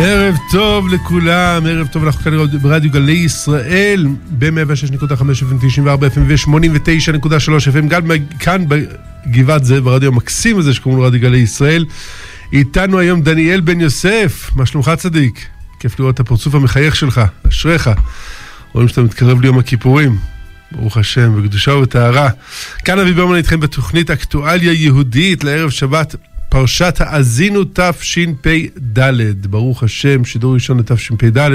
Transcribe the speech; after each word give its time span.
ערב 0.00 0.36
טוב 0.50 0.88
לכולם, 0.88 1.66
ערב 1.66 1.86
טוב, 1.86 2.04
אנחנו 2.04 2.24
כאן 2.24 2.32
ברדיו 2.62 2.90
גלי 2.90 3.12
ישראל, 3.12 4.06
ב-106.5 4.30 5.22
FM, 5.22 5.58
94 5.60 6.06
FM 6.06 6.20
ו-89.3 6.26 7.28
FM, 7.72 7.86
גם 7.88 8.06
כאן 8.38 8.64
בגבעת 8.68 9.64
זאב, 9.64 9.84
ברדיו 9.84 10.08
המקסים 10.08 10.58
הזה 10.58 10.74
שקוראים 10.74 11.00
לו 11.00 11.06
רדיו 11.06 11.20
גלי 11.20 11.38
ישראל. 11.38 11.84
איתנו 12.52 12.98
היום 12.98 13.22
דניאל 13.22 13.60
בן 13.60 13.80
יוסף, 13.80 14.50
מה 14.54 14.66
שלומך 14.66 14.90
צדיק? 14.96 15.46
כיף 15.80 16.00
לראות 16.00 16.14
את 16.14 16.20
הפרצוף 16.20 16.54
המחייך 16.54 16.96
שלך, 16.96 17.20
אשריך. 17.48 17.90
רואים 18.72 18.88
שאתה 18.88 19.02
מתקרב 19.02 19.40
ליום 19.40 19.58
הכיפורים. 19.58 20.18
ברוך 20.72 20.96
השם, 20.96 21.42
בקדושה 21.42 21.74
ובטהרה. 21.74 22.28
כאן 22.84 22.98
אבי 22.98 23.12
ברמן 23.12 23.36
איתכם 23.36 23.60
בתוכנית 23.60 24.10
אקטואליה 24.10 24.72
יהודית 24.72 25.44
לערב 25.44 25.70
שבת 25.70 26.16
פרשת 26.48 26.96
האזינו 27.00 27.60
תשפ"ד. 27.72 29.46
ברוך 29.46 29.82
השם, 29.82 30.24
שידור 30.24 30.54
ראשון 30.54 30.78
לתשפ"ד. 30.78 31.50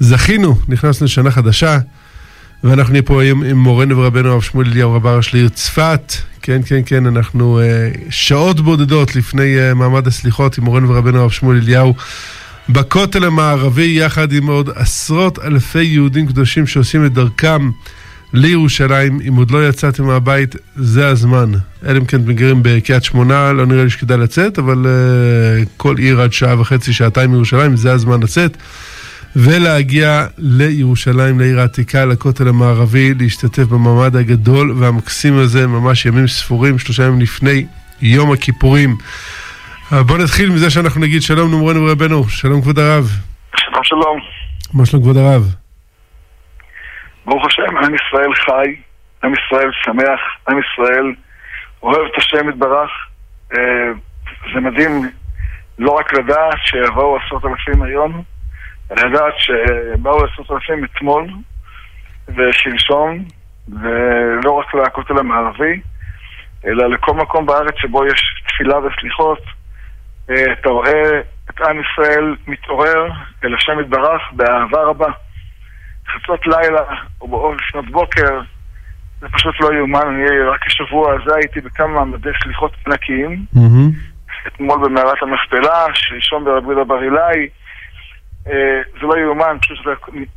זכינו, 0.00 0.58
נכנסנו 0.68 1.04
לשנה 1.04 1.30
חדשה, 1.30 1.78
ואנחנו 2.64 2.92
נהיה 2.92 3.02
פה 3.02 3.22
היום 3.22 3.42
עם 3.42 3.58
מורנו 3.58 3.98
ורבנו 3.98 4.32
הרב 4.32 4.42
שמואל 4.42 4.66
אליהו 4.66 4.92
רב 4.92 5.06
הראש 5.06 5.34
לעיר 5.34 5.48
צפת. 5.48 6.12
כן, 6.42 6.60
כן, 6.66 6.80
כן, 6.86 7.06
אנחנו 7.06 7.60
uh, 7.60 7.98
שעות 8.10 8.60
בודדות 8.60 9.16
לפני 9.16 9.56
uh, 9.56 9.74
מעמד 9.74 10.06
הסליחות 10.06 10.58
עם 10.58 10.64
מורנו 10.64 10.88
ורבנו 10.88 11.20
הרב 11.20 11.30
שמואל 11.30 11.56
אליהו. 11.56 11.94
בכותל 12.68 13.24
המערבי, 13.24 13.98
יחד 14.00 14.32
עם 14.32 14.46
עוד 14.46 14.70
עשרות 14.74 15.38
אלפי 15.38 15.82
יהודים 15.82 16.26
קדושים 16.26 16.66
שעושים 16.66 17.06
את 17.06 17.12
דרכם 17.12 17.70
לירושלים, 18.32 19.18
אם 19.28 19.36
עוד 19.36 19.50
לא 19.50 19.68
יצאתם 19.68 20.04
מהבית, 20.04 20.56
זה 20.76 21.08
הזמן. 21.08 21.52
אלא 21.86 21.98
אם 21.98 22.04
כן 22.04 22.20
אתם 22.20 22.32
גרים 22.32 22.60
בקריית 22.62 23.04
שמונה, 23.04 23.52
לא 23.52 23.66
נראה 23.66 23.84
לי 23.84 23.90
שכדאי 23.90 24.16
לצאת, 24.16 24.58
אבל 24.58 24.86
uh, 24.86 25.68
כל 25.76 25.96
עיר 25.98 26.20
עד 26.20 26.32
שעה 26.32 26.60
וחצי, 26.60 26.92
שעתיים 26.92 27.30
מירושלים, 27.30 27.76
זה 27.76 27.92
הזמן 27.92 28.22
לצאת. 28.22 28.56
ולהגיע 29.36 30.26
לירושלים, 30.38 31.40
לעיר 31.40 31.60
העתיקה, 31.60 32.04
לכותל 32.04 32.48
המערבי, 32.48 33.14
להשתתף 33.14 33.62
במעמד 33.62 34.16
הגדול 34.16 34.72
והמקסים 34.78 35.38
הזה, 35.38 35.66
ממש 35.66 36.06
ימים 36.06 36.28
ספורים, 36.28 36.78
שלושה 36.78 37.02
ימים 37.04 37.20
לפני 37.20 37.66
יום 38.02 38.32
הכיפורים. 38.32 38.96
בואו 39.90 40.18
נתחיל 40.18 40.50
מזה 40.50 40.70
שאנחנו 40.70 41.00
נגיד 41.00 41.22
שלום 41.22 41.50
נאמרנו 41.50 41.82
ורבנו, 41.82 42.28
שלום 42.28 42.62
כבוד 42.62 42.78
הרב. 42.78 43.10
שלום 43.56 43.84
שלום. 43.84 44.18
מה 44.72 44.86
שלום 44.86 45.02
כבוד 45.02 45.16
הרב? 45.16 45.61
ברוך 47.24 47.46
השם, 47.46 47.76
עם 47.76 47.94
ישראל 47.94 48.34
חי, 48.34 48.76
עם 49.24 49.32
ישראל 49.32 49.70
שמח, 49.84 50.20
עם 50.48 50.58
ישראל 50.58 51.14
אוהב 51.82 52.06
את 52.06 52.16
השם 52.16 52.48
יתברך. 52.48 52.90
זה 54.54 54.60
מדהים 54.60 54.90
לא 55.78 55.90
רק 55.90 56.12
לדעת 56.12 56.58
שיבואו 56.64 57.16
עשרות 57.16 57.44
אלפים 57.44 57.82
היום, 57.82 58.22
אלא 58.90 59.08
לדעת 59.08 59.34
שבאו 59.38 60.24
עשרות 60.24 60.50
אלפים 60.50 60.84
אתמול 60.84 61.26
ושלשום, 62.28 63.24
ולא 63.82 64.52
רק 64.52 64.74
לכותל 64.74 65.18
המערבי, 65.18 65.80
אלא 66.66 66.86
לכל 66.86 67.12
מקום 67.14 67.46
בארץ 67.46 67.74
שבו 67.76 68.06
יש 68.06 68.42
תפילה 68.48 68.78
וסליחות. 68.78 69.42
אתה 70.24 70.68
רואה 70.68 71.20
את 71.50 71.60
עם 71.60 71.80
ישראל 71.80 72.36
מתעורר 72.46 73.10
אל 73.44 73.54
השם 73.54 73.80
יתברך 73.80 74.22
באהבה 74.32 74.82
רבה. 74.82 75.12
חצות 76.12 76.46
לילה 76.46 76.82
או 77.20 77.54
לפנות 77.54 77.90
בוקר, 77.90 78.40
זה 79.20 79.28
פשוט 79.28 79.60
לא 79.60 79.74
יאומן, 79.74 80.06
אני 80.06 80.40
רק 80.40 80.66
השבוע 80.66 81.14
הזה 81.14 81.34
הייתי 81.36 81.60
בכמה 81.60 81.86
מעמדי 81.86 82.30
סליחות 82.42 82.72
ענקיים. 82.86 83.44
Mm-hmm. 83.54 84.12
אתמול 84.46 84.78
במערת 84.84 85.22
המכפלה, 85.22 85.86
שלשום 85.94 86.44
ברבי 86.44 86.66
יהודה 86.66 86.84
בר 86.84 87.02
אילאי. 87.02 87.48
זה 89.00 89.06
לא 89.06 89.18
יאומן, 89.18 89.56
פשוט 89.62 89.78
אתה 89.80 89.90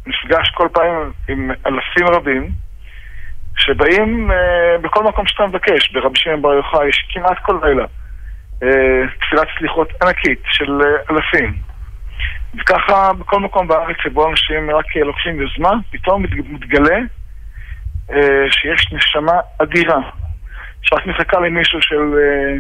נפגש 0.06 0.50
כל 0.54 0.68
פעם 0.74 1.12
עם 1.28 1.52
אלפים 1.66 2.08
רבים 2.08 2.50
שבאים 3.58 4.32
בכל 4.82 5.04
מקום 5.04 5.28
שאתה 5.28 5.48
מבקש, 5.48 5.92
ברבי 5.92 6.20
שמעון 6.20 6.42
בר 6.42 6.54
יוחאי 6.54 6.88
יש 6.88 7.08
כמעט 7.14 7.38
כל 7.42 7.60
לילה 7.64 7.86
תפילת 9.20 9.48
סליחות 9.60 9.90
ענקית 10.04 10.42
של 10.46 10.82
אלפים. 11.12 11.54
וככה 12.60 13.14
בכל 13.14 13.40
מקום 13.40 13.68
בארץ 13.68 13.96
שבו 14.04 14.30
אנשים 14.30 14.72
רק 14.72 14.96
לוקחים 14.96 15.42
יוזמה, 15.42 15.72
פתאום 15.92 16.24
מתגלה 16.50 16.98
אה, 18.12 18.46
שיש 18.52 18.92
נשמה 18.92 19.40
אדירה, 19.62 20.00
שרק 20.82 21.06
מחכה 21.06 21.40
למישהו 21.40 21.82
של 21.82 22.14
אה, 22.18 22.58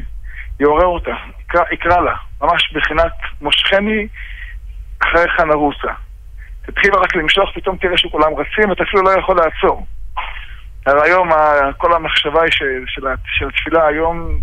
יעורר 0.59 0.85
אותה, 0.85 1.16
יקרא, 1.39 1.61
יקרא 1.72 2.01
לה, 2.01 2.16
ממש 2.41 2.73
בחינת 2.73 3.11
מושכני 3.41 4.07
אחריך 5.03 5.39
נרוסה. 5.39 5.94
תתחיל 6.66 6.91
רק 6.94 7.16
למשוך, 7.16 7.50
פתאום 7.56 7.77
תראה 7.77 7.97
שכולם 7.97 8.31
רצים, 8.33 8.72
אתה 8.72 8.83
אפילו 8.83 9.03
לא 9.03 9.19
יכול 9.19 9.38
לעצור. 9.38 9.85
הרי 10.85 11.09
היום 11.09 11.29
כל 11.77 11.94
המחשבה 11.94 12.41
של, 12.51 12.83
של, 12.88 13.01
של 13.25 13.47
התפילה 13.47 13.88
היום 13.88 14.39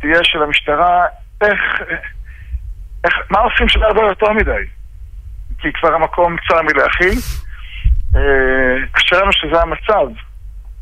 תהיה 0.00 0.24
של 0.24 0.42
המשטרה, 0.42 1.04
איך... 1.40 1.82
איך, 3.06 3.14
מה 3.30 3.38
עושים 3.38 3.68
שלא 3.68 3.90
יבוא 3.90 4.04
יותר 4.04 4.32
מדי? 4.32 4.64
כי 5.58 5.72
כבר 5.72 5.94
המקום 5.94 6.36
צר 6.48 6.62
מלהכיל. 6.62 7.18
אשרינו 8.92 9.32
שזה 9.32 9.62
המצב. 9.62 10.06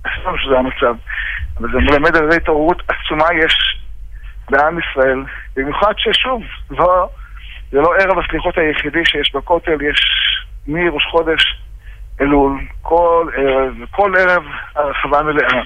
אשרינו 0.06 0.38
שזה 0.38 0.58
המצב. 0.58 0.94
אבל 1.60 1.68
זה 1.72 1.78
מלמד 1.78 2.16
על 2.16 2.24
איזה 2.24 2.36
התעוררות 2.36 2.82
עצומה 2.88 3.26
יש 3.44 3.78
בעם 4.50 4.78
ישראל. 4.78 5.24
במיוחד 5.56 5.92
ששוב, 5.96 6.42
זו, 6.68 7.08
זה 7.70 7.78
לא 7.78 7.94
ערב 8.00 8.18
הסליחות 8.18 8.58
היחידי 8.58 9.04
שיש 9.04 9.34
בכותל, 9.34 9.82
יש 9.82 10.00
מראש 10.66 11.04
חודש 11.10 11.60
אלול, 12.20 12.60
כל 12.82 13.28
ערב, 13.36 13.74
כל 13.90 14.12
ערב 14.18 14.42
הרחבה 14.76 15.22
מלאה. 15.22 15.62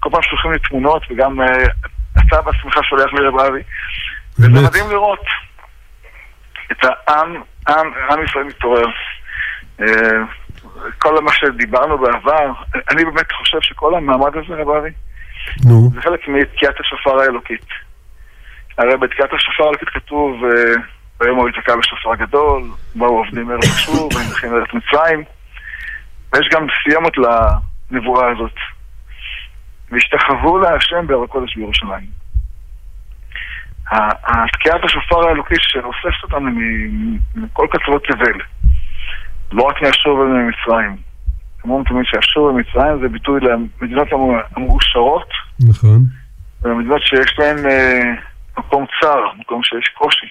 כל 0.00 0.10
פעם 0.12 0.22
שולחים 0.22 0.52
לי 0.52 0.58
תמונות, 0.58 1.02
וגם 1.10 1.40
uh, 1.40 1.44
אתה 2.18 2.42
בעצמך 2.42 2.78
שולח 2.82 3.12
לי 3.12 3.26
רב 3.26 3.38
אבי. 3.38 3.62
וזה 4.38 4.48
מדהים 4.48 4.90
לראות. 4.90 5.24
את 6.72 6.84
העם, 6.84 7.34
עם, 7.68 7.92
עם 8.10 8.24
ישראל 8.24 8.44
מתעורר. 8.44 8.86
כל 10.98 11.20
מה 11.22 11.32
שדיברנו 11.32 11.98
בעבר, 11.98 12.52
אני 12.90 13.04
באמת 13.04 13.32
חושב 13.32 13.58
שכל 13.60 13.94
המעמד 13.94 14.36
הזה, 14.36 14.54
רב 14.54 14.70
אבי, 14.70 14.90
נו. 15.64 15.90
זה 15.94 16.00
חלק 16.00 16.28
מתקיעת 16.28 16.80
השופר 16.80 17.20
האלוקית. 17.20 17.66
הרי 18.78 18.96
בתקיעת 18.96 19.32
השופר 19.32 19.64
האלוקית 19.64 19.88
כתוב, 19.88 20.42
ביום 21.20 21.38
הוא 21.38 21.48
יתקע 21.48 21.76
בשופר 21.76 22.14
גדול, 22.14 22.62
באו 22.94 23.18
עובדים 23.18 23.50
ערב 23.50 23.62
שוב, 23.62 24.08
ונלכים 24.14 24.52
לארץ 24.52 24.68
מצרים, 24.74 25.24
ויש 26.32 26.48
גם 26.52 26.66
סיומת 26.82 27.12
לנבואה 27.90 28.30
הזאת. 28.30 28.54
והשתחוו 29.90 30.58
להשם 30.58 31.06
בהר 31.06 31.22
הקודש 31.22 31.56
בירושלים. 31.56 32.23
התקיעת 33.92 34.84
השופר 34.84 35.28
האלוקי 35.28 35.54
שאוספת 35.58 36.22
אותנו 36.22 36.50
מכל 37.34 37.66
קצוות 37.70 38.04
תבל, 38.04 38.38
לא 39.52 39.62
רק 39.62 39.82
מהשוב 39.82 40.18
וממצרים. 40.18 40.96
אומרים 41.64 41.84
תמיד 41.84 42.04
שהשוב 42.04 42.44
ומצרים 42.44 43.00
זה 43.00 43.08
ביטוי 43.08 43.40
למדינות 43.40 44.08
המאושרות. 44.56 45.28
נכון. 45.68 45.98
ולמדינות 46.62 47.02
שיש 47.02 47.38
להן 47.38 47.66
אה, 47.66 48.12
מקום 48.58 48.86
צר, 49.00 49.20
מקום 49.38 49.62
שיש 49.62 49.88
קושי. 49.98 50.26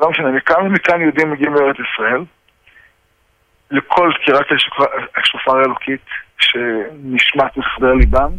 לא 0.00 0.10
משנה, 0.10 0.30
מכאן 0.30 0.66
ומכאן 0.66 1.00
יהודים 1.00 1.30
מגיעים 1.30 1.54
לארץ 1.54 1.76
ישראל, 1.78 2.24
לכל 3.70 4.10
תקירת 4.22 4.46
השופר 5.16 5.56
האלוקית 5.56 6.06
שנשמט 6.38 7.56
מחדר 7.56 7.94
ליבם. 7.94 8.30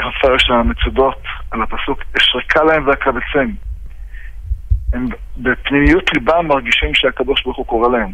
ככה 0.00 0.08
מפרש 0.08 0.50
המצודות 0.50 1.22
על 1.50 1.62
הפסוק, 1.62 2.02
אשרקה 2.16 2.64
להם 2.64 2.86
ואקבצם. 2.86 3.50
הם 4.92 5.06
בפנימיות 5.36 6.10
ליבם 6.14 6.46
מרגישים 6.46 6.94
שהקדוש 6.94 7.42
ברוך 7.42 7.56
הוא 7.56 7.66
קורא 7.66 7.88
להם. 7.88 8.12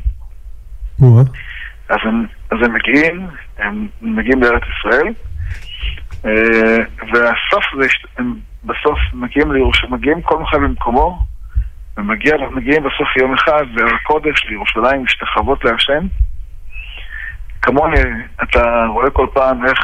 אז 1.89 1.99
הם, 2.03 2.27
אז 2.51 2.59
הם 2.63 2.75
מגיעים, 2.75 3.27
הם 3.59 3.89
מגיעים 4.03 4.43
לארץ 4.43 4.63
ישראל, 4.79 5.13
אה, 6.25 6.85
והסוף 7.13 7.65
זה, 7.81 7.89
הם 8.19 8.35
בסוף 8.65 8.99
מגיעים 9.13 9.53
לירושלים, 9.53 9.93
מגיעים 9.93 10.23
כל 10.23 10.43
אחד 10.45 10.59
במקומו, 10.59 11.25
ומגיעים 11.97 12.83
בסוף 12.83 13.17
יום 13.21 13.35
אחד 13.35 13.65
להר 13.75 13.95
הקודש, 13.95 14.45
לירושלים, 14.45 15.03
משתחוות 15.03 15.65
להשם. 15.65 16.07
כמוני, 17.63 18.01
אתה 18.43 18.87
רואה 18.93 19.11
כל 19.11 19.27
פעם 19.35 19.67
איך 19.67 19.79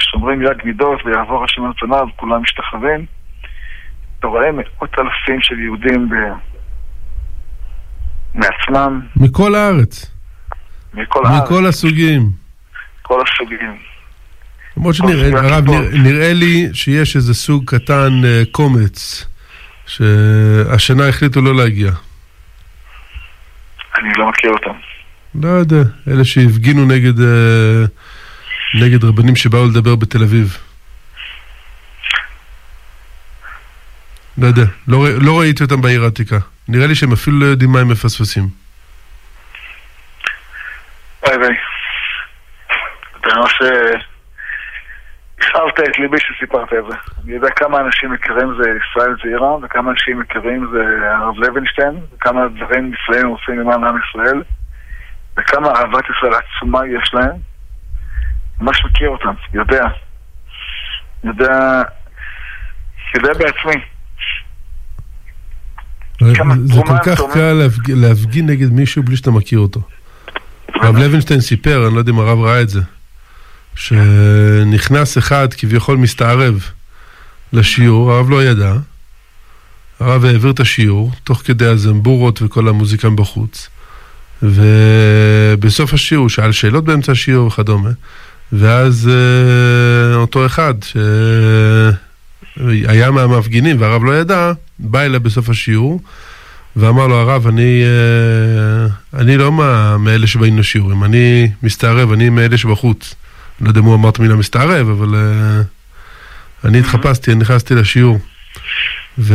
שומרים 0.00 0.42
יד 0.42 0.56
מידות 0.64 1.06
ויעבור 1.06 1.44
השם 1.44 1.64
על 1.64 1.72
פניו, 1.78 2.06
כולם 2.16 2.42
משתחווים. 2.42 3.06
אתה 4.18 4.26
רואה 4.26 4.52
מאות 4.52 4.94
אלפים 4.98 5.40
של 5.40 5.58
יהודים 5.58 6.08
ב... 6.08 6.14
מעצמם. 8.34 9.00
מכל 9.16 9.54
הארץ. 9.54 10.10
מכל 10.94 11.26
הארץ. 11.26 11.42
מכל 11.42 11.66
הסוגים. 11.66 12.30
כל 13.02 13.22
הסוגים. 13.22 13.76
למרות 14.76 14.94
שנראה, 14.94 15.40
הרב, 15.40 15.64
נראה, 15.64 16.02
נראה 16.02 16.32
לי 16.32 16.68
שיש 16.72 17.16
איזה 17.16 17.34
סוג 17.34 17.64
קטן, 17.66 18.10
uh, 18.22 18.50
קומץ, 18.50 19.26
שהשנה 19.86 21.08
החליטו 21.08 21.40
לא 21.40 21.54
להגיע. 21.54 21.90
אני 23.98 24.08
לא 24.18 24.28
מכיר 24.28 24.50
אותם. 24.50 24.78
לא 25.34 25.48
יודע, 25.48 25.82
אלה 26.08 26.24
שהפגינו 26.24 26.84
נגד, 26.84 27.20
אה, 27.20 27.84
נגד 28.74 29.04
רבנים 29.04 29.36
שבאו 29.36 29.66
לדבר 29.68 29.96
בתל 29.96 30.22
אביב. 30.22 30.56
לא 34.38 34.46
יודע, 34.46 34.62
לא, 34.88 34.98
לא 35.22 35.40
ראיתי 35.40 35.64
אותם 35.64 35.80
בעיר 35.80 36.04
העתיקה. 36.04 36.36
נראה 36.68 36.86
לי 36.86 36.94
שהם 36.94 37.12
אפילו 37.12 37.38
לא 37.38 37.44
יודעים 37.44 37.70
מה 37.72 37.80
הם 37.80 37.88
מפספסים. 37.88 38.44
וואי 41.22 41.36
וואי. 41.36 41.54
אתה 43.20 43.28
ממש 43.36 43.52
אה, 43.62 44.00
הכאבת 45.38 45.80
את 45.80 45.98
ליבי 45.98 46.16
שסיפרת 46.20 46.72
את 46.72 46.84
זה. 46.88 46.96
אני 47.24 47.32
יודע 47.32 47.48
כמה 47.50 47.80
אנשים 47.80 48.14
יקרים 48.14 48.48
זה 48.62 48.70
ישראל 48.70 49.14
זעירה, 49.22 49.56
וכמה 49.62 49.90
אנשים 49.90 50.22
יקרים 50.22 50.66
זה 50.72 50.82
הרב 51.14 51.38
לוינשטיין, 51.38 52.00
וכמה 52.14 52.40
דברים 52.48 52.90
נפלאים 52.90 53.26
עושים 53.26 53.60
למען 53.60 53.84
עם 53.84 53.96
ישראל, 54.08 54.42
וכמה 55.38 55.68
אהבת 55.68 56.04
ישראל 56.10 56.32
עצומה 56.34 56.80
יש 56.86 57.14
להם. 57.14 57.49
ממש 58.60 58.84
מכיר 58.84 59.08
אותם, 59.08 59.34
יודע. 59.54 59.84
יודע, 61.24 61.82
יודע 63.14 63.32
בעצמי. 63.38 63.82
זה 66.64 66.82
כל 66.86 66.98
כך? 67.04 67.20
קל 67.32 67.52
להפג... 67.52 67.90
להפגין 67.90 68.46
נגד 68.46 68.72
מישהו 68.72 69.02
בלי 69.02 69.16
שאתה 69.16 69.30
מכיר 69.30 69.58
אותו. 69.58 69.80
הרב 70.74 70.96
לוינשטיין 70.96 71.40
סיפר, 71.40 71.86
אני 71.86 71.94
לא 71.94 71.98
יודע 71.98 72.12
אם 72.12 72.18
הרב 72.18 72.38
ראה 72.40 72.62
את 72.62 72.68
זה, 72.68 72.80
שנכנס 73.74 75.18
אחד 75.18 75.54
כביכול 75.54 75.96
מסתערב 75.96 76.70
לשיעור, 77.52 78.12
הרב 78.12 78.30
לא 78.30 78.44
ידע, 78.44 78.72
הרב 80.00 80.24
העביר 80.24 80.50
את 80.50 80.60
השיעור, 80.60 81.12
תוך 81.24 81.42
כדי 81.44 81.66
הזמבורות 81.66 82.42
וכל 82.42 82.68
המוזיקאים 82.68 83.16
בחוץ, 83.16 83.68
ובסוף 84.42 85.94
השיעור 85.94 86.22
הוא 86.22 86.28
שאל 86.28 86.52
שאלות 86.52 86.84
באמצע 86.84 87.12
השיעור 87.12 87.46
וכדומה, 87.46 87.90
ואז 88.52 89.10
אה, 89.12 90.14
אותו 90.14 90.46
אחד 90.46 90.74
שהיה 92.54 93.10
מהמפגינים 93.10 93.80
והרב 93.80 94.04
לא 94.04 94.12
ידע, 94.20 94.52
בא 94.78 95.00
אליו 95.00 95.20
בסוף 95.20 95.48
השיעור, 95.48 96.00
ואמר 96.76 97.06
לו 97.06 97.14
הרב, 97.14 97.46
אני, 97.46 97.82
אה, 97.84 98.86
אני 99.20 99.36
לא 99.36 99.52
מה, 99.52 99.98
מאלה 99.98 100.26
שבאים 100.26 100.58
לשיעורים, 100.58 101.04
אני 101.04 101.50
מסתערב, 101.62 102.12
אני 102.12 102.28
מאלה 102.28 102.58
שבחוץ. 102.58 103.14
לא 103.60 103.68
יודע 103.68 103.80
אם 103.80 103.84
הוא 103.84 103.94
אמר 103.94 104.08
את 104.08 104.18
המילה 104.18 104.36
מסתערב, 104.36 104.88
אבל 104.88 105.14
אה, 105.14 105.62
אני 106.64 106.78
התחפשתי, 106.78 107.32
אני 107.32 107.40
נכנסתי 107.40 107.74
לשיעור. 107.74 108.18
ותדע 109.18 109.30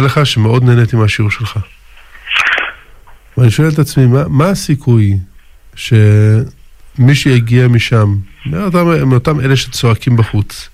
לך 0.00 0.26
שמאוד 0.26 0.64
נהניתי 0.64 0.96
מהשיעור 0.96 1.30
שלך. 1.30 1.58
ואני 3.36 3.50
שואל 3.50 3.68
את 3.68 3.78
עצמי, 3.78 4.06
מה, 4.06 4.22
מה 4.28 4.48
הסיכוי 4.48 5.18
שמי 7.00 7.14
שיגיע 7.14 7.68
משם, 7.68 8.06
מאותם, 8.46 9.08
מאותם 9.08 9.40
אלה 9.40 9.56
שצועקים 9.56 10.16
בחוץ, 10.16 10.68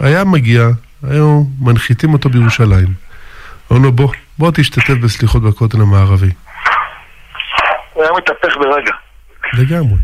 היה 0.00 0.24
מגיע, 0.24 0.62
היו 1.10 1.42
מנחיתים 1.60 2.12
אותו 2.12 2.28
בירושלים. 2.28 2.88
אמרו 3.72 3.82
לו, 3.84 3.92
בוא, 3.92 4.12
בוא 4.38 4.50
תשתתף 4.54 4.90
בסליחות 5.04 5.42
בכותל 5.42 5.80
המערבי. 5.80 6.30
הוא 7.92 8.02
היה 8.04 8.12
מתהפך 8.16 8.56
ברגע. 8.56 8.92
לגמרי. 9.54 9.98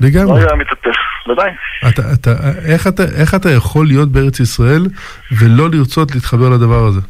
לא 0.00 0.08
לגמרי. 0.08 0.40
היה 0.42 0.54
מתהפך, 0.54 0.96
ודאי. 1.32 1.50
אתה, 1.88 2.02
אתה, 2.12 2.30
איך, 2.64 2.86
אתה, 2.86 3.02
איך 3.20 3.34
אתה 3.34 3.50
יכול 3.50 3.86
להיות 3.86 4.12
בארץ 4.12 4.40
ישראל 4.40 4.82
ולא 5.32 5.70
לרצות 5.70 6.14
להתחבר 6.14 6.48
לדבר 6.48 6.84
הזה? 6.86 7.00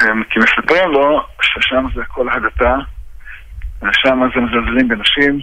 הם- 0.00 0.22
כי 0.30 0.38
מספרים 0.38 0.90
לו 0.92 1.26
ששם 1.42 1.86
זה 1.94 2.02
הכל 2.02 2.26
הדתה, 2.28 2.74
ושם 3.82 4.20
זה 4.34 4.40
מזלזלים 4.40 4.88
בנשים, 4.88 5.40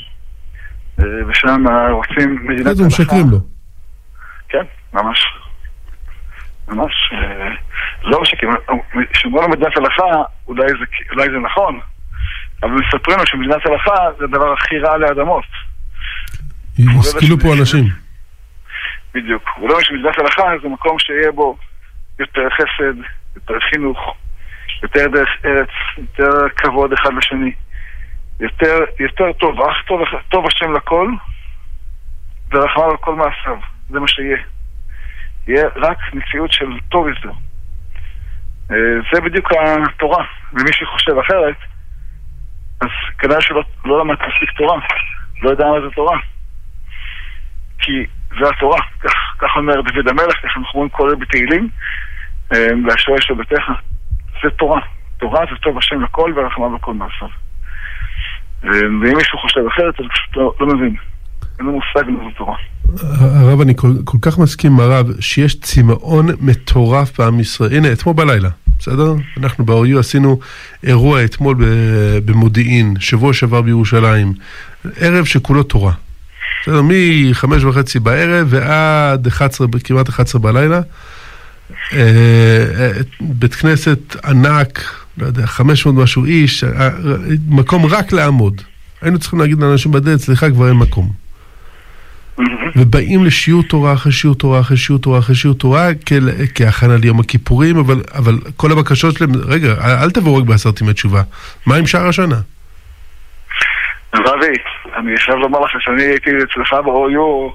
אה, 0.99 1.27
ושם 1.27 1.63
רוצים 1.91 2.47
מדינת 2.47 2.67
אז 2.67 2.79
הם 2.79 2.87
משקרים 2.87 3.29
לו. 3.31 3.37
כן, 4.49 4.63
ממש. 4.93 5.19
ממש. 6.67 6.93
אה, 7.13 7.49
לא 8.03 8.21
משקרים. 8.21 8.51
כשאומרים 9.13 9.43
לו 9.43 9.49
מדינת 9.49 9.77
הלכה, 9.77 10.23
אולי 10.47 10.67
זה, 10.67 10.85
אולי 11.11 11.29
זה 11.31 11.37
נכון, 11.37 11.79
אבל 12.63 12.71
מספרים 12.71 13.17
לו 13.17 13.25
שמדינת 13.25 13.65
הלכה 13.65 13.95
זה 14.19 14.25
הדבר 14.25 14.53
הכי 14.53 14.79
רע 14.79 14.93
עלי 14.93 15.11
אדמות. 15.11 15.45
השכילו 16.99 17.39
פה 17.39 17.53
אנשים. 17.59 17.85
בדיוק. 19.13 19.43
הוא 19.55 19.69
לא 19.69 19.73
אומר 19.73 19.83
שמדינת 19.83 20.19
הלכה 20.19 20.43
זה 20.63 20.69
מקום 20.69 20.99
שיהיה 20.99 21.31
בו 21.31 21.57
יותר 22.19 22.49
חסד, 22.49 22.97
יותר 23.35 23.53
חינוך, 23.69 24.15
יותר 24.83 25.07
דרך 25.07 25.29
ארץ, 25.45 25.69
יותר 25.97 26.49
כבוד 26.55 26.93
אחד 26.93 27.09
לשני, 27.17 27.51
יותר, 28.41 28.79
יותר 28.99 29.33
טוב, 29.33 29.61
אך 29.61 29.77
טוב, 29.87 30.01
טוב 30.29 30.45
השם 30.45 30.73
לכל, 30.73 31.07
ורחמם 32.51 32.83
על 32.83 32.97
כל 32.97 33.15
מעשיו. 33.15 33.57
זה 33.89 33.99
מה 33.99 34.07
שיהיה. 34.07 34.37
יהיה 35.47 35.63
רק 35.75 35.97
מציאות 36.13 36.51
של 36.51 36.79
טוב 36.89 37.07
יותר. 37.07 37.31
אה, 38.71 38.75
זה 39.13 39.21
בדיוק 39.21 39.51
התורה, 39.53 40.25
ומי 40.53 40.73
שחושב 40.73 41.17
אחרת, 41.17 41.55
אז 42.81 42.87
כנראה 43.19 43.41
שלא 43.41 43.63
לא 43.85 43.99
למד 43.99 44.15
מספיק 44.15 44.51
תורה, 44.57 44.79
לא 45.41 45.49
יודע 45.49 45.65
מה 45.65 45.81
זה 45.81 45.95
תורה. 45.95 46.17
כי 47.79 48.05
זה 48.29 48.49
התורה, 48.49 48.81
כך, 48.99 49.13
כך 49.39 49.55
אומר 49.55 49.81
דוד 49.81 50.07
המלך, 50.07 50.35
כך 50.35 50.57
אנחנו 50.57 50.73
אומרים 50.73 50.89
כל 50.89 51.09
אלה 51.09 51.15
בתהילים, 51.15 51.69
אה, 52.53 52.67
והשואל 52.87 53.21
של 53.21 53.33
ביתך. 53.33 53.63
זה 54.43 54.49
תורה. 54.49 54.81
תורה 55.17 55.45
זה 55.51 55.55
טוב 55.61 55.77
השם 55.77 56.01
לכל 56.01 56.33
ורחמם 56.35 56.75
לכל 56.75 56.93
מעשיו. 56.93 57.27
ואם 58.63 59.17
מישהו 59.17 59.39
חושב 59.39 59.61
אחרת, 59.67 59.93
אז 59.99 60.05
פשוט 60.13 60.37
לא, 60.37 60.53
לא 60.59 60.67
מבין. 60.67 60.95
אין 61.59 61.65
לו 61.67 61.71
מושג 61.71 62.09
מה 62.09 62.23
זו 62.23 62.29
תורה. 62.37 62.55
הרב, 63.19 63.61
אני 63.61 63.73
כל, 63.75 63.93
כל 64.03 64.17
כך 64.21 64.37
מסכים 64.37 64.71
עם 64.71 64.79
הרב 64.79 65.07
שיש 65.19 65.59
צמאון 65.59 66.27
מטורף 66.41 67.19
בעם 67.19 67.39
ישראל. 67.39 67.75
הנה, 67.75 67.91
אתמול 67.91 68.15
בלילה, 68.15 68.49
בסדר? 68.79 69.13
אנחנו 69.37 69.65
ב-OU 69.65 69.99
עשינו 69.99 70.39
אירוע 70.83 71.25
אתמול 71.25 71.55
במודיעין, 72.25 72.93
שבוע 72.99 73.33
שעבר 73.33 73.61
בירושלים, 73.61 74.33
ערב 74.97 75.25
שכולו 75.25 75.63
תורה. 75.63 75.93
בסדר? 76.61 76.81
מחמש 76.83 77.63
וחצי 77.63 77.99
בערב 77.99 78.47
ועד 78.49 79.27
11, 79.27 79.67
כמעט 79.83 80.09
11 80.09 80.41
בלילה. 80.41 80.81
אה, 81.93 81.99
אה, 82.79 82.91
בית 83.21 83.55
כנסת 83.55 84.15
ענק, 84.25 85.00
לא 85.21 85.25
יודע, 85.25 85.45
500 85.45 85.95
משהו 85.95 86.25
איש, 86.25 86.63
אה, 86.63 86.89
מקום 87.49 87.85
רק 87.85 88.11
לעמוד. 88.11 88.61
היינו 89.01 89.19
צריכים 89.19 89.39
להגיד 89.39 89.59
לאנשים 89.59 89.91
בדלת, 89.91 90.19
סליחה, 90.19 90.49
כבר 90.49 90.67
אין 90.67 90.77
מקום. 90.77 91.11
ובאים 92.75 93.25
לשיעור 93.25 93.63
תורה 93.63 93.93
אחרי 93.93 94.11
שיעור 94.11 94.35
תורה 94.35 94.59
אחרי 94.59 94.77
שיעור 94.77 95.01
תורה 95.01 95.19
אחרי 95.19 95.35
שיעור 95.35 95.57
תורה 95.57 95.87
כהכנה 96.55 96.97
ליום 96.97 97.19
הכיפורים, 97.19 97.77
אבל, 97.77 98.01
אבל 98.13 98.33
כל 98.57 98.71
הבקשות 98.71 99.15
שלהם, 99.15 99.31
רגע, 99.47 100.01
אל 100.03 100.11
תבואו 100.11 100.37
רק 100.37 100.43
בעשרת 100.43 100.81
ימי 100.81 100.93
תשובה, 100.93 101.21
מה 101.65 101.75
עם 101.75 101.87
שאר 101.87 102.07
השנה? 102.07 102.35
רבי, 104.15 104.55
אני 104.97 105.17
חייב 105.17 105.37
לומר 105.37 105.59
לך 105.59 105.71
שאני 105.79 106.03
הייתי 106.03 106.29
אצלך 106.29 106.73
ב-OU 106.73 107.51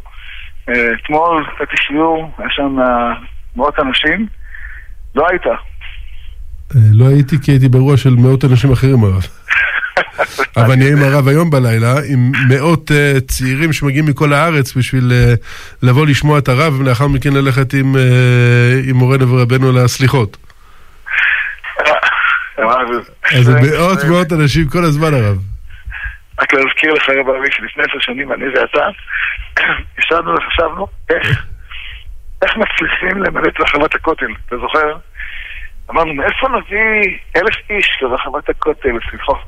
אה, 0.68 0.88
אתמול, 1.02 1.46
נתתי 1.61 1.76
שיעור, 1.76 2.30
היה 2.38 2.50
שם 2.50 2.80
אה, 2.80 3.12
מאות 3.56 3.78
אנשים, 3.78 4.26
לא 5.14 5.26
היית. 5.30 5.42
אה, 6.75 6.80
לא 6.92 7.08
הייתי 7.08 7.37
כי 7.42 7.50
הייתי 7.50 7.68
באירוע 7.68 7.96
של 7.96 8.11
מאות 8.11 8.44
אנשים 8.44 8.73
אחרים 8.73 9.04
הרב. 9.04 9.26
אבל 10.56 10.73
אני 10.73 10.92
עם 10.92 11.02
הרב 11.02 11.28
היום 11.28 11.50
בלילה, 11.50 11.92
עם 12.12 12.32
מאות 12.49 12.90
uh, 12.90 13.20
צעירים 13.20 13.73
שמגיעים 13.73 14.06
מכל 14.06 14.32
הארץ 14.32 14.76
בשביל 14.76 15.12
uh, 15.12 15.87
לבוא 15.87 16.06
לשמוע 16.06 16.38
את 16.38 16.49
הרב, 16.49 16.80
ולאחר 16.80 17.06
מכן 17.06 17.32
ללכת 17.32 17.75
עם, 17.75 17.94
uh, 17.94 18.90
עם 18.90 18.96
מורנו 18.96 19.28
ורבנו 19.28 19.73
לסליחות. 19.73 20.37
אז 23.32 23.49
מאות 23.49 23.99
מאות 24.04 24.32
אנשים 24.32 24.68
כל 24.68 24.85
הזמן 24.85 25.14
הרב. 25.14 25.38
רק 26.40 26.54
להזכיר 26.54 26.92
לך 26.92 27.08
רב 27.08 27.28
אבי 27.28 27.49
שלפני 27.50 27.85
עשר 27.85 28.00
שנים 28.00 28.32
אני 28.32 28.44
ואתה 28.49 28.88
ישבנו 29.99 30.35
וחשבנו 30.35 30.87
איך 31.11 31.44
איך 32.42 32.56
מצליחים 32.56 33.23
למלא 33.23 33.49
את 33.49 33.61
רחבת 33.61 33.94
הכותל, 33.94 34.26
אתה 34.46 34.56
זוכר? 34.56 34.96
אמרנו, 35.90 36.14
מאיפה 36.14 36.47
נביא 36.49 37.19
אלף 37.37 37.55
איש 37.71 37.99
לרחבת 38.02 38.49
הכותל, 38.49 38.99
סליחות? 39.11 39.38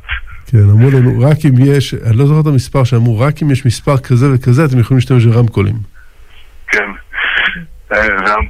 כן, 0.50 0.58
אמרו 0.58 0.90
לנו, 0.90 1.20
רק 1.20 1.36
אם 1.44 1.76
יש, 1.76 1.94
אני 1.94 2.18
לא 2.18 2.26
זוכר 2.26 2.40
את 2.40 2.46
המספר 2.46 2.84
שאמרו, 2.84 3.20
רק 3.20 3.42
אם 3.42 3.50
יש 3.50 3.66
מספר 3.66 3.98
כזה 3.98 4.26
וכזה, 4.34 4.64
אתם 4.64 4.78
יכולים 4.78 4.98
להשתמש 4.98 5.24
ברמקולים. 5.24 5.74
כן. 6.66 6.90
אה, 7.92 8.06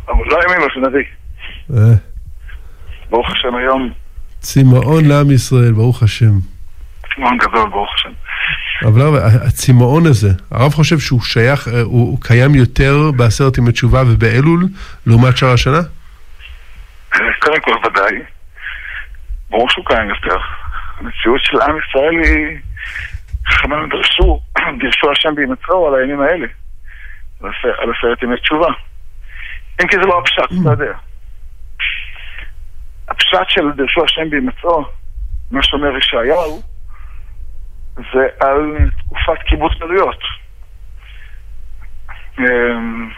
אבל 0.08 0.24
לא 0.26 0.38
האמינו 0.40 0.70
שנביא. 0.70 1.04
אה, 1.74 1.94
ברוך 3.10 3.30
השם 3.30 3.54
היום, 3.54 3.90
צמאון 4.40 5.04
לעם 5.04 5.30
ישראל, 5.30 5.72
ברוך 5.72 6.02
השם. 6.02 6.32
צמאון 7.14 7.38
גדול, 7.38 7.70
ברוך 7.70 7.94
השם. 7.94 8.10
אבל 8.84 9.00
הרב, 9.00 9.14
הצמאון 9.46 10.06
הזה, 10.06 10.28
הרב 10.50 10.72
חושב 10.72 10.98
שהוא 10.98 11.20
שייך, 11.20 11.68
אה, 11.68 11.80
הוא 11.80 12.20
קיים 12.20 12.54
יותר 12.54 13.10
בעשרת 13.16 13.58
ימי 13.58 13.72
תשובה 13.72 14.02
ובאלול, 14.06 14.64
לעומת 15.06 15.36
שאר 15.36 15.52
השנה? 15.52 15.80
קודם 17.42 17.60
כל 17.60 17.86
ודאי. 17.86 18.22
ברור 19.50 19.70
שהוא 19.70 19.84
קיים 19.86 20.08
יותר. 20.08 20.36
המציאות 20.98 21.40
של 21.44 21.60
עם 21.60 21.78
ישראל 21.78 22.14
היא... 22.24 22.58
חכמינו 23.48 23.86
דרשו, 23.86 24.40
דרשו 24.80 25.10
השם 25.10 25.34
בהימצאו 25.34 25.86
על 25.88 25.94
הימים 25.94 26.20
האלה, 26.20 26.46
על 27.78 27.90
עשרת 27.98 28.22
ימי 28.22 28.36
תשובה. 28.36 28.68
אם 29.82 29.88
כי 29.88 29.96
זה 29.96 30.02
לא 30.02 30.18
הפשט, 30.18 30.60
אתה 30.62 30.70
יודע. 30.70 30.92
הפשט 33.08 33.48
של 33.48 33.72
דרשו 33.76 34.04
השם 34.04 34.30
בהימצאו, 34.30 34.84
מה 35.50 35.62
שאומר 35.62 35.96
ישעיהו, 35.96 36.62
זה 37.96 38.26
על 38.40 38.90
תקופת 38.98 39.42
קיבוץ 39.48 39.72
גלויות. 39.78 40.22
אמ, 42.38 43.10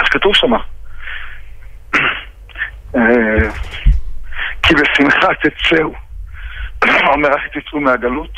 אז 0.00 0.08
כתוב 0.10 0.34
שמה, 0.34 0.58
כי 4.62 4.74
בשמחה 4.74 5.28
תצאו, 5.34 5.92
אומר 7.14 7.28
איך 7.28 7.42
תצאו 7.58 7.80
מהגלות, 7.80 8.30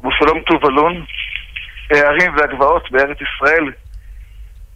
ושלום 0.00 0.40
תובלון, 0.46 1.04
הערים 1.90 2.36
והגבעות 2.36 2.90
בארץ 2.90 3.16
ישראל, 3.20 3.72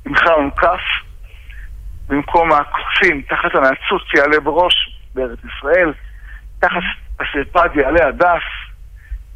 עמך 0.06 0.22
מוקף, 0.42 0.80
במקום 2.08 2.52
הקופים, 2.52 3.22
תחת 3.22 3.54
הנעצוץ 3.54 4.02
יעלה 4.14 4.40
בראש 4.40 4.74
בארץ 5.14 5.38
ישראל, 5.44 5.92
תחת 6.58 6.82
הסרפד 7.20 7.68
יעלה 7.76 8.08
הדף, 8.08 8.42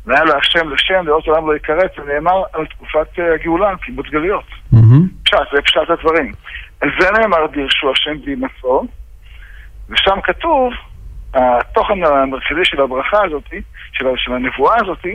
והיה 0.06 0.24
לה 0.24 0.36
השם 0.36 0.70
לשם, 0.70 1.06
לאות 1.06 1.26
עולם 1.26 1.50
לא 1.50 1.56
יקרץ, 1.56 1.90
ונאמר 1.98 2.42
על 2.52 2.66
תקופת 2.66 3.18
אה, 3.18 3.34
הגאולה, 3.34 3.76
קיבוץ 3.76 4.06
גלויות. 4.06 4.44
פשט, 5.24 5.36
זה 5.54 5.62
פשט 5.62 5.90
הדברים. 5.90 6.32
על 6.80 6.90
זה 7.00 7.10
נאמר 7.10 7.46
דירשו 7.46 7.90
השם 7.92 8.24
בהימצאו, 8.24 8.86
ושם 9.88 10.20
כתוב, 10.24 10.72
התוכן 11.34 12.04
המרכזי 12.04 12.64
של 12.64 12.80
הברכה 12.80 13.24
הזאת, 13.24 13.48
של, 13.92 14.06
של 14.16 14.32
הנבואה 14.32 14.76
הזאת, 14.80 15.06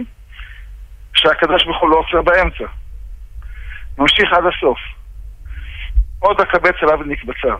שהקדוש 1.13 1.63
ברוך 1.65 1.81
הוא 1.81 1.89
לא 1.89 1.95
עוצר 1.95 2.21
באמצע. 2.21 2.65
ממשיך 3.97 4.33
עד 4.33 4.43
הסוף. 4.45 4.79
עוד 6.19 6.41
אקבץ 6.41 6.75
עליו 6.81 6.99
ונקבציו. 6.99 7.57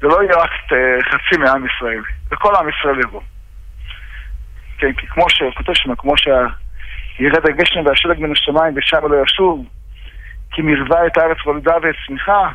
זה 0.00 0.06
לא 0.08 0.22
יהיה 0.22 0.36
רק 0.36 0.50
אה, 0.72 1.02
חצי 1.10 1.36
מעם 1.40 1.66
ישראל, 1.66 2.02
זה 2.30 2.36
כל 2.36 2.54
עם 2.56 2.68
ישראל 2.68 3.00
יבוא. 3.00 3.20
כן, 4.78 4.92
כי 4.92 5.06
כמו 5.06 5.24
שכותב 5.30 5.72
שם, 5.74 5.94
כמו 5.94 6.14
שירד 6.16 7.46
הגשם 7.48 7.86
והשלג 7.86 8.20
מן 8.20 8.32
השמיים 8.32 8.74
ושם 8.76 9.06
לא 9.10 9.22
ישוב, 9.22 9.66
כי 10.50 10.62
מרווה 10.62 11.06
את 11.06 11.16
הארץ 11.16 11.36
וולדה 11.46 11.74
וצמיחה, 11.76 12.48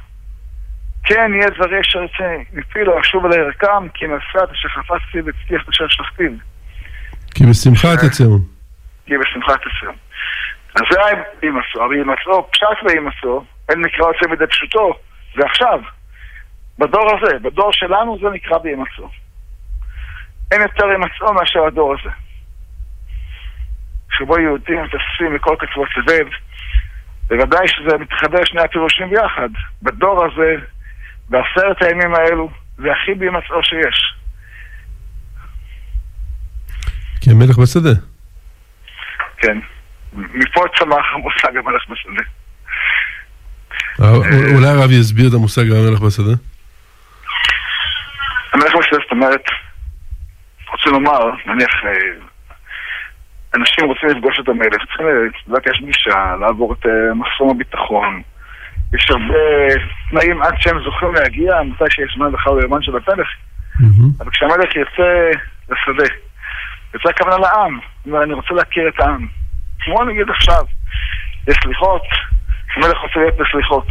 כן 1.08 1.32
יהיה 1.34 1.82
אשר 1.82 2.04
יצא 2.04 2.38
מפי 2.54 2.84
לא 2.84 3.00
ישוב 3.00 3.26
אלי 3.26 3.42
רקם, 3.42 3.88
כי 3.94 4.06
נסעת 4.06 4.52
אשר 4.52 4.70
חפצתי 4.70 5.22
והצליח 5.22 5.70
אשר 5.70 5.88
שלחתיו. 5.88 6.32
כי 7.36 7.46
בשמחה 7.46 7.88
תצאו. 7.98 8.38
כי 9.06 9.14
בשמחה 9.18 9.54
תצאו. 9.58 9.92
אז 10.76 10.82
זה 10.92 11.06
היה 11.06 11.24
בהימצאו, 11.42 11.86
אבל 11.86 11.96
בהימצאו, 11.96 12.52
פשט 12.52 12.84
בהימצאו, 12.84 13.44
אין 13.70 13.82
מקרא 13.82 14.08
יוצא 14.08 14.28
מדי 14.32 14.48
פשוטו, 14.48 14.94
ועכשיו, 15.36 15.80
בדור 16.80 17.08
הזה, 17.16 17.40
בדור 17.40 17.74
שלנו 17.74 18.18
זה 18.22 18.30
נקרא 18.30 18.58
בהימצאו. 18.58 19.10
אין 20.52 20.62
יותר 20.62 20.86
הימצאו 20.86 21.34
מאשר 21.34 21.66
הדור 21.66 21.96
הזה. 22.00 22.10
שבו 24.18 24.40
יהודים 24.40 24.84
מתאספים 24.84 25.34
מכל 25.36 25.56
קצוות 25.60 25.90
תבל, 25.96 26.30
בוודאי 27.28 27.68
שזה 27.68 27.98
מתחבר 27.98 28.46
שני 28.46 28.62
הפירושים 28.62 29.10
ביחד. 29.10 29.50
בדור 29.82 30.26
הזה, 30.26 30.56
בעשרת 31.30 31.82
הימים 31.82 32.16
האלו, 32.16 32.50
זה 32.78 32.92
הכי 32.92 33.14
בהימצאו 33.14 33.64
שיש. 33.64 34.14
כי 37.22 37.32
המלך 37.32 37.58
בשדה. 37.58 37.90
כן. 39.38 39.58
מפה 40.14 40.64
צמח 40.80 41.06
המושג 41.14 41.58
המלך 41.58 41.84
בשדה. 41.90 42.24
אה, 44.02 44.16
אולי 44.56 44.68
הרב 44.68 44.92
יסביר 44.92 45.30
את 45.30 45.34
המושג 45.34 45.72
המלך 45.72 46.02
בשדה? 46.02 46.34
המלך 48.54 48.76
בשדה, 48.76 48.98
זאת 49.04 49.12
אומרת, 49.12 49.44
רוצה 50.72 50.90
לומר, 50.90 51.20
נניח, 51.46 51.72
אה, 51.86 51.92
אנשים 53.56 53.86
רוצים 53.86 54.10
לפגוש 54.10 54.40
את 54.40 54.50
המלך, 54.50 54.86
צריכים 54.88 55.08
לבקש 55.48 55.82
פגישה, 55.82 56.36
לעבור 56.40 56.74
את 56.74 56.86
אה, 56.86 57.14
מחסום 57.14 57.50
הביטחון. 57.50 58.22
יש 58.94 59.12
הרבה 59.12 59.34
תנאים 60.10 60.42
עד 60.42 60.54
שהם 60.58 60.80
זוכים 60.84 61.14
להגיע, 61.14 61.62
מתי 61.64 61.84
שיש 61.90 62.14
זמן 62.16 62.32
בכלל 62.32 62.54
ליומן 62.60 62.82
של 62.82 62.92
המלך. 62.92 63.28
אבל 64.20 64.32
כשהמלך 64.32 64.76
יוצא 64.76 65.30
לשדה, 65.70 66.14
יוצא 66.94 67.10
הכוונה 67.10 67.38
לעם, 67.38 67.80
אומר, 68.06 68.24
אני 68.24 68.34
רוצה 68.34 68.54
להכיר 68.54 68.88
את 68.88 69.00
העם. 69.00 69.28
כמו 69.80 70.04
נגיד 70.04 70.30
עכשיו, 70.30 70.66
יש 71.48 71.56
סליחות, 71.64 72.04
המלך 72.76 72.98
רוצה 72.98 73.20
להיות 73.20 73.38
בסליחות. 73.38 73.88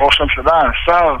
ראש 0.00 0.20
הממשלה, 0.20 0.58
השר, 0.58 1.16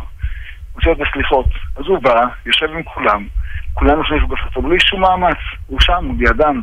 רוצה 0.74 0.90
להיות 0.90 0.98
בסליחות. 0.98 1.46
אז 1.76 1.84
הוא 1.86 2.02
בא, 2.02 2.24
יושב 2.46 2.66
עם 2.66 2.82
כולם, 2.82 3.26
כולם 3.74 4.00
לפגוש 4.00 4.40
אותו 4.44 4.62
בלי 4.62 4.80
שום 4.80 5.00
מאמץ, 5.00 5.38
הוא 5.66 5.80
שם, 5.80 6.04
הוא 6.04 6.14
בידם. 6.18 6.62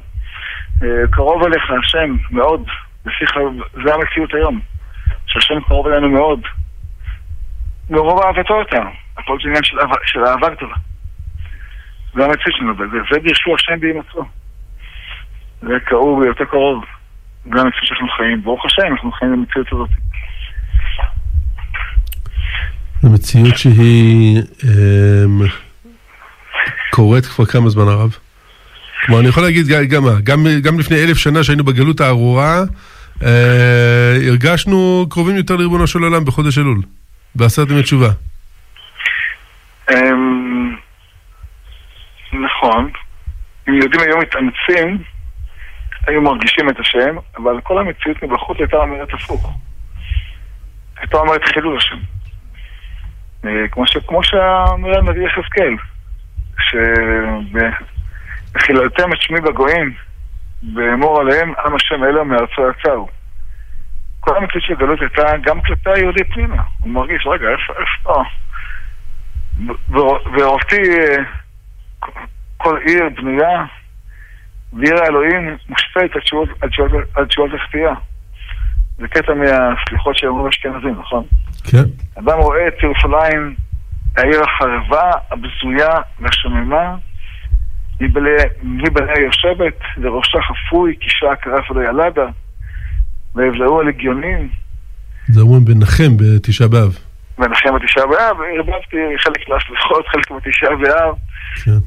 אה, 0.84 1.08
קרוב 1.12 1.44
אליך 1.44 1.64
השם 1.72 2.16
מאוד, 2.32 2.68
זה 3.84 3.94
המציאות 3.94 4.34
היום, 4.34 4.60
שהשם 5.36 5.60
קרוב 5.68 5.88
אלינו 5.88 6.10
מאוד. 6.10 6.40
מרוב 7.90 8.20
אהבתו 8.20 8.54
אותנו, 8.54 8.90
הכל 9.18 9.38
זה 9.44 9.50
עניין 9.50 9.64
של, 10.04 10.26
אהבה, 10.26 10.50
גדולה. 10.50 10.76
זה 12.14 12.26
המציאות 12.26 12.56
שלנו, 12.58 12.74
וזה 12.74 13.20
דירשו 13.24 13.56
השם 13.56 13.80
בהימצאו. 13.80 14.24
זה 15.62 15.74
כאוב 15.86 16.20
ויותר 16.20 16.46
קרוב. 16.46 16.84
זה 17.44 17.62
המציאות 17.62 17.86
שאנחנו 17.86 18.08
חיים, 18.18 18.44
ברוך 18.44 18.66
השם, 18.66 18.92
אנחנו 18.92 19.12
חיים 19.12 19.32
במציאות 19.32 19.68
הזאת. 19.72 19.90
זו 23.02 23.10
מציאות 23.10 23.58
שהיא 23.58 24.42
אה, 24.64 25.48
קורית 26.92 27.26
כבר 27.26 27.46
כמה 27.46 27.70
זמן 27.70 27.88
הרב? 27.88 28.18
כלומר, 29.06 29.22
אני 29.22 29.30
יכול 29.30 29.44
להגיד 29.44 29.68
גם 29.68 30.04
גם, 30.24 30.46
גם 30.62 30.80
לפני 30.80 31.04
אלף 31.04 31.18
שנה 31.18 31.44
שהיינו 31.44 31.64
בגלות 31.64 32.02
הארורה, 32.02 32.64
אה, 33.24 34.16
הרגשנו 34.28 35.06
קרובים 35.10 35.36
יותר 35.36 35.56
לריבונו 35.56 35.88
של 35.88 36.00
עולם 36.00 36.26
בחודש 36.26 36.58
אלול, 36.58 36.78
בעשרת 37.36 37.70
ימי 37.70 37.84
תשובה. 37.84 38.10
אמ, 39.92 40.76
נכון. 42.34 42.92
אם 43.70 43.74
יהודים 43.74 44.02
היו 44.02 44.18
מתאמצים, 44.18 45.04
היו 46.08 46.22
מרגישים 46.22 46.70
את 46.70 46.80
השם, 46.80 47.16
אבל 47.38 47.62
כל 47.64 47.78
המציאות 47.78 48.24
מבחוץ 48.24 48.58
הייתה 48.60 48.78
אומרת 48.78 49.14
הפוך. 49.14 49.52
הייתה 50.98 51.18
אומרת 51.18 51.42
חילול 51.46 51.78
השם. 51.78 51.98
אה, 53.46 53.68
כמו 54.08 54.24
שאומר 54.24 54.98
הנביא 54.98 55.28
יחזקאל, 55.28 55.76
וחיללתם 58.56 59.14
את 59.14 59.22
שמי 59.22 59.42
בגויים, 59.42 59.94
ואמור 60.74 61.22
עליהם 61.22 61.54
עם 61.66 61.76
השם 61.76 62.04
אלו 62.04 62.26
מארצו 62.26 62.62
יצאו. 62.70 63.08
כל 64.20 64.38
המציאות 64.38 64.64
של 64.64 64.76
גלות 64.76 65.00
הייתה 65.02 65.38
גם 65.42 65.62
כלפי 65.62 65.90
היהודי 65.90 66.24
פנימה. 66.24 66.64
הוא 66.80 66.92
מרגיש, 66.92 67.28
רגע, 67.28 67.48
איפה, 67.50 67.74
איפה? 67.80 68.24
ואותי 70.38 70.82
כל 72.58 72.78
עיר 72.86 73.10
בנויה, 73.16 73.66
ועיר 74.74 75.04
האלוהים 75.04 75.58
מושפעת 75.70 76.12
על 77.16 77.26
תשובות 77.28 77.52
לכפייה. 77.54 77.94
זה 78.98 79.08
קטע 79.08 79.34
מהסליחות 79.34 80.16
שאומרים 80.18 80.48
אשכנזים, 80.48 81.00
נכון? 81.00 81.24
כן. 81.72 81.84
אדם 82.20 82.38
רואה 82.38 82.68
את 82.68 82.84
ירושלים 82.84 83.56
העיר 84.18 84.42
החרבה, 84.44 85.12
הבזויה 85.32 86.02
והשוממה, 86.20 86.96
מבליה 88.02 89.20
יושבת, 89.26 89.80
לראשה 89.98 90.38
חפוי, 90.42 90.96
קישה 90.96 91.36
קרף 91.42 91.72
ולא 91.72 91.90
ילדה, 91.90 92.28
ויבלעו 93.36 93.82
הלגיונים. 93.82 94.50
זה 95.28 95.42
אומרים 95.42 95.66
בנחם 95.66 96.18
בתשעה 96.18 96.68
באב. 96.68 96.98
בנחם 97.38 97.70
בתשעה 97.76 98.06
באב, 98.08 98.38
הרבבתי 98.58 98.98
חלק 99.18 99.50
מהסליחות, 99.50 100.06
חלק 100.08 100.32
בתשעה 100.32 100.76
באב. 100.76 101.16
כן. 101.64 101.80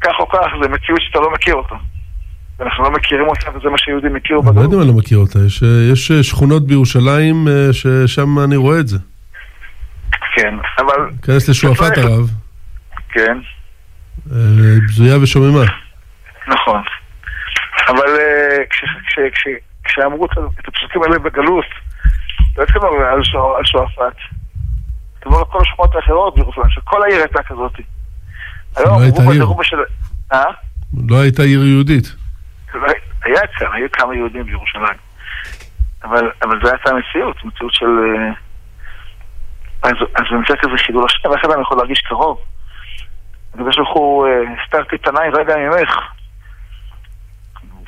כך 0.00 0.12
או 0.20 0.28
כך, 0.28 0.46
זה 0.62 0.68
מציאות 0.68 1.00
שאתה 1.02 1.18
לא 1.18 1.32
מכיר 1.32 1.54
אותה. 1.54 1.74
אנחנו 2.60 2.84
לא 2.84 2.90
מכירים 2.90 3.28
אותה, 3.28 3.50
וזה 3.50 3.68
מה 3.68 3.78
שיהודים 3.78 4.16
הכירו 4.16 4.42
בגלות. 4.42 4.56
לא 4.56 4.62
יודע 4.62 4.76
אם 4.76 4.80
אני 4.80 4.88
לא 4.88 4.94
מכיר 4.94 5.18
אותה, 5.18 5.38
יש, 5.46 5.62
יש 5.92 6.12
שכונות 6.12 6.66
בירושלים 6.66 7.48
אה, 7.48 7.72
ששם 7.72 8.38
אני 8.44 8.56
רואה 8.56 8.80
את 8.80 8.88
זה. 8.88 8.98
כן, 10.36 10.54
אבל... 10.78 11.10
כנס 11.22 11.48
לשועפאט 11.48 11.98
הרב. 11.98 12.30
כן. 13.08 13.38
אה, 14.30 14.36
בזויה 14.88 15.22
ושוממה. 15.22 15.64
נכון. 16.48 16.82
אבל 17.88 18.08
אה, 18.20 18.58
כשאמרו 19.84 20.26
את 20.26 20.68
הפסוקים 20.68 21.02
האלה 21.02 21.18
בגלות, 21.18 21.64
לא 22.56 22.62
התכוונו 22.62 22.96
על 23.56 23.64
שועפאט. 23.64 24.16
התכוונו 25.18 25.38
על 25.38 25.44
כל 25.44 25.58
השכונות 25.60 25.96
האחרות 25.96 26.34
בירושלים, 26.34 26.70
שכל 26.70 27.02
העיר 27.02 27.18
הייתה 27.18 27.42
כזאת. 27.42 27.72
לא 28.76 29.00
הייתה 29.00 29.22
עיר. 29.22 29.52
בשל... 29.52 29.76
אה? 30.32 30.44
לא 31.08 31.20
הייתה 31.20 31.42
עיר 31.42 31.64
יהודית. 31.64 32.14
לא, 32.74 32.86
היה 33.24 33.40
כאן, 33.58 33.66
היו 33.72 33.86
כמה 33.92 34.14
יהודים 34.14 34.44
בירושלים. 34.46 34.98
אבל, 36.04 36.30
אבל 36.42 36.60
זו 36.62 36.70
הייתה 36.70 36.90
מציאות, 36.94 37.44
מציאות 37.44 37.74
של... 37.74 37.86
אה, 37.86 38.32
אז, 39.82 39.92
אז 40.14 40.24
במקרה 40.32 40.56
כזה 40.56 40.72
חילול 40.76 41.04
השם, 41.04 41.32
איך 41.32 41.44
אדם 41.44 41.60
יכול 41.60 41.76
להרגיש 41.76 42.00
קרוב? 42.00 42.38
הקדוש 43.54 43.76
ברוך 43.76 43.96
הוא, 43.96 44.26
אה, 44.26 44.32
הסתרתי 44.62 44.96
את 44.96 45.06
עיניי 45.06 45.30
רגע 45.30 45.56
ממך. 45.56 46.12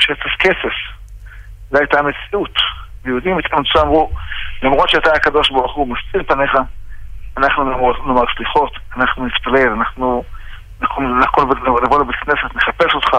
שצף 0.01 0.37
כסף. 0.39 0.75
זו 1.71 1.79
הייתה 1.79 1.99
המציאות. 1.99 2.59
ויהודים 3.05 3.39
התאמצו 3.39 3.83
אמרו, 3.83 4.11
למרות 4.63 4.89
שאתה 4.89 5.13
הקדוש 5.13 5.51
ברוך 5.51 5.75
הוא 5.75 5.89
מסתיר 5.89 6.23
פניך, 6.23 6.53
אנחנו 7.37 7.65
נאמר 7.65 8.25
סליחות, 8.37 8.73
אנחנו 8.97 9.27
נתפלל, 9.27 9.69
אנחנו 9.69 10.25
נבוא 10.81 12.01
לבית 12.01 12.17
כנסת, 12.17 12.57
נחפש 12.57 12.95
אותך. 12.95 13.17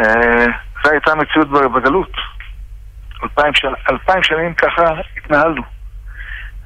אה, 0.00 0.46
זו 0.84 0.90
הייתה 0.90 1.12
המציאות 1.12 1.48
בגלות. 1.50 2.12
אלפיים, 3.22 3.54
שנה, 3.54 3.76
אלפיים 3.90 4.22
שנים 4.22 4.54
ככה 4.54 4.82
התנהלנו. 5.16 5.62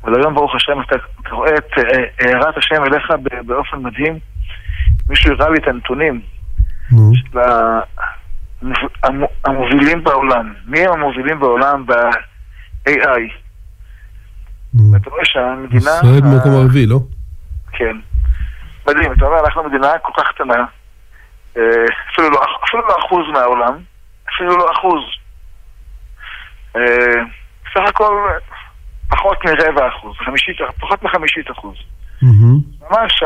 אבל 0.05 0.21
היום 0.21 0.35
ברוך 0.35 0.55
השם 0.55 0.81
אתה, 0.81 0.97
רואה 1.31 1.55
את 1.55 1.79
אה, 1.79 2.05
הערת 2.21 2.57
השם 2.57 2.85
אליך 2.85 3.11
באופן 3.47 3.77
מדהים. 3.79 4.19
מישהו 5.09 5.33
הראה 5.33 5.51
לי 5.51 5.59
את 5.59 5.69
הנתונים 5.69 6.21
של 6.91 7.39
המובילים 9.45 10.05
בעולם. 10.05 10.55
מי 10.67 10.81
הם 10.81 10.93
המובילים 10.93 11.41
בעולם 11.41 11.87
ב-AI? 11.87 13.21
ואתה 14.93 15.11
רואה 15.11 15.25
שהמדינה... 15.25 15.81
ישראל 15.81 16.21
במקום 16.21 16.53
ערבי, 16.53 16.87
לא? 16.87 16.99
כן. 17.73 17.97
מדהים, 18.89 19.13
אתה 19.13 19.25
אומר, 19.25 19.41
אנחנו 19.47 19.65
מדינה 19.65 19.99
כל 20.03 20.13
כך 20.17 20.29
קטנה, 20.35 20.65
אה, 21.57 21.63
אפילו 22.13 22.31
לא, 22.31 22.41
אפילו 22.65 22.83
לא 22.89 22.97
אחוז 22.99 23.27
מהעולם, 23.33 23.79
אפילו 24.35 24.57
לא 24.57 24.67
אחוז. 24.73 25.03
אה, 26.77 27.23
סך 27.75 27.89
הכל 27.89 28.29
פחות 29.09 29.39
מרבע 29.45 29.89
אחוז, 29.89 30.17
חמישית, 30.17 30.57
פחות 30.81 31.03
מחמישית 31.03 31.51
אחוז. 31.51 31.77
ממש 32.91 33.23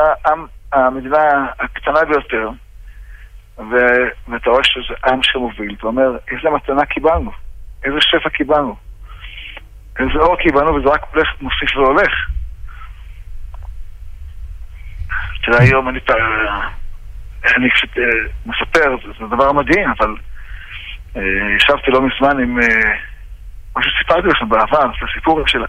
המדינה 0.73 1.47
הקטנה 1.61 2.05
ביותר, 2.05 2.51
ואתה 4.29 4.51
רואה 4.51 4.65
שזה 4.65 4.95
עם 5.07 5.23
שמוביל, 5.23 5.75
אתה 5.79 5.87
אומר, 5.87 6.17
איזה 6.31 6.51
מתנה 6.51 6.87
קיבלנו, 6.87 7.31
איזה 7.85 7.97
שפע 8.01 8.31
קיבלנו, 8.31 8.77
איזה 9.99 10.19
אור 10.19 10.37
קיבלנו, 10.37 10.75
וזה 10.75 10.89
רק 10.89 11.07
הולך, 11.13 11.29
מוסיף 11.41 11.77
והולך. 11.77 12.13
תראה, 15.45 15.61
היום 15.61 15.89
אני, 15.89 15.99
אני 17.57 17.71
קצת 17.71 17.99
אה, 17.99 18.05
מספר, 18.47 18.97
זה 19.19 19.27
דבר 19.27 19.53
מדהים, 19.53 19.91
אבל 19.99 20.17
אה, 21.17 21.57
ישבתי 21.57 21.91
לא 21.91 22.01
מזמן 22.03 22.43
עם 22.43 22.59
אה, 22.59 22.99
מה 23.77 23.83
שסיפרתי 23.83 24.29
לכם 24.29 24.49
בעבר, 24.49 24.91
זה 25.01 25.07
הסיפור 25.11 25.47
של... 25.47 25.65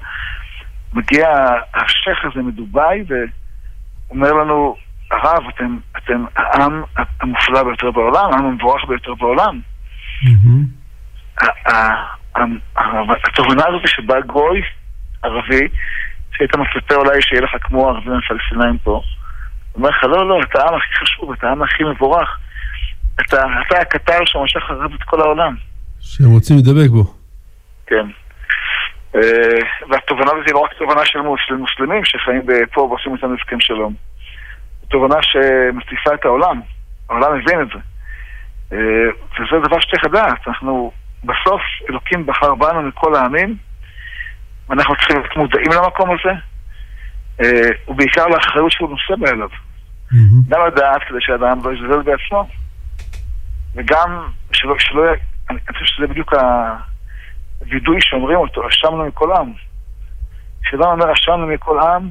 מגיע 0.94 1.28
השייח 1.74 2.26
הזה 2.26 2.42
מדובאי 2.42 3.04
ואומר 3.08 4.34
לנו, 4.34 4.76
הרב, 5.12 5.44
אתם, 5.56 5.78
אתם 5.98 6.26
העם 6.36 6.84
המופלא 7.20 7.64
ביותר 7.64 7.92
בעולם, 7.92 8.34
העם 8.34 8.46
המבורך 8.46 8.86
ביותר 8.88 9.14
בעולם. 9.16 9.60
התובנה 13.24 13.64
הזאת 13.68 13.88
שבא 13.88 14.20
גוי 14.22 14.62
ערבי, 15.24 15.68
שהיית 16.32 16.56
מספר 16.56 16.96
אולי 16.96 17.22
שיהיה 17.22 17.42
לך 17.42 17.52
כמו 17.62 17.88
הערבים 17.88 18.14
הפלסטינאים 18.14 18.78
פה, 18.84 19.02
אומר 19.76 19.90
לך, 19.90 20.04
לא, 20.04 20.30
לא, 20.30 20.40
אתה 20.44 20.62
העם 20.62 20.76
הכי 20.76 20.94
חשוב, 20.94 21.32
אתה 21.32 21.48
העם 21.48 21.64
הכי 21.64 21.84
מבורך. 21.84 22.40
אתה, 23.22 23.38
אתה 23.68 23.82
הקטר 23.82 24.20
שמשך 24.26 24.58
אחריו 24.58 24.96
את 24.96 25.04
כל 25.04 25.22
העולם. 25.22 25.56
שהם 26.00 26.32
רוצים 26.32 26.58
לדבק 26.58 26.90
בו. 26.90 27.14
כן. 27.88 28.06
אה, 29.16 29.22
והתובנה 29.90 30.32
הזאת 30.32 30.46
היא 30.46 30.54
לא 30.54 30.60
רק 30.60 30.74
תובנה 30.74 31.06
של 31.06 31.20
מוסלמים 31.56 32.06
שחיים 32.06 32.42
פה 32.74 32.82
ועושים 32.82 33.16
איתנו 33.16 33.36
הסכם 33.36 33.60
שלום. 33.60 34.09
תובנה 34.90 35.16
שמציפה 35.22 36.14
את 36.14 36.26
העולם, 36.26 36.62
העולם 37.10 37.38
מבין 37.38 37.62
את 37.62 37.68
זה. 37.68 37.80
אה, 38.74 39.10
וזה 39.34 39.68
דבר 39.68 39.80
שצריך 39.80 40.04
לדעת, 40.04 40.48
אנחנו 40.48 40.92
בסוף, 41.24 41.62
אלוקים 41.90 42.26
בחר 42.26 42.56
בנו 42.56 42.82
מכל 42.82 43.16
העמים, 43.16 43.56
ואנחנו 44.70 44.96
צריכים 44.96 45.18
להיות 45.18 45.38
מודעים 45.38 45.72
למקום 45.72 46.10
הזה, 46.12 46.40
אה, 47.42 47.70
ובעיקר 47.88 48.28
לאחריות 48.28 48.72
שהוא 48.72 48.90
נושא 48.90 49.16
בה 49.20 49.30
אליו. 49.30 49.50
גם 50.50 50.62
לדעת 50.68 51.04
כדי 51.08 51.18
שאדם 51.20 51.60
לא 51.64 51.74
יזלזל 51.74 52.02
בעצמו, 52.02 52.48
וגם 53.76 54.28
שלא, 54.52 54.76
שלא, 54.80 55.04
אני 55.50 55.60
חושב 55.74 55.86
שזה 55.86 56.08
בדיוק 56.08 56.34
הווידוי 57.60 57.98
שאומרים 58.02 58.38
אותו, 58.38 58.68
אשמנו 58.68 59.06
מכל 59.06 59.32
עם. 59.32 59.54
כשאדם 60.64 60.84
אומר 60.84 61.14
אשמנו 61.14 61.48
מכל 61.48 61.80
עם, 61.80 62.10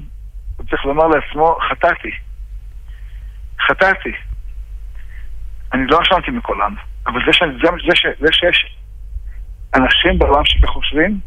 הוא 0.57 0.67
צריך 0.67 0.85
לומר 0.85 1.07
לעצמו, 1.07 1.59
חטאתי. 1.71 2.11
חטאתי. 3.66 4.12
אני 5.73 5.87
לא 5.87 5.99
אשמתי 6.03 6.31
מכל 6.31 6.62
עם, 6.62 6.75
אבל 7.07 7.21
זה, 7.27 7.33
שאני, 7.33 7.53
זה, 7.53 7.68
זה, 7.68 7.92
זה, 8.03 8.27
זה 8.27 8.33
שיש 8.33 8.77
אנשים 9.75 10.18
בעולם 10.18 10.44
שככה 10.44 10.73
חושבים, 10.73 11.21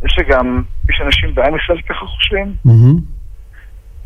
זה 0.00 0.08
שגם 0.08 0.62
יש 0.90 1.00
אנשים 1.00 1.34
בעם 1.34 1.56
ישראל 1.56 1.78
שככה 1.78 2.06
חושבים, 2.06 2.54
mm-hmm. 2.66 3.00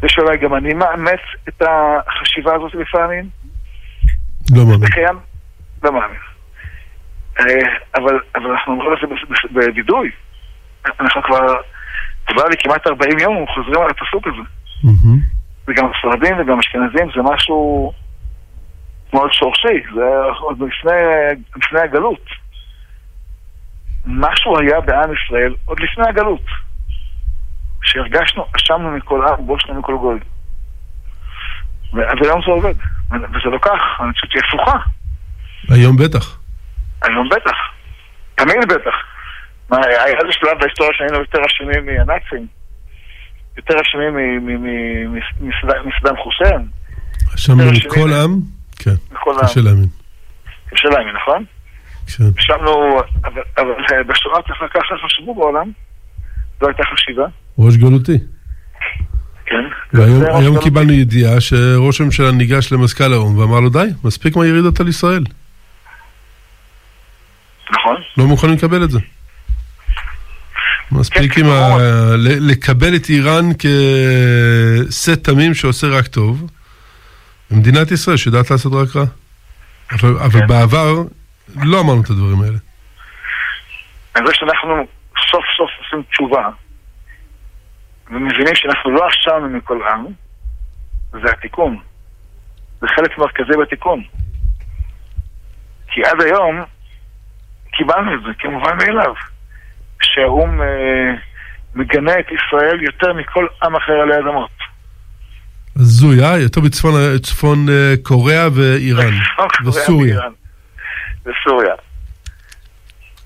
זה 0.02 0.08
שאולי 0.08 0.38
גם 0.38 0.54
אני 0.54 0.74
מאמץ 0.74 1.20
את 1.48 1.62
החשיבה 1.62 2.54
הזאת 2.54 2.74
לפעמים. 2.74 3.28
לא 4.50 4.64
מאמין. 4.64 4.90
קיים, 4.90 5.18
לא 5.82 5.92
מאמין. 5.92 6.20
אה, 7.40 7.44
אבל, 7.94 8.20
אבל 8.34 8.50
אנחנו 8.50 8.72
אומרים 8.72 8.92
את 8.92 8.98
זה 9.00 9.48
בווידוי. 9.50 10.10
אנחנו 11.00 11.22
כבר, 11.22 11.54
כבר 12.26 12.48
לי 12.48 12.56
כמעט 12.58 12.86
40 12.86 13.18
יום 13.18 13.46
חוזרים 13.54 13.82
על 13.82 13.90
הפסוק 13.90 14.26
הזה. 14.26 14.42
וגם 15.68 15.90
ספרדים 15.98 16.40
וגם 16.40 16.58
אשכנזים 16.58 17.08
זה 17.16 17.22
משהו 17.22 17.92
מאוד 19.12 19.32
שורשי, 19.32 19.82
זה 19.94 20.04
עוד 20.38 20.62
לפני, 20.62 20.92
לפני 21.56 21.80
הגלות. 21.80 22.24
משהו 24.06 24.58
היה 24.60 24.80
בעם 24.80 25.10
ישראל 25.12 25.54
עוד 25.64 25.80
לפני 25.80 26.04
הגלות. 26.08 26.44
שהרגשנו, 27.82 28.46
אשמנו 28.56 28.90
מכל 28.90 29.26
עם, 29.28 29.46
בושנו 29.46 29.74
מכל 29.74 29.96
גוי. 29.96 30.18
אז 31.92 32.18
היום 32.22 32.40
זה 32.46 32.50
עובד, 32.50 32.74
וזה 33.10 33.50
לא 33.50 33.58
כך, 33.58 33.80
אני 34.00 34.12
חושבת 34.12 34.30
שהיא 34.30 34.42
הפוכה. 34.48 34.78
היום 35.68 35.96
בטח. 35.96 36.38
היום 37.02 37.28
בטח. 37.28 37.56
תמיד 38.34 38.68
בטח. 38.68 38.94
מה, 39.70 39.76
היה 39.86 40.18
איזה 40.18 40.32
שלב 40.32 40.58
בהיסטוריה 40.60 40.92
שהיינו 40.94 41.18
יותר 41.18 41.38
אשמים 41.46 41.86
מהנאצים. 41.86 42.46
יותר 43.56 43.74
אשמים 43.80 44.16
מסדאם 45.84 46.16
חוסיין. 46.16 46.66
אשמנו 47.34 47.72
מכל 47.72 48.12
עם? 48.12 48.40
כן, 48.78 48.94
קשה 49.40 49.60
להאמין. 49.60 49.88
קשה 50.70 50.88
להאמין, 50.88 51.14
נכון? 51.22 51.44
כן. 52.16 52.24
אשמנו, 52.38 53.00
אבל 53.58 54.02
בשואה 54.06 54.42
ככה 54.74 54.94
חשבו 55.06 55.34
בעולם, 55.34 55.70
זו 56.60 56.66
הייתה 56.66 56.82
חשיבה. 56.94 57.24
ראש 57.58 57.76
גלותי. 57.76 58.18
כן. 59.46 59.64
והיום 59.92 60.62
קיבלנו 60.62 60.92
ידיעה 60.92 61.40
שראש 61.40 62.00
הממשלה 62.00 62.32
ניגש 62.32 62.72
למזכ"ל 62.72 63.12
האו"ם 63.12 63.38
ואמר 63.38 63.60
לו 63.60 63.68
די, 63.68 63.88
מספיק 64.04 64.36
מהירידות 64.36 64.80
על 64.80 64.88
ישראל. 64.88 65.24
נכון. 67.70 67.96
לא 68.16 68.24
מוכנים 68.24 68.54
לקבל 68.54 68.84
את 68.84 68.90
זה. 68.90 68.98
מספיק 70.90 71.38
עם 71.38 71.46
ה... 71.46 71.76
לקבל 72.18 72.96
את 72.96 73.08
איראן 73.08 73.44
כסט 73.58 75.24
תמים 75.24 75.54
שעושה 75.54 75.86
רק 75.86 76.06
טוב. 76.06 76.50
מדינת 77.50 77.90
ישראל 77.90 78.16
שיודעת 78.16 78.50
לעשות 78.50 78.72
רק 78.72 78.96
רע. 78.96 79.04
אבל, 79.92 80.18
אבל 80.18 80.40
כן. 80.40 80.46
בעבר 80.46 80.94
לא 81.56 81.80
אמרנו 81.80 82.02
את 82.02 82.10
הדברים 82.10 82.42
האלה. 82.42 82.58
אני 84.16 84.26
חושב 84.26 84.38
שאנחנו 84.40 84.86
סוף 85.30 85.44
סוף 85.56 85.70
עושים 85.78 86.02
תשובה 86.10 86.48
ומבינים 88.10 88.54
שאנחנו 88.54 88.90
לא 88.90 89.08
אשמנו 89.08 89.48
מכל 89.48 89.78
עם, 89.82 90.06
זה 91.12 91.32
התיקון. 91.32 91.78
זה 92.80 92.86
חלק 92.96 93.18
מרכזי 93.18 93.58
בתיקון. 93.62 94.02
כי 95.88 96.00
עד 96.04 96.20
היום 96.22 96.62
קיבלנו 97.72 98.14
את 98.14 98.20
זה 98.22 98.28
כמובן 98.38 98.76
מאליו. 98.78 99.14
שהאו"ם 100.02 100.62
אה, 100.62 101.14
מגנה 101.74 102.12
את 102.12 102.26
ישראל 102.32 102.82
יותר 102.82 103.12
מכל 103.12 103.46
עם 103.62 103.76
אחר 103.76 103.92
עלי 103.92 104.18
אדמות. 104.18 104.50
הזוי, 105.76 106.24
אה? 106.24 106.38
יותר 106.38 106.60
בצפון 106.60 107.68
אה, 107.68 107.94
קוריאה 108.02 108.48
ואיראן. 108.54 109.12
וסוריה. 109.66 110.20
וסוריה. 111.26 111.74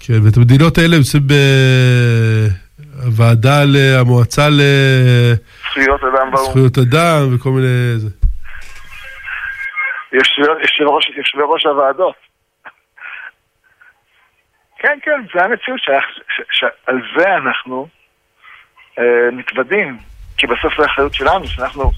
כן, 0.00 0.14
ואת 0.24 0.36
המדינות 0.36 0.78
האלה 0.78 0.96
יוצאים 0.96 1.22
בוועדה, 3.02 3.62
המועצה 4.00 4.48
לזכויות 4.48 6.00
אדם 6.04 6.36
זכויות 6.36 6.78
אדם 6.78 7.34
וכל 7.34 7.50
מיני... 7.50 7.66
יושבי 10.12 11.42
ראש 11.42 11.66
הוועדות. 11.66 12.25
כן, 14.86 14.98
כן, 15.02 15.26
זה 15.34 15.44
המציאות 15.44 15.80
שעל 16.50 17.00
זה 17.16 17.36
אנחנו 17.36 17.86
אה, 18.98 19.04
מתוודים, 19.32 19.98
כי 20.36 20.46
בסוף 20.46 20.72
זו 20.76 20.82
האחריות 20.82 21.14
שלנו, 21.14 21.46
שאנחנו 21.46 21.90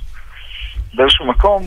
באיזשהו 0.95 1.27
מקום 1.27 1.63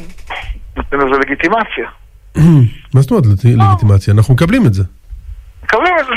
נותנים 0.76 1.02
לזה 1.02 1.20
לגיטימציה. 1.20 1.90
מה 2.94 3.02
זאת 3.02 3.12
אומרת 3.12 3.26
לגיטימציה? 3.44 4.14
אנחנו 4.14 4.34
מקבלים 4.34 4.66
את 4.66 4.74
זה. 4.74 4.84
מקבלים 5.64 5.94
את 6.00 6.06
זה. 6.06 6.14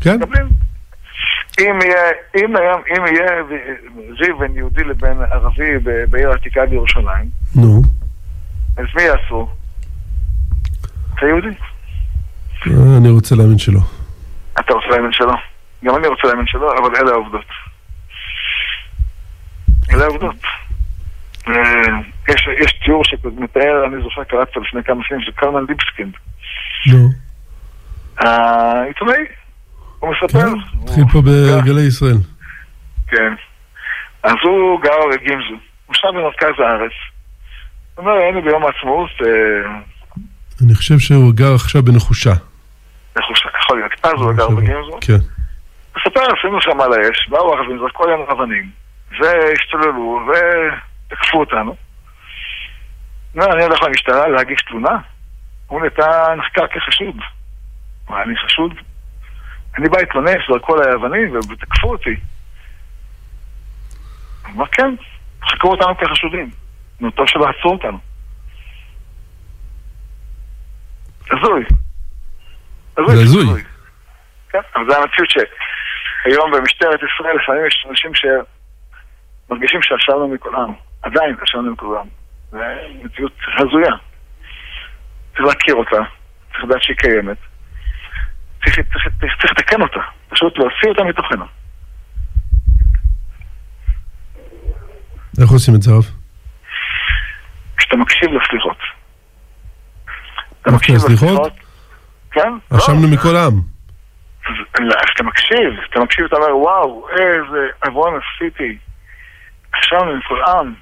כן? 0.00 0.16
מקבלים. 0.16 0.48
אם 1.60 1.78
יהיה, 1.82 2.10
אם 2.36 2.56
היום, 2.56 2.82
אם 2.90 3.06
יהיה 3.06 3.42
ריב 4.20 4.38
בין 4.38 4.56
יהודי 4.56 4.84
לבין 4.84 5.22
ערבי 5.30 5.78
בעיר 6.10 6.30
העתיקה 6.30 6.66
בירושלים, 6.66 7.26
נו. 7.54 7.82
אז 8.76 8.84
מי 8.96 9.02
יעשו? 9.02 9.48
אתה 11.14 11.26
יהודי. 11.26 11.48
אה, 12.66 12.96
אני 12.98 13.10
רוצה 13.10 13.34
להאמין 13.34 13.58
שלא. 13.58 13.80
אתה 14.60 14.74
רוצה 14.74 14.88
להאמין 14.88 15.12
שלא? 15.12 15.34
גם 15.84 15.96
אני 15.96 16.06
רוצה 16.06 16.28
להאמין 16.28 16.46
שלא, 16.46 16.74
אבל 16.78 16.96
אלה 16.96 17.10
העובדות. 17.10 17.46
אלה 19.90 20.04
העובדות. 20.04 20.36
אה, 21.48 21.98
יש, 22.28 22.48
יש 22.58 22.72
תיאור 22.84 23.04
שמתאר, 23.04 23.84
אני 23.86 24.02
זוכר, 24.02 24.24
קראתי 24.24 24.60
לפני 24.60 24.84
כמה 24.84 25.02
שנים, 25.04 25.20
של 25.20 25.32
קלמן 25.32 25.64
ליבסקינד. 25.68 26.12
נו. 26.86 27.08
העיתונאי, 28.16 29.24
הוא 29.98 30.10
מספר. 30.12 30.38
כן, 30.38 30.82
התחיל 30.82 31.04
פה 31.12 31.22
בגלי 31.22 31.80
ישראל. 31.80 32.16
כן. 33.06 33.32
אז 34.22 34.34
הוא 34.42 34.80
גר 34.82 34.98
בגימזו. 35.12 35.56
הוא 35.86 35.94
שם 35.94 36.08
במרכז 36.14 36.54
הארץ. 36.58 36.92
הוא 37.94 38.04
אומר, 38.04 38.12
היינו 38.12 38.42
ביום 38.42 38.62
העצמאות... 38.64 39.10
אה, 39.22 39.80
אני 40.64 40.74
חושב 40.74 40.98
שהוא 40.98 41.32
גר 41.34 41.54
עכשיו 41.54 41.82
בנחושה. 41.82 42.32
יכול 43.62 43.78
להיות. 43.78 43.92
אז 44.02 44.12
הוא 44.12 44.32
גר 44.32 44.48
בגימזו. 44.48 44.98
כן. 45.00 45.18
מספר, 45.96 46.20
עשינו 46.38 46.60
שם 46.60 46.80
על 46.80 46.92
האש, 46.92 47.28
באו 47.28 47.54
ערבים, 47.54 47.78
זרקו 47.78 48.04
עלינו 48.04 48.32
אבנים, 48.32 48.70
והשתוללו, 49.20 50.20
ותקפו 50.28 51.40
אותנו. 51.40 51.76
אני 53.36 53.64
הולך 53.64 53.82
למשטרה 53.82 54.28
להגיש 54.28 54.62
תלונה. 54.62 54.96
הוא 55.66 55.80
נהייתה 55.80 56.34
נחקר 56.38 56.66
כחשוד. 56.66 57.16
מה, 58.10 58.22
אני 58.22 58.36
חשוד? 58.36 58.74
אני 59.78 59.88
בא 59.88 59.98
להתלונן, 59.98 60.32
זרקו 60.48 60.74
עליי 60.74 60.94
אבנים 60.94 61.38
ותקפו 61.38 61.90
אותי. 61.90 62.16
הוא 64.46 64.54
אמר, 64.54 64.66
כן, 64.66 64.94
חקרו 65.50 65.70
אותנו 65.70 65.96
כחשודים. 65.98 66.50
נו, 67.00 67.10
טוב 67.10 67.28
שלא 67.28 67.46
עצרו 67.48 67.72
אותנו. 67.72 67.98
הזוי. 71.30 71.64
זה 73.06 73.22
הזוי. 73.22 73.62
כן, 74.48 74.58
אבל 74.76 74.84
זה 74.90 74.96
המציאות 74.98 75.30
שהיום 75.30 76.50
במשטרת 76.52 77.00
ישראל 77.02 77.36
לפעמים 77.42 77.66
יש 77.66 77.86
אנשים 77.90 78.10
שמרגישים 78.14 79.80
שעשרנו 79.82 80.28
מכולם. 80.28 80.72
עדיין 81.02 81.36
עשרנו 81.42 81.72
מכולם. 81.72 82.06
זו 82.50 82.58
מציאות 83.04 83.32
הזויה. 83.58 83.92
צריך 85.32 85.46
להכיר 85.46 85.74
אותה, 85.74 85.96
צריך 86.52 86.64
לדעת 86.64 86.82
שהיא 86.82 86.96
קיימת. 86.96 87.36
צריך, 88.64 88.74
צריך, 88.74 89.08
צריך, 89.20 89.32
צריך 89.40 89.52
לתקן 89.52 89.82
אותה, 89.82 90.00
פשוט 90.28 90.58
להוציא 90.58 90.88
אותה 90.88 91.04
מתוכנו. 91.04 91.44
איך 95.40 95.50
עושים 95.50 95.74
את 95.74 95.82
זה, 95.82 95.90
רב? 95.90 96.04
כשאתה 97.76 97.96
מקשיב 97.96 98.30
לסליחות. 98.32 98.78
אתה 100.62 100.70
מקשיב 100.70 100.94
לסליחות? 100.94 101.52
כן. 102.42 102.76
אשמנו 102.76 103.02
לא, 103.02 103.12
מכל 103.12 103.36
העם. 103.36 103.54
אז 104.48 104.54
אתה 105.14 105.22
מקשיב, 105.22 105.70
אתה 105.90 106.00
מקשיב, 106.00 106.24
אתה 106.24 106.36
אומר, 106.36 106.56
וואו, 106.56 107.08
איזה 107.10 107.68
עוון 107.84 108.20
עשיתי. 108.20 108.78
אשמנו 109.80 110.16
מכל 110.16 110.42
עם. 110.48 110.74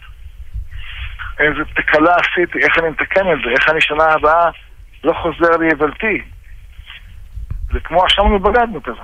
איזה 1.38 1.64
תקלה 1.74 2.14
עשיתי, 2.14 2.58
איך 2.58 2.78
אני 2.78 2.88
מתקן 2.88 3.32
את 3.32 3.38
זה, 3.44 3.50
איך 3.50 3.68
אני 3.68 3.80
שנה 3.80 4.04
הבאה 4.04 4.50
לא 5.04 5.12
חוזר 5.22 5.56
ליבלתי. 5.56 6.22
זה 7.72 7.80
כמו 7.80 8.06
אשמנו 8.06 8.38
בגדנו 8.40 8.82
כזה. 8.82 9.00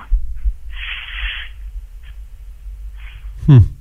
Hmm. 3.47 3.73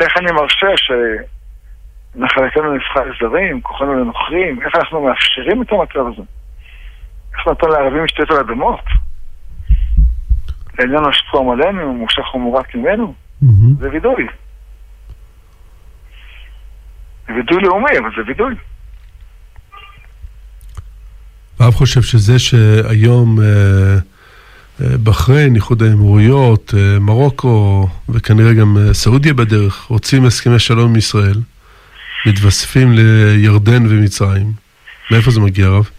איך 0.00 0.16
אני 0.16 0.32
מרשה 0.32 0.66
שנחלתנו 0.76 2.74
נבחר 2.74 3.04
זרים, 3.20 3.60
כוחנו 3.60 3.94
לנוכרים, 3.94 4.62
איך 4.62 4.76
אנחנו 4.76 5.00
מאפשרים 5.00 5.62
את 5.62 5.72
המצב 5.72 6.06
הזה? 6.06 6.22
איך 7.40 7.48
נתן 7.48 7.68
לערבים 7.68 8.02
להשתלט 8.02 8.30
על 8.30 8.36
אדמות? 8.36 8.80
לעניין 10.78 11.04
השפום 11.04 11.50
עלינו, 11.50 11.94
מושך 11.94 12.34
ומורק 12.34 12.74
ממנו? 12.74 13.14
זה 13.80 13.90
וידוי. 13.90 14.26
זה 17.26 17.34
וידוי 17.34 17.62
לאומי, 17.62 17.98
אבל 17.98 18.10
זה 18.16 18.22
וידוי. 18.26 18.54
הרב 21.58 21.74
חושב 21.74 22.02
שזה 22.02 22.38
שהיום 22.38 23.40
אה, 23.40 23.46
אה, 24.80 24.98
בחריין, 25.02 25.54
איחוד 25.54 25.82
האמירויות, 25.82 26.74
אה, 26.76 26.98
מרוקו 26.98 27.88
וכנראה 28.08 28.52
גם 28.52 28.76
סעודיה 28.92 29.34
בדרך 29.34 29.82
רוצים 29.82 30.24
הסכמי 30.24 30.58
שלום 30.58 30.90
עם 30.90 30.96
ישראל, 30.96 31.40
מתווספים 32.26 32.92
לירדן 32.92 33.86
ומצרים. 33.88 34.52
מאיפה 35.10 35.30
זה 35.30 35.40
מגיע, 35.40 35.66
הרב? 35.66 35.90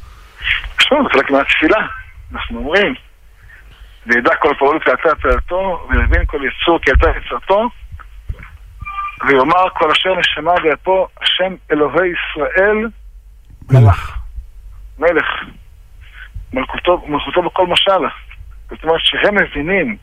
שוב, 0.90 1.04
זה 1.04 1.10
חלק 1.10 1.32
מהתפילה. 1.32 1.88
אנחנו 2.34 2.58
אומרים, 2.58 2.94
וידע 4.06 4.36
כל 4.36 4.54
פעול 4.60 4.80
כעצה 4.80 5.16
פעלתו, 5.16 5.88
ויבין 5.90 6.26
כל 6.26 6.42
יצור 6.46 6.80
כעצה 6.82 7.10
יצרתו, 7.18 7.70
ויאמר 9.28 9.70
כל 9.74 9.92
אשר 9.92 10.16
נשמה 10.16 10.52
ויפו, 10.64 11.08
השם 11.22 11.56
אלוהי 11.72 12.10
ישראל 12.10 12.88
מלך. 13.72 14.18
מלך. 15.00 15.26
מלכותו, 16.54 17.04
מלכותו 17.08 17.42
בכל 17.42 17.68
משל. 17.68 18.02
זאת 18.70 18.84
אומרת 18.84 19.00
שהם 19.04 19.36
מבינים 19.36 19.98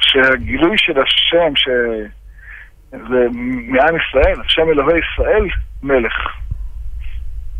שהגילוי 0.00 0.78
של 0.78 1.00
השם, 1.02 1.56
שזה 1.56 3.26
מעם 3.68 3.96
ישראל, 3.96 4.40
השם 4.46 4.68
אלוהי 4.68 4.98
ישראל, 4.98 5.48
מלך. 5.82 6.14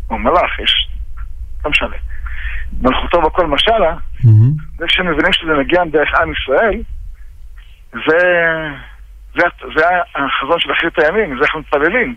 או 0.09 0.17
מלאך, 0.17 0.59
יש, 0.59 0.89
לא 1.65 1.71
משנה. 1.71 1.97
מלכותו 2.81 3.21
בכל 3.21 3.47
משלה, 3.47 3.95
זה 4.77 4.85
שהם 4.87 5.11
מבינים 5.11 5.33
שזה 5.33 5.53
מגיע 5.59 5.83
דרך 5.91 6.09
עם 6.21 6.33
ישראל, 6.33 6.81
זה, 7.93 8.17
זה, 9.35 9.43
זה 9.75 9.85
החזון 10.15 10.59
של 10.59 10.71
אחרית 10.71 10.99
הימים, 10.99 11.37
זה 11.37 11.43
איך 11.43 11.55
מתפללים. 11.55 12.15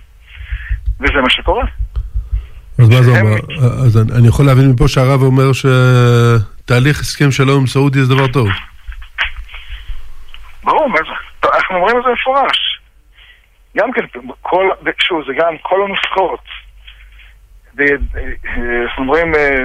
וזה 1.00 1.20
מה 1.22 1.30
שקורה. 1.30 1.64
אז 2.78 2.88
מה 2.88 3.02
זה 3.02 3.20
אומר? 3.20 3.36
אז 3.86 3.98
אני 4.18 4.28
יכול 4.28 4.46
להבין 4.46 4.70
מפה 4.70 4.88
שהרב 4.88 5.22
אומר 5.22 5.52
שתהליך 5.52 7.00
הסכם 7.00 7.30
שלום 7.30 7.60
עם 7.60 7.66
סעודיה 7.66 8.04
זה 8.04 8.14
דבר 8.14 8.26
טוב. 8.26 8.48
ברור, 10.64 10.88
אנחנו 11.54 11.76
אומרים 11.76 11.98
את 11.98 12.02
זה 12.04 12.10
מפורש. 12.20 12.80
גם 13.76 13.92
כן, 13.92 14.20
כל, 14.40 14.68
שוב, 14.98 15.22
זה 15.26 15.32
גם 15.38 15.54
כל 15.62 15.76
הנוסחאות. 15.84 16.61
אנחנו 17.78 18.98
אומרים, 18.98 19.34
אה, 19.34 19.64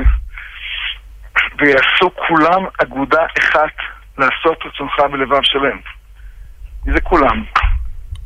ויעשו 1.60 2.10
כולם 2.28 2.66
אגודה 2.84 3.26
אחת 3.40 3.74
לעשות 4.18 4.58
רצונך 4.66 5.00
בלבב 5.12 5.44
שלם. 5.44 5.78
זה 6.86 7.02
כולם. 7.02 7.44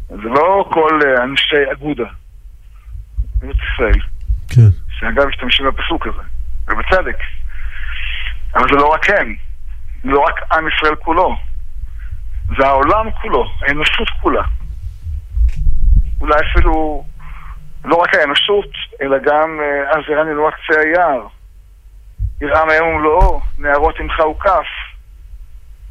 זה 0.08 0.30
לא 0.30 0.70
כל 0.72 1.00
אה, 1.06 1.24
אנשי 1.24 1.72
אגודה. 1.72 2.10
זה 3.40 3.48
ישראל. 3.48 4.00
כן. 4.50 4.70
שאגב 5.00 5.28
משתמשים 5.28 5.66
בפסוק 5.66 6.08
הזה, 6.08 6.22
ובצדק. 6.68 7.18
אבל 8.56 8.68
זה 8.72 8.76
לא 8.76 8.88
רק 8.88 9.10
הם, 9.10 9.36
זה 10.04 10.10
לא 10.10 10.20
רק 10.20 10.52
עם 10.52 10.68
ישראל 10.68 10.96
כולו, 10.96 11.36
זה 12.58 12.68
העולם 12.68 13.12
כולו, 13.12 13.46
האנושות 13.62 14.10
כולה. 14.22 14.44
אולי 16.22 16.36
אפילו 16.52 17.06
לא 17.86 17.96
רק 17.96 18.16
האנושות, 18.16 18.72
אלא 19.02 19.18
גם 19.18 19.60
אה, 19.62 19.90
אז 19.90 20.10
יראה 20.10 20.24
נלמד 20.24 20.52
קצה 20.52 20.80
היער. 20.80 21.28
יראה 22.42 22.66
מהיום 22.66 22.88
ומלואו, 22.88 23.42
נערות 23.58 24.00
עמך 24.00 24.20
וכף. 24.20 24.68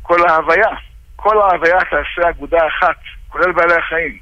כל 0.03 0.29
ההוויה, 0.29 0.71
כל 1.17 1.43
ההוויה 1.43 1.79
תעשה 1.81 2.31
אגודה 2.31 2.59
אחת, 2.67 2.97
כולל 3.29 3.53
בעלי 3.53 3.75
החיים. 3.75 4.19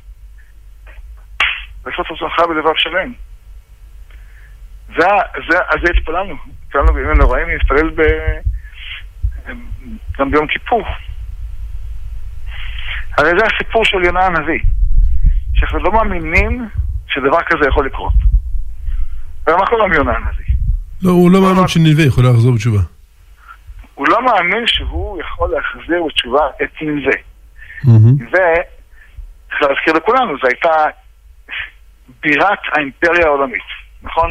לעשות 1.87 2.07
רצונך 2.11 2.39
בלבב 2.49 2.77
שלם. 2.77 3.13
זה, 4.89 5.07
זה, 5.51 5.59
על 5.69 5.79
זה 5.85 5.93
התפללנו. 5.97 6.35
התפללנו 6.67 6.93
בימים 6.93 7.11
הנוראים 7.11 7.49
להתפלל 7.49 7.91
ב... 7.91 8.03
גם 10.19 10.31
ביום 10.31 10.47
כיפור. 10.47 10.85
הרי 13.19 13.31
זה 13.39 13.47
הסיפור 13.47 13.85
של 13.85 14.05
יונה 14.05 14.27
הנביא. 14.27 14.61
שאנחנו 15.55 15.79
לא 15.79 15.93
מאמינים 15.93 16.69
שדבר 17.09 17.39
כזה 17.47 17.69
יכול 17.69 17.87
לקרות. 17.87 18.13
ומה 19.47 19.67
קורה 19.67 19.85
עם 19.85 19.93
יונה 19.93 20.13
הנביא? 20.13 20.45
לא, 21.03 21.11
הוא 21.11 21.31
לא 21.31 21.41
מאמין 21.41 21.69
שנלווה 21.69 22.05
יכול 22.05 22.25
לחזור 22.25 22.55
בתשובה. 22.55 22.81
הוא 23.95 24.07
לא 24.09 24.25
מאמין 24.25 24.67
שהוא 24.67 25.21
יכול 25.21 25.51
להחזיר 25.51 26.03
בתשובה 26.07 26.43
את 26.63 26.83
נלווה. 26.83 27.17
מהמם. 27.85 28.23
נלווה, 28.23 28.55
צריך 29.49 29.63
להזכיר 29.63 29.95
לכולנו, 29.95 30.39
זו 30.43 30.47
הייתה 30.49 30.85
בירת 32.21 32.59
האימפריה 32.73 33.27
העולמית, 33.27 33.69
נכון? 34.03 34.31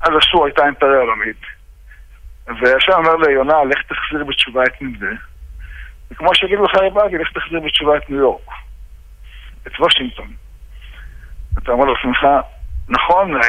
אז 0.00 0.10
אשור 0.18 0.44
הייתה 0.44 0.66
אימפריה 0.66 1.00
עולמית. 1.00 1.40
והשם 2.46 2.92
אומר 2.92 3.16
ליונה, 3.16 3.64
לך 3.64 3.78
תחזיר 3.82 4.24
בתשובה 4.24 4.62
את 4.64 4.82
נלווה. 4.82 5.16
וכמו 6.10 6.34
שיגידו 6.34 6.64
לך 6.64 6.74
רבאגי, 6.74 7.18
לך 7.18 7.28
תחזיר 7.32 7.60
בתשובה 7.60 7.96
את 7.96 8.10
ניו 8.10 8.18
יורק. 8.18 8.48
את 9.66 9.72
וושינגטון. 9.80 10.32
אתה 11.58 11.72
אומר 11.72 11.84
לעצמך, 11.84 12.18
נכון, 12.88 13.34
אה, 13.36 13.40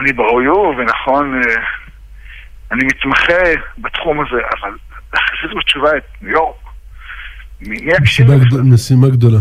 אני 0.00 0.12
ב-OU, 0.12 0.58
ונכון, 0.78 1.34
אה, 1.42 1.62
אני 2.72 2.84
מתמחה 2.84 3.42
בתחום 3.78 4.20
הזה, 4.20 4.36
אבל 4.60 4.76
להחזיר 5.14 5.58
בתשובה 5.58 5.96
את 5.96 6.02
ניו 6.22 6.30
יורק, 6.32 6.56
מי 7.60 7.76
יקשיב? 7.82 8.26
גדול- 8.26 8.60
משימה 8.74 9.08
גדולה. 9.08 9.38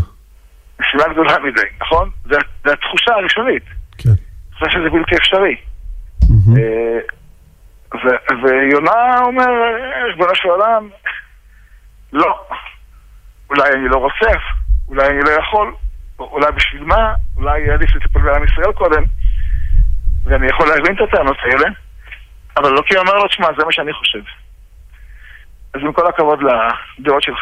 משימה 0.79 1.13
גדולה 1.13 1.39
מדי, 1.39 1.61
נכון? 1.81 2.09
זה, 2.23 2.35
זה 2.65 2.73
התחושה 2.73 3.11
הראשונית. 3.13 3.63
כן. 3.97 4.09
חושב 4.53 4.69
שזה 4.71 4.89
בלתי 4.89 5.15
אפשרי. 5.17 5.55
אה, 6.57 6.99
ויונה 8.43 9.17
אומר, 9.25 9.47
"אה, 9.49 10.05
ריבונו 10.07 10.35
של 10.35 10.47
עולם, 10.49 10.89
לא. 12.13 12.41
אולי 13.49 13.69
אני 13.73 13.87
לא 13.89 13.97
רוצה, 13.97 14.37
אולי 14.87 15.07
אני 15.07 15.19
לא 15.25 15.29
יכול, 15.31 15.73
אולי 16.19 16.51
בשביל 16.51 16.83
מה, 16.83 17.13
אולי 17.37 17.69
עדיף 17.69 17.95
לטפל 17.95 18.19
בעם 18.19 18.43
ישראל 18.43 18.71
קודם, 18.73 19.03
ואני 20.23 20.47
יכול 20.47 20.67
להבין 20.67 20.95
את 20.95 21.01
הטענות 21.01 21.37
האלה, 21.43 21.69
אבל 22.57 22.69
לא 22.71 22.81
כי 22.81 22.97
אומר 22.97 23.13
לו, 23.13 23.27
תשמע, 23.27 23.47
זה 23.57 23.65
מה 23.65 23.71
שאני 23.71 23.93
חושב. 23.93 24.21
אז 25.73 25.81
עם 25.81 25.93
כל 25.93 26.07
הכבוד 26.07 26.39
לדעות 26.99 27.23
שלך, 27.23 27.41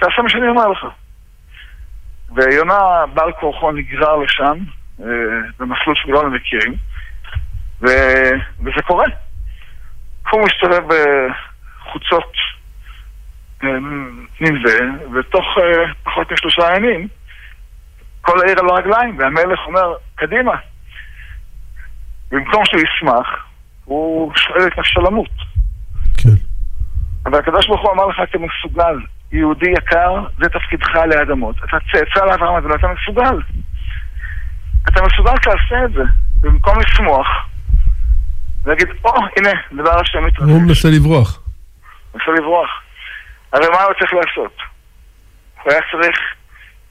תעשה 0.00 0.22
מה 0.22 0.28
שאני 0.28 0.48
אומר 0.48 0.68
לך. 0.68 0.86
ויונה 2.34 3.06
בעל 3.14 3.32
כורחו 3.32 3.72
נגרר 3.72 4.16
לשם, 4.16 4.58
אה, 5.00 5.06
במסלול 5.58 5.96
שכולנו 5.96 6.30
מכירים, 6.30 6.74
ו... 7.82 7.86
וזה 8.60 8.82
קורה. 8.86 9.06
הוא 10.30 10.46
מסתובב 10.46 10.82
בחוצות 10.86 12.32
אה, 13.64 13.68
נלווה, 14.40 14.78
ותוך 15.14 15.44
אה, 15.58 15.92
פחות 16.04 16.32
משלושה 16.32 16.76
ימים, 16.76 17.08
כל 18.26 18.40
העיר 18.40 18.60
על 18.60 18.68
הרגליים, 18.68 19.18
והמלך 19.18 19.60
אומר, 19.66 19.94
קדימה. 20.14 20.54
במקום 22.30 22.64
שהוא 22.64 22.80
ישמח, 22.80 23.26
הוא 23.84 24.32
שואל 24.36 24.66
את 24.66 24.78
נפשו 24.78 25.00
למות. 25.00 25.30
כן. 26.16 26.36
אבל 27.26 27.38
הקדוש 27.38 27.66
ברוך 27.66 27.82
הוא 27.82 27.92
אמר 27.92 28.06
לך, 28.06 28.16
אתה 28.30 28.38
מסוגל. 28.38 28.98
יהודי 29.32 29.70
יקר, 29.70 30.24
זה 30.38 30.48
תפקידך 30.48 30.96
עלי 30.96 31.22
אדמות. 31.22 31.56
אתה 31.64 31.76
צאצא 31.92 32.24
לאברהם 32.26 32.56
אבינו, 32.56 32.74
אתה 32.74 32.86
מסוגל. 32.86 33.42
אתה 34.88 35.02
מסוגל, 35.02 35.36
תעשה 35.42 35.84
את 35.84 35.92
זה. 35.92 36.02
במקום 36.40 36.74
לשמוח, 36.80 37.26
ולהגיד, 38.64 38.88
או, 39.04 39.10
הנה, 39.36 39.50
דבר 39.72 40.00
השם 40.00 40.18
הוא 40.18 40.26
מתרחש. 40.26 40.50
מנסה 40.50 40.88
לברוח. 40.88 41.40
מנסה 42.14 42.30
לברוח. 42.38 42.68
הרי 43.52 43.66
מה 43.68 43.82
הוא 43.82 43.92
צריך 43.98 44.12
לעשות? 44.14 44.56
הוא 45.62 45.72
היה 45.72 45.80
צריך 45.92 46.18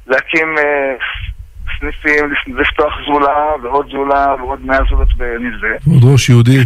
להקים 0.07 0.57
אה, 0.57 0.95
סניפים, 1.79 2.33
לפתוח 2.47 2.93
זולה, 3.07 3.45
ועוד 3.63 3.89
זולה, 3.91 4.35
ועוד 4.39 4.65
מאה 4.65 4.79
זולות 4.89 5.13
בנזווה. 5.17 5.69
עוד 5.93 6.13
ראש 6.13 6.29
יהודי. 6.29 6.59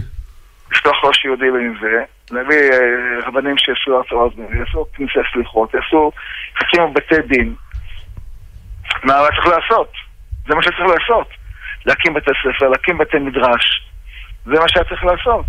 לפתוח 0.71 0.95
ראש 1.03 1.25
יהודי 1.25 1.45
בנזווה, 1.51 1.99
להביא 2.31 2.71
אה, 2.71 3.27
רבנים 3.27 3.57
שיעשו 3.57 3.97
הרצאות, 3.97 4.33
יעשו 4.59 4.85
כנסי 4.93 5.19
סליחות, 5.33 5.73
יעשו, 5.73 6.11
יקימו 6.61 6.93
בתי 6.93 7.21
דין. 7.27 7.53
מה 9.03 9.13
צריך 9.35 9.47
לעשות? 9.47 9.91
זה 10.47 10.55
מה 10.55 10.63
שצריך 10.63 10.79
לעשות. 10.79 11.27
להקים 11.85 12.13
בתי 12.13 12.31
ספר, 12.41 12.69
להקים 12.69 12.97
בתי 12.97 13.17
מדרש. 13.17 13.89
זה 14.45 14.51
מה 14.59 14.69
שהיה 14.69 14.85
צריך 14.85 15.03
לעשות. 15.03 15.45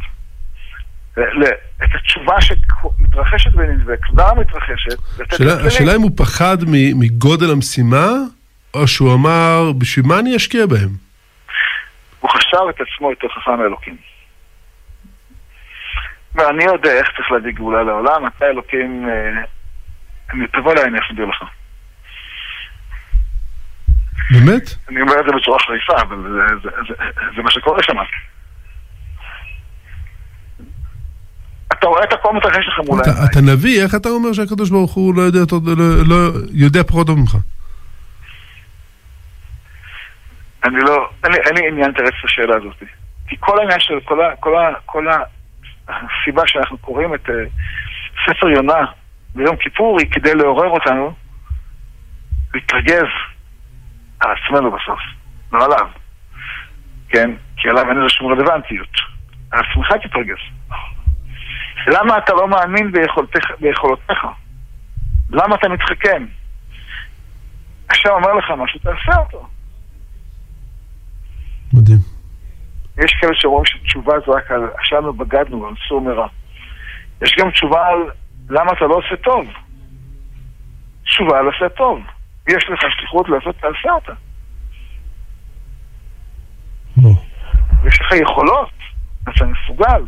את 1.18 1.88
התשובה 1.94 2.35
שמתרחשת 2.40 3.53
בנזווה, 3.53 3.94
כבר 4.03 4.35
מתרחשת, 4.35 4.99
לתת 5.20 5.40
השאלה- 5.66 5.96
אם 5.96 6.01
הוא 6.03 6.11
פחד 6.16 6.57
מגודל 6.94 7.51
המשימה, 7.51 8.07
או 8.75 8.88
שהוא 8.88 9.14
אמר, 9.14 9.73
בשביל 9.79 10.07
מה 10.07 10.18
אני 10.18 10.37
אשקיע 10.37 10.66
בהם? 10.66 10.88
הוא 12.20 12.31
חשב 12.31 12.59
את 12.70 12.81
עצמו 12.81 13.11
יותר 13.11 13.29
חכם 13.29 13.59
מאלוקים. 13.59 13.96
ואני 16.35 16.64
יודע 16.64 16.92
איך 16.92 17.09
צריך 17.16 17.33
להביא 17.33 17.53
גאולה 17.53 17.83
לעולם, 17.83 18.27
אתה 18.27 18.46
אלוקים, 18.46 19.09
אה, 19.09 19.42
אני- 20.33 20.46
תבוא 20.46 20.73
אליי, 20.73 20.85
אני 20.85 20.99
אסביר 21.07 21.27
לך. 21.27 21.42
באמת? 24.31 24.62
אני 24.88 25.01
אומר 25.01 25.20
את 25.20 25.25
זה 25.27 25.33
בצורה 25.40 25.59
חריפה, 25.59 26.03
אבל 26.03 26.16
זה, 26.23 26.57
זה, 26.62 26.68
זה, 26.88 26.94
זה 27.37 27.42
מה 27.42 27.51
שקורה 27.51 27.83
שם. 27.83 27.96
אתה 31.81 31.88
רואה 31.88 32.05
את 32.05 32.12
הכל 32.12 32.33
מתרחש 32.35 32.69
לך 32.69 32.81
מול 32.88 33.01
העיניים. 33.01 33.27
אתה 33.31 33.40
נביא, 33.40 33.83
איך 33.83 33.95
אתה 33.95 34.09
אומר 34.09 34.33
שהקדוש 34.33 34.71
ברוך 34.71 34.93
הוא 34.93 35.14
לא 35.14 35.23
יודע 35.23 35.38
אותו- 35.40 35.61
לא- 35.66 36.07
לא- 36.07 36.38
יודע 36.53 36.83
פחות 36.83 37.07
טוב 37.07 37.19
ממך? 37.19 37.37
אני 40.64 40.77
לא, 40.81 41.09
אין 41.25 41.33
לי, 41.33 41.38
אין 41.38 41.55
לי 41.57 41.69
עניין 41.69 41.90
לתרץ 41.90 42.14
את 42.21 42.25
השאלה 42.25 42.57
הזאת. 42.57 42.83
כי 43.29 43.37
כל 43.40 43.59
העניין 43.59 43.81
של, 43.81 43.95
כל, 44.05 44.21
ה, 44.25 44.37
כל, 44.37 44.57
ה, 44.59 44.73
כל 44.87 45.07
הסיבה 45.88 46.43
שאנחנו 46.47 46.79
קוראים 46.79 47.14
את 47.14 47.27
uh, 47.29 47.33
ספר 48.27 48.49
יונה 48.49 48.85
ביום 49.35 49.57
כיפור 49.57 49.99
היא 50.01 50.11
כדי 50.11 50.35
לעורר 50.35 50.69
אותנו 50.69 51.14
להתרגז 52.55 53.11
על 54.21 54.31
עצמנו 54.31 54.71
בסוף, 54.71 55.01
לא 55.53 55.64
עליו. 55.64 55.87
כן? 57.09 57.31
כי 57.57 57.69
עליו 57.69 57.88
אין 57.88 57.99
לזה 57.99 58.09
שום 58.09 58.33
רלוונטיות. 58.33 58.97
על 59.51 59.61
עצמך 59.61 59.93
תתרגז. 60.07 60.60
למה 61.87 62.19
אתה 62.19 62.33
לא 62.33 62.49
מאמין 62.49 62.93
ביכולתך, 62.93 63.45
ביכולותיך? 63.61 64.27
למה 65.31 65.55
אתה 65.55 65.69
מתחכם? 65.69 66.27
עכשיו 67.88 68.12
אומר 68.12 68.35
לך 68.35 68.45
משהו, 68.59 68.81
תעשה 68.81 69.21
אותו. 69.21 69.47
מדהים. 71.73 71.99
יש 73.05 73.12
כאלה 73.21 73.33
שאומרים 73.35 73.64
שתשובה 73.64 74.12
זה 74.27 74.33
רק 74.33 74.51
על 74.51 74.71
אשמנו 74.83 75.12
בגדנו, 75.12 75.66
על 75.66 75.75
סור 75.88 76.01
מרע. 76.01 76.27
יש 77.23 77.37
גם 77.38 77.51
תשובה 77.51 77.87
על 77.87 77.99
למה 78.51 78.73
אתה 78.73 78.85
לא 78.85 78.95
עושה 78.95 79.16
טוב. 79.16 79.45
תשובה 81.05 81.38
על 81.38 81.49
עשה 81.49 81.69
טוב. 81.69 81.99
יש 82.49 82.64
לך 82.73 82.81
שליחות 82.99 83.29
לעשות, 83.29 83.57
תעשה 83.57 83.93
אותה. 83.93 84.12
לא. 87.03 87.11
יש 87.87 88.01
לך 88.01 88.12
יכולות, 88.12 88.71
אתה 89.23 89.45
מסוגל. 89.45 90.03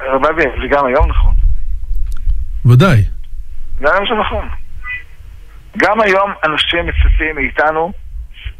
הרב 0.00 0.24
אבי, 0.30 0.42
זה 0.42 0.68
גם 0.70 0.86
היום 0.86 1.08
נכון. 1.10 1.34
ודאי. 2.66 3.02
גם 3.80 3.92
היום 3.94 4.04
זה 4.08 4.14
נכון. 4.20 4.48
גם 5.76 6.00
היום 6.00 6.30
אנשים 6.44 6.86
מצפים 6.86 7.34
מאיתנו 7.36 7.92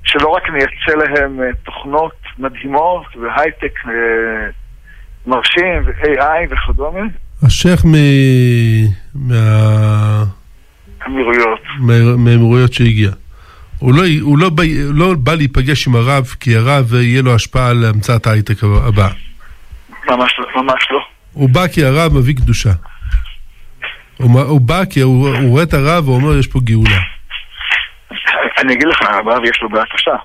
שלא 0.04 0.28
רק 0.28 0.42
נייצא 0.50 1.04
להם 1.04 1.40
אה, 1.40 1.46
תוכנות 1.64 2.12
מדהימות 2.38 3.02
והייטק 3.22 3.78
אה, 3.86 3.92
מרשים 5.26 5.82
ו-AI 5.86 6.50
וכדומה, 6.54 7.00
השייח 7.42 7.84
מ- 7.84 8.84
מה- 9.14 10.24
אמירויות. 11.06 11.60
מה- 11.78 12.16
מהאמירויות 12.16 12.72
שהגיע. 12.72 13.10
הוא 13.78 13.94
לא, 13.94 14.02
הוא 14.20 14.38
לא, 14.38 14.50
בא, 14.50 14.62
לא 14.92 15.14
בא 15.18 15.34
להיפגש 15.34 15.86
עם 15.88 15.96
הרב, 15.96 16.24
כי 16.40 16.56
הרב 16.56 16.94
יהיה 16.94 17.22
לו 17.22 17.34
השפעה 17.34 17.68
על 17.70 17.84
המצאת 17.84 18.26
ההייטק 18.26 18.64
הבא. 18.64 19.08
ממש, 20.06 20.32
לא- 20.38 20.62
ממש 20.62 20.88
לא. 20.90 21.00
הוא 21.32 21.48
בא 21.48 21.68
כי 21.68 21.84
הרב 21.84 22.12
מביא 22.18 22.34
קדושה. 22.36 22.70
הוא, 24.16 24.40
הוא 24.40 24.60
בא 24.60 24.84
כי 24.90 25.00
הוא, 25.00 25.28
הוא 25.28 25.50
רואה 25.50 25.62
את 25.62 25.74
הרב 25.74 26.08
ואומר, 26.08 26.38
יש 26.38 26.46
פה 26.46 26.58
גאולה. 26.64 27.00
אני 28.58 28.72
אגיד 28.74 28.86
לך, 28.88 29.02
הרב 29.02 29.44
יש 29.44 29.62
לו 29.62 29.68
בעיה 29.68 29.84
קשה. 29.94 30.16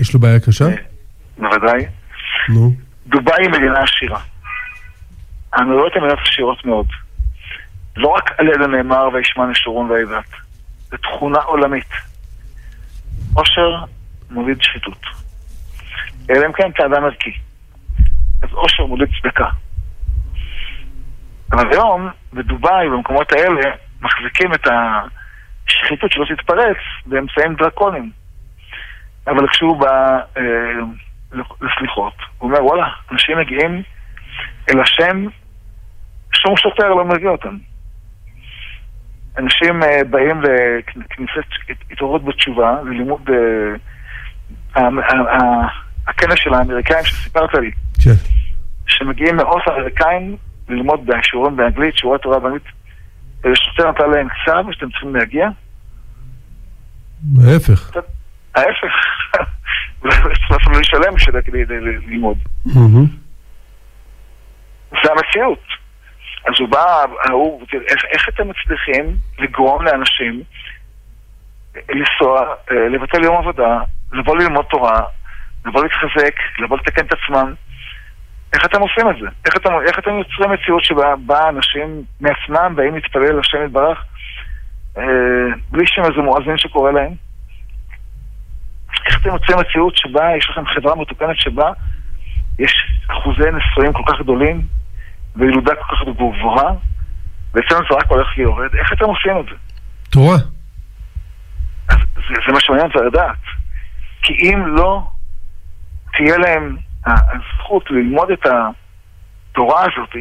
יש 0.00 0.14
לו 0.14 0.20
בעיה 0.20 0.40
קשה? 0.40 0.64
בוודאי. 1.38 1.86
נו. 2.48 2.74
דובאי 3.06 3.42
היא 3.42 3.50
מדינה 3.50 3.80
עשירה. 3.82 4.20
האמירויות 5.52 5.92
הן 5.96 6.02
מדינות 6.02 6.18
עשירות 6.28 6.64
מאוד. 6.64 6.86
לא 7.96 8.08
רק 8.08 8.30
על 8.38 8.48
יד 8.48 8.62
הנאמר 8.62 9.08
וישמע 9.14 9.46
נשורון 9.46 9.90
ויבעט. 9.90 10.24
זו 10.90 10.96
תכונה 10.96 11.38
עולמית. 11.38 11.88
עושר 13.34 13.84
מוליד 14.30 14.62
שחיתות. 14.62 15.00
אלא 16.30 16.46
אם 16.46 16.52
כן 16.52 16.70
אתה 16.74 16.86
אדם 16.86 17.04
ערכי. 17.04 17.30
אז 18.44 18.52
עושר 18.52 18.86
מוליד 18.86 19.08
צדקה. 19.22 19.48
אבל 21.52 21.72
היום, 21.72 22.08
בדובאי, 22.32 22.88
במקומות 22.88 23.32
האלה, 23.32 23.70
מחזיקים 24.00 24.54
את 24.54 24.66
השחיתות 24.66 26.12
שלא 26.12 26.24
תתפרץ 26.24 26.76
באמצעים 27.06 27.54
דרקוניים. 27.54 28.10
אבל 29.26 29.48
כשהוא 29.48 29.80
בא 29.80 30.18
אה, 30.36 30.42
לסליחות, 31.32 32.14
הוא 32.38 32.50
אומר, 32.50 32.64
וואלה, 32.64 32.86
אנשים 33.12 33.38
מגיעים 33.38 33.82
אל 34.70 34.80
השם, 34.80 35.26
שום 36.32 36.56
שוטר 36.56 36.88
לא 36.88 37.04
מביא 37.04 37.28
אותם. 37.28 37.56
אנשים 39.38 39.82
אה, 39.82 40.04
באים 40.10 40.42
לכניסת 40.96 41.48
התעוררות 41.90 42.24
בתשובה, 42.24 42.76
ללימוד 42.84 43.30
אה, 44.76 44.84
הכנס 46.06 46.38
של 46.38 46.54
האמריקאים 46.54 47.04
שסיפרת 47.04 47.54
לי. 47.54 47.70
כן. 48.02 48.16
שמגיעים 48.86 49.36
מאות 49.36 49.62
אמריקאים 49.68 50.36
ללמוד 50.68 51.06
בשיעורים 51.06 51.56
באנגלית, 51.56 51.96
שיעורי 51.96 52.18
תורה 52.18 52.38
באנגלית. 52.38 52.64
שוטר 53.54 53.90
נתן 53.90 54.10
להם 54.10 54.28
צו 54.44 54.72
שאתם 54.72 54.90
צריכים 54.90 55.16
להגיע. 55.16 55.48
ההפך. 57.44 57.90
ההפך. 58.54 58.94
אפילו 60.56 60.80
לשלם 60.80 61.18
כדי 61.44 61.64
ללמוד. 61.66 62.38
זה 64.90 65.10
המציאות. 65.12 65.64
אז 66.46 66.54
הוא 66.60 66.68
בא, 66.68 67.04
הוא, 67.30 67.62
איך, 67.72 68.04
איך 68.04 68.28
אתם 68.28 68.48
מצליחים 68.48 69.16
לגרום 69.38 69.84
לאנשים 69.84 70.42
לנסוע, 71.76 72.54
אה, 72.70 72.88
לבטל 72.88 73.24
יום 73.24 73.36
עבודה, 73.36 73.80
לבוא 74.12 74.36
ללמוד 74.36 74.64
תורה, 74.64 75.00
לבוא 75.66 75.82
להתחזק, 75.82 76.34
לבוא 76.58 76.76
לתקן 76.76 77.06
את 77.06 77.12
עצמם? 77.12 77.54
איך 78.54 78.64
אתם 78.64 78.80
עושים 78.80 79.10
את 79.10 79.16
זה? 79.20 79.26
איך 79.46 79.56
אתם, 79.56 79.70
איך 79.86 79.98
אתם 79.98 80.10
יוצרים 80.10 80.50
מציאות 80.50 80.84
שבה 80.84 81.48
אנשים 81.48 82.02
מעצמם 82.20 82.76
באים 82.76 82.94
להתפלל 82.94 83.38
לשם 83.38 83.58
יתברך 83.66 84.04
אה, 84.98 85.02
בלי 85.70 85.86
שם 85.86 86.02
איזה 86.02 86.22
מואזין 86.22 86.58
שקורא 86.58 86.92
להם? 86.92 87.14
איך 89.06 89.20
אתם 89.20 89.28
יוצרים 89.28 89.58
מציאות 89.58 89.96
שבה 89.96 90.36
יש 90.38 90.50
לכם 90.50 90.66
חברה 90.66 90.96
מתוקנת 90.96 91.36
שבה 91.36 91.70
יש 92.58 92.72
אחוזי 93.10 93.50
נשואים 93.50 93.92
כל 93.92 94.02
כך 94.06 94.20
גדולים 94.20 94.66
וילודה 95.36 95.74
כל 95.74 95.96
כך 95.96 96.02
גבוהה 96.02 96.72
ואצלנו 97.54 97.84
זה 97.90 97.96
רק 97.96 98.06
הולך 98.06 98.28
ויורד? 98.36 98.74
איך 98.74 98.92
אתם 98.92 99.04
עושים 99.04 99.32
את 99.40 99.44
זה? 99.44 99.56
תורה. 100.10 100.36
אז 101.88 101.98
זה, 102.14 102.34
זה 102.46 102.52
מה 102.52 102.60
שמעניין 102.60 102.86
אותי 102.86 102.98
לדעת. 103.06 103.36
כי 104.22 104.32
אם 104.32 104.66
לא 104.66 105.02
תהיה 106.16 106.38
להם 106.38 106.76
הזכות 107.06 107.90
ללמוד 107.90 108.30
את 108.30 108.46
התורה 108.46 109.80
הזאת, 109.80 110.16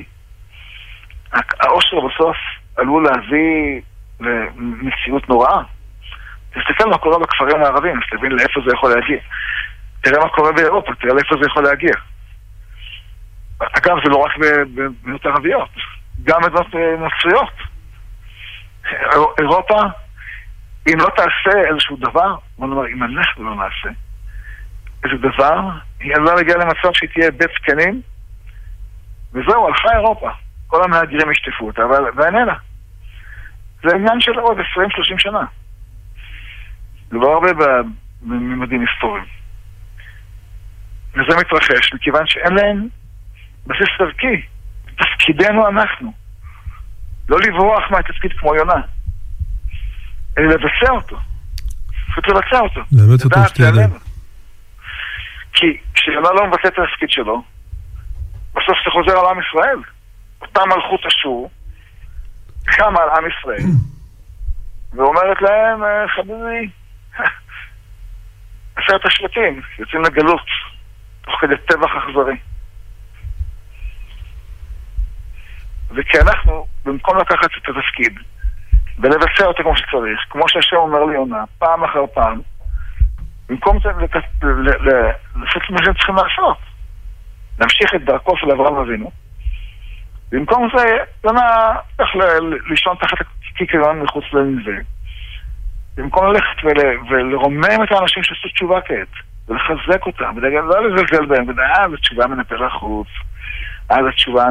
העושר 1.59 1.97
בסוף 1.99 2.37
עלול 2.77 3.03
להביא 3.03 3.81
למציאות 4.19 5.29
נוראה. 5.29 5.61
תסתכל 6.49 6.89
מה 6.89 6.97
קורה 6.97 7.19
בכפרים 7.19 7.63
הערביים, 7.63 7.97
אז 7.97 8.03
תבין 8.11 8.31
לאיפה 8.31 8.61
זה 8.65 8.71
יכול 8.73 8.91
להגיע. 8.95 9.17
תראה 10.01 10.23
מה 10.23 10.29
קורה 10.29 10.51
באירופה, 10.51 10.95
תראה 10.95 11.13
לאיפה 11.13 11.35
זה 11.41 11.47
יכול 11.47 11.63
להגיע. 11.63 11.93
אגב, 13.59 13.95
זה 14.03 14.09
לא 14.09 14.17
רק 14.17 14.37
במדינות 14.37 15.25
ערביות, 15.25 15.69
גם 16.23 16.41
במדינות 16.41 16.75
נוצריות. 16.99 17.53
אירופה, 19.39 19.81
אם 20.87 20.99
לא 20.99 21.09
תעשה 21.15 21.59
איזשהו 21.69 21.97
דבר, 21.97 22.35
בוא 22.57 22.67
נאמר, 22.67 22.87
אם 22.87 23.03
אנחנו 23.03 23.43
לא 23.43 23.55
נעשה 23.55 23.89
איזה 25.03 25.17
דבר, 25.17 25.59
היא 26.03 26.15
עלולה 26.15 26.35
להגיע 26.35 26.55
למצב 26.57 26.89
שהיא 26.93 27.09
תהיה 27.13 27.31
בית 27.31 27.49
זקנים, 27.59 28.01
וזהו, 29.33 29.67
הלכה 29.67 29.89
אירופה. 29.93 30.29
כל 30.67 30.83
המהגרים 30.83 31.31
ישטפו 31.31 31.67
אותה, 31.67 31.81
אבל 31.83 32.03
ואיננה. 32.15 32.53
זה 33.83 33.95
עניין 33.95 34.21
של 34.21 34.39
עוד 34.39 34.57
20-30 34.57 34.61
שנה. 35.17 35.45
זה 37.09 37.17
לא 37.17 37.33
הרבה 37.33 37.65
בממדים 38.21 38.81
היסטוריים. 38.81 39.25
וזה 41.13 41.37
מתרחש 41.39 41.93
מכיוון 41.93 42.27
שאין 42.27 42.53
להם 42.53 42.87
בסיס 43.67 43.89
ערכי. 43.99 44.41
תפקידנו 44.97 45.67
אנחנו. 45.67 46.13
לא 47.29 47.37
לברוח 47.39 47.91
מהתפקיד 47.91 48.31
כמו 48.33 48.55
יונה, 48.55 48.81
אלא 50.37 50.47
לבצע 50.47 50.91
אותו. 50.91 51.17
פשוט 52.11 52.27
לבצע 52.27 52.59
אותו. 52.59 52.81
לאמץ 52.91 53.25
אותו 53.25 53.39
שתי 53.47 53.63
ידיים. 53.63 54.12
כי 55.53 55.77
כשיונה 55.93 56.29
לא 56.31 56.47
מבצע 56.47 56.67
את 56.67 56.79
התפקיד 56.79 57.09
שלו, 57.09 57.43
בסוף 58.51 58.77
זה 58.85 58.91
חוזר 58.91 59.19
על 59.19 59.25
עם 59.25 59.39
ישראל. 59.39 59.79
אותה 60.41 60.61
מלכות 60.65 61.05
אשור 61.05 61.49
קמה 62.65 62.99
על 63.03 63.09
עם 63.09 63.23
ישראל 63.29 63.69
ואומרת 64.93 65.41
להם, 65.41 65.83
אה, 65.83 66.07
חביבי, 66.07 66.69
עשרת 68.75 69.05
השבטים 69.05 69.61
יוצאים 69.79 70.01
לגלות 70.01 70.45
תוך 71.21 71.35
כדי 71.41 71.57
טבח 71.67 71.91
אכזרי. 71.97 72.37
וכי 75.89 76.19
אנחנו, 76.21 76.67
במקום 76.85 77.17
לקחת 77.17 77.49
את 77.57 77.69
התפקיד 77.69 78.19
ולבצע 78.99 79.45
אותו 79.45 79.63
כמו 79.63 79.77
שצריך, 79.77 80.19
כמו 80.29 80.49
שהשם 80.49 80.75
אומר 80.75 81.05
ליונה, 81.05 81.43
פעם 81.57 81.83
אחר 81.83 82.05
פעם, 82.13 82.41
במקום 83.49 83.79
זה 83.83 83.89
לעשות 85.35 85.69
מה 85.69 85.77
שהם 85.83 85.93
צריכים 85.93 86.15
לעשות, 86.15 86.57
להמשיך 87.59 87.95
את 87.95 88.05
דרכו 88.05 88.37
של 88.37 88.51
אברהם 88.51 88.75
אבינו. 88.75 89.11
במקום 90.31 90.69
זה, 90.75 90.97
יונה 91.23 91.75
הולך 91.97 92.09
לישון 92.69 92.95
תחת 93.01 93.17
הקיקיון 93.51 93.99
מחוץ 93.99 94.23
לנזה. 94.33 94.77
במקום 95.97 96.25
ללכת 96.25 96.63
ול, 96.63 96.77
ולרומם 97.09 97.83
את 97.83 97.91
האנשים 97.91 98.23
שעשו 98.23 98.49
תשובה 98.49 98.81
כעת, 98.81 99.07
ולחזק 99.47 100.05
אותם, 100.05 100.33
ולהגיד, 100.35 100.59
לא 100.59 100.87
לזלזל 100.87 101.25
בהם, 101.25 101.59
אה, 101.59 101.89
זו 101.89 101.97
תשובה 101.97 102.27
מנפל 102.27 102.63
החוץ, 102.63 103.07
אה, 103.91 103.97
זו 104.03 104.11
תשובה 104.11 104.45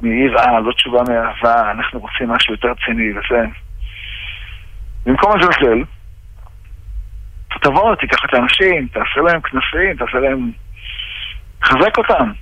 מיראה, 0.00 0.60
לא 0.60 0.72
תשובה 0.72 1.02
מאהבה, 1.08 1.70
אנחנו 1.70 2.00
רוצים 2.00 2.28
משהו 2.28 2.54
יותר 2.54 2.68
רציני 2.68 3.12
וזה. 3.12 3.44
במקום 5.06 5.38
לזלזל, 5.38 5.82
תבוא, 7.60 7.94
תיקח 7.94 8.18
את 8.24 8.34
האנשים, 8.34 8.88
תעשה 8.88 9.20
להם 9.26 9.40
כנסים, 9.40 9.96
תעשה 9.98 10.18
להם... 10.18 10.50
חזק 11.64 11.98
אותם. 11.98 12.32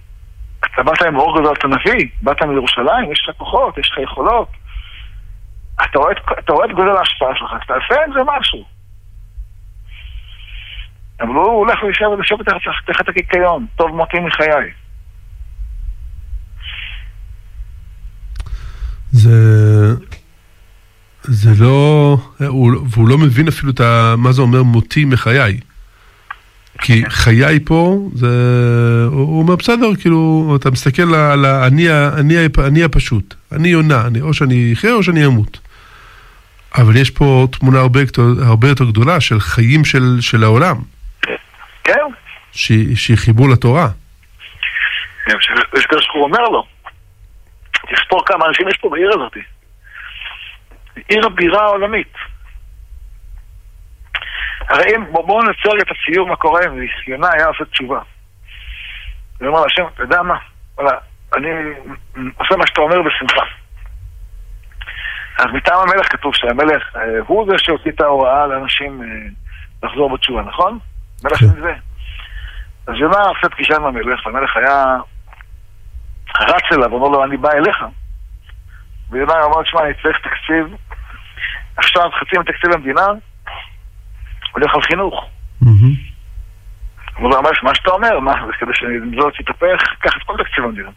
אתה 0.60 0.82
באת 0.82 1.02
עם 1.02 1.16
אור 1.16 1.40
גדול, 1.40 1.54
אתה 1.58 1.68
נביא, 1.68 2.08
באת 2.22 2.42
מירושלים, 2.42 3.12
יש 3.12 3.26
לך 3.28 3.36
כוחות, 3.36 3.78
יש 3.78 3.90
לך 3.92 3.98
יכולות. 3.98 4.48
אתה 5.74 5.98
רואה, 5.98 6.12
אתה 6.38 6.52
רואה 6.52 6.66
את 6.66 6.70
גודל 6.70 6.96
ההשפעה 6.96 7.36
שלך, 7.36 7.52
אז 7.52 7.60
תעשה 7.66 8.02
עם 8.06 8.12
זה 8.12 8.20
משהו. 8.26 8.64
אבל 11.20 11.28
הוא 11.28 11.58
הולך 11.58 11.78
לשבת 12.18 12.46
תחת 12.86 13.08
הקיקיון, 13.08 13.66
טוב 13.76 13.96
מותי 13.96 14.20
מחיי. 14.20 14.70
זה... 19.10 19.30
זה 21.22 21.50
לא... 21.64 22.16
הוא, 22.46 22.72
והוא 22.90 23.08
לא 23.08 23.18
מבין 23.18 23.48
אפילו 23.48 23.72
את 23.72 23.80
ה, 23.80 24.14
מה 24.18 24.32
זה 24.32 24.42
אומר 24.42 24.62
מותי 24.62 25.04
מחיי. 25.04 25.60
כי 26.82 27.02
חיי 27.08 27.60
פה, 27.64 28.08
זה... 28.14 28.26
הוא 29.10 29.42
אומר, 29.42 29.56
בסדר, 29.56 29.96
כאילו, 30.00 30.52
אתה 30.60 30.70
מסתכל 30.70 31.14
על 31.14 31.44
האני 31.44 31.90
אני, 32.18 32.36
אני 32.66 32.84
הפשוט. 32.84 33.34
אני 33.52 33.68
יונה, 33.68 34.06
אני, 34.06 34.20
או 34.20 34.34
שאני 34.34 34.72
אחיה 34.72 34.92
או 34.92 35.02
שאני 35.02 35.26
אמות. 35.26 35.58
אבל 36.74 36.96
יש 36.96 37.10
פה 37.10 37.46
תמונה 37.52 37.78
הרבה, 37.80 38.00
הרבה 38.42 38.68
יותר 38.68 38.84
גדולה 38.84 39.20
של 39.20 39.40
חיים 39.40 39.84
של, 39.84 40.16
של 40.20 40.44
העולם. 40.44 40.76
כן. 41.84 42.06
שהיא 42.52 43.16
חיבור 43.16 43.48
לתורה. 43.48 43.88
יש 45.28 45.86
כזה 45.88 46.00
שהוא 46.02 46.24
אומר 46.24 46.44
לו, 46.44 46.66
תספור 47.94 48.22
כמה 48.26 48.46
אנשים 48.46 48.68
יש 48.68 48.76
פה 48.80 48.88
בעיר 48.90 49.10
הזאת. 49.14 49.32
עיר 51.08 51.26
הבירה 51.26 51.64
העולמית. 51.64 52.14
הרי 54.68 54.96
אם, 54.96 55.12
בואו 55.12 55.38
רגע 55.38 55.82
את 55.82 55.90
הציור 55.90 56.28
מה 56.28 56.36
קורה 56.36 56.60
אם 56.66 56.86
יונה 57.06 57.28
היה 57.32 57.46
עושה 57.46 57.64
תשובה. 57.64 58.00
הוא 59.40 59.48
אומר 59.48 59.62
להשם, 59.62 59.84
אתה 59.94 60.02
יודע 60.02 60.22
מה? 60.22 60.36
וואלה, 60.78 60.98
אני 61.36 61.48
עושה 62.36 62.56
מה 62.56 62.66
שאתה 62.66 62.80
אומר 62.80 63.02
בשמחה. 63.02 63.44
אז 65.38 65.46
מטעם 65.52 65.80
המלך 65.80 66.12
כתוב 66.12 66.34
שהמלך 66.34 66.96
אה, 66.96 67.02
הוא 67.26 67.46
זה 67.50 67.58
שהוציא 67.58 67.90
את 67.90 68.00
ההוראה 68.00 68.46
לאנשים 68.46 69.02
אה, 69.02 69.06
לחזור 69.82 70.14
בתשובה, 70.14 70.42
נכון? 70.42 70.78
מלך 71.24 71.38
של 71.38 71.60
זה. 71.60 71.74
אז 72.86 72.94
יונה 72.96 73.18
עושה 73.18 73.48
פגישה 73.48 73.76
עם 73.76 73.84
המלך, 73.84 74.26
והמלך 74.26 74.56
היה 74.56 74.96
רץ 76.40 76.72
אליו, 76.72 76.92
אומר 76.92 77.08
לו, 77.08 77.24
אני 77.24 77.36
בא 77.36 77.52
אליך. 77.52 77.84
ויונה 79.10 79.42
אומר, 79.42 79.62
תשמע, 79.62 79.80
אני 79.84 79.94
צריך 80.02 80.18
תקציב, 80.18 80.76
עכשיו 81.76 82.10
חצי 82.20 82.38
מתקציב 82.38 82.72
המדינה 82.74 83.06
הולך 84.52 84.74
על 84.74 84.82
חינוך. 84.82 85.28
הוא 87.16 87.26
אומר, 87.26 87.40
מה 87.62 87.74
שאתה 87.74 87.90
אומר, 87.90 88.20
מה, 88.20 88.34
זה 88.46 88.52
כדי 88.58 88.70
שזה 88.74 89.24
תתהפך, 89.38 89.94
קח 89.98 90.16
את 90.16 90.22
כל 90.22 90.34
תקציב 90.44 90.64
המדינה. 90.64 90.90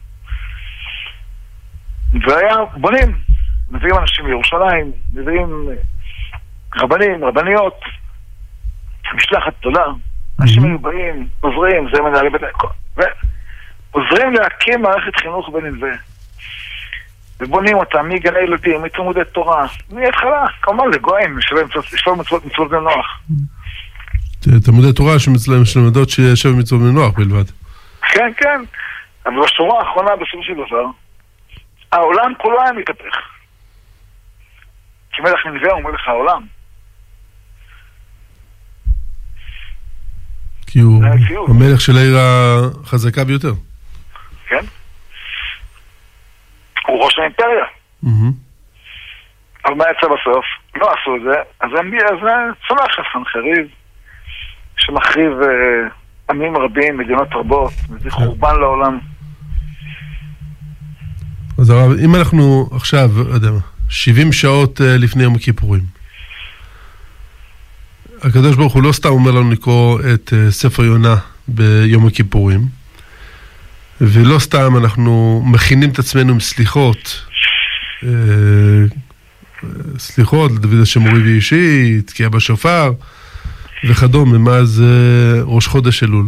והיה, 2.28 2.55
בונים, 2.78 3.18
מביאים 3.72 3.95
אנשים 3.97 4.26
מירושלים, 4.26 4.91
מביאים 5.14 5.70
רבנים, 6.76 7.26
רבניות, 7.26 7.82
משלחת 9.14 9.53
גדולה, 9.59 9.86
אנשים 10.41 10.64
היו 10.64 10.80
באים, 10.80 11.28
עוזרים, 11.39 11.88
זה 11.93 12.01
מנהלי 12.01 12.30
בית... 12.30 12.41
ועוזרים 12.95 14.34
להקים 14.34 14.82
מערכת 14.82 15.16
חינוך 15.16 15.49
בנלווה. 15.49 15.91
ובונים 17.39 17.77
אותה 17.77 18.01
מגני 18.01 18.39
ילדים, 18.39 18.81
מתלמודי 18.81 19.19
תורה, 19.31 19.65
מההתחלה, 19.89 20.45
כמובן 20.61 20.91
לגויים, 20.93 21.39
יש 21.93 22.07
לו 22.07 22.15
מצוות 22.15 22.43
בני 22.69 22.79
נוח. 22.79 23.21
תלמודי 24.65 24.93
תורה 24.93 25.19
שמלמדות 25.19 26.09
שישב 26.09 26.49
מצוות 26.49 26.81
בני 26.81 26.91
נוח 26.91 27.13
בלבד. 27.17 27.43
כן, 28.01 28.31
כן. 28.38 28.61
אבל 29.25 29.36
בשורה 29.45 29.79
האחרונה, 29.79 30.11
בסופו 30.15 30.43
של 30.43 30.53
דבר, 30.53 30.86
העולם 31.91 32.34
כולו 32.38 32.61
היה 32.61 32.71
מתהפך. 32.71 33.15
כי 35.13 35.21
מלך 35.21 35.45
ננבא 35.45 35.71
הוא 35.71 35.84
מלך 35.84 36.07
העולם. 36.07 36.41
כי 40.67 40.79
הוא 40.79 41.03
המלך 41.49 41.81
של 41.81 41.97
העיר 41.97 42.17
החזקה 42.19 43.23
ביותר. 43.23 43.53
כן. 44.47 44.65
הוא 46.88 47.03
ראש 47.03 47.19
האימפריה. 47.19 47.65
אבל 49.65 49.73
מה 49.73 49.84
יצא 49.84 50.07
בסוף? 50.07 50.45
לא 50.75 50.91
עשו 50.91 51.15
את 51.15 51.21
זה, 51.21 51.36
אז 51.61 51.69
צומח 52.67 52.99
הסנחריב, 52.99 53.67
שמחריב 54.77 55.31
אה, 55.41 55.88
עמים 56.29 56.57
רבים, 56.57 56.97
מדינות 56.97 57.27
רבות, 57.34 57.73
מביא 57.89 58.11
כן. 58.11 58.17
חורבן 58.17 58.55
לעולם. 58.59 58.99
אז 61.59 61.69
הרב, 61.69 61.91
אם 62.05 62.15
אנחנו 62.15 62.69
עכשיו, 62.75 63.09
לא 63.29 63.34
יודע 63.34 63.51
מה, 63.51 63.59
70 63.89 64.31
שעות 64.31 64.81
אה, 64.81 64.97
לפני 64.97 65.23
יום 65.23 65.36
הכיפורים, 65.36 65.81
הקדוש 68.23 68.55
ברוך 68.55 68.73
הוא 68.73 68.84
לא 68.84 68.91
סתם 68.91 69.09
אומר 69.09 69.31
לנו 69.31 69.51
לקרוא 69.51 69.99
את 69.99 70.34
אה, 70.34 70.51
ספר 70.51 70.84
יונה 70.84 71.15
ביום 71.47 72.07
הכיפורים, 72.07 72.61
ולא 74.03 74.39
סתם 74.39 74.77
אנחנו 74.77 75.43
מכינים 75.45 75.89
את 75.89 75.99
עצמנו 75.99 76.33
עם 76.33 76.39
סליחות, 76.39 77.25
אה, 78.03 78.09
סליחות 79.97 80.51
לדוד 80.51 80.81
השם 80.81 81.01
מורי 81.01 81.21
ואישי, 81.23 82.01
תקיעה 82.01 82.29
בשופר 82.29 82.91
וכדומה, 83.85 84.37
מאז 84.37 84.83
ראש 85.43 85.67
חודש 85.67 86.03
אלול. 86.03 86.25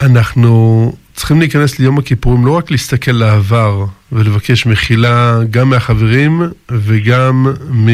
אנחנו 0.00 0.92
צריכים 1.14 1.40
להיכנס 1.40 1.78
ליום 1.78 1.98
הכיפורים, 1.98 2.46
לא 2.46 2.50
רק 2.50 2.70
להסתכל 2.70 3.12
לעבר 3.12 3.86
ולבקש 4.12 4.66
מחילה 4.66 5.38
גם 5.50 5.70
מהחברים 5.70 6.42
וגם 6.70 7.46
מ... 7.70 7.88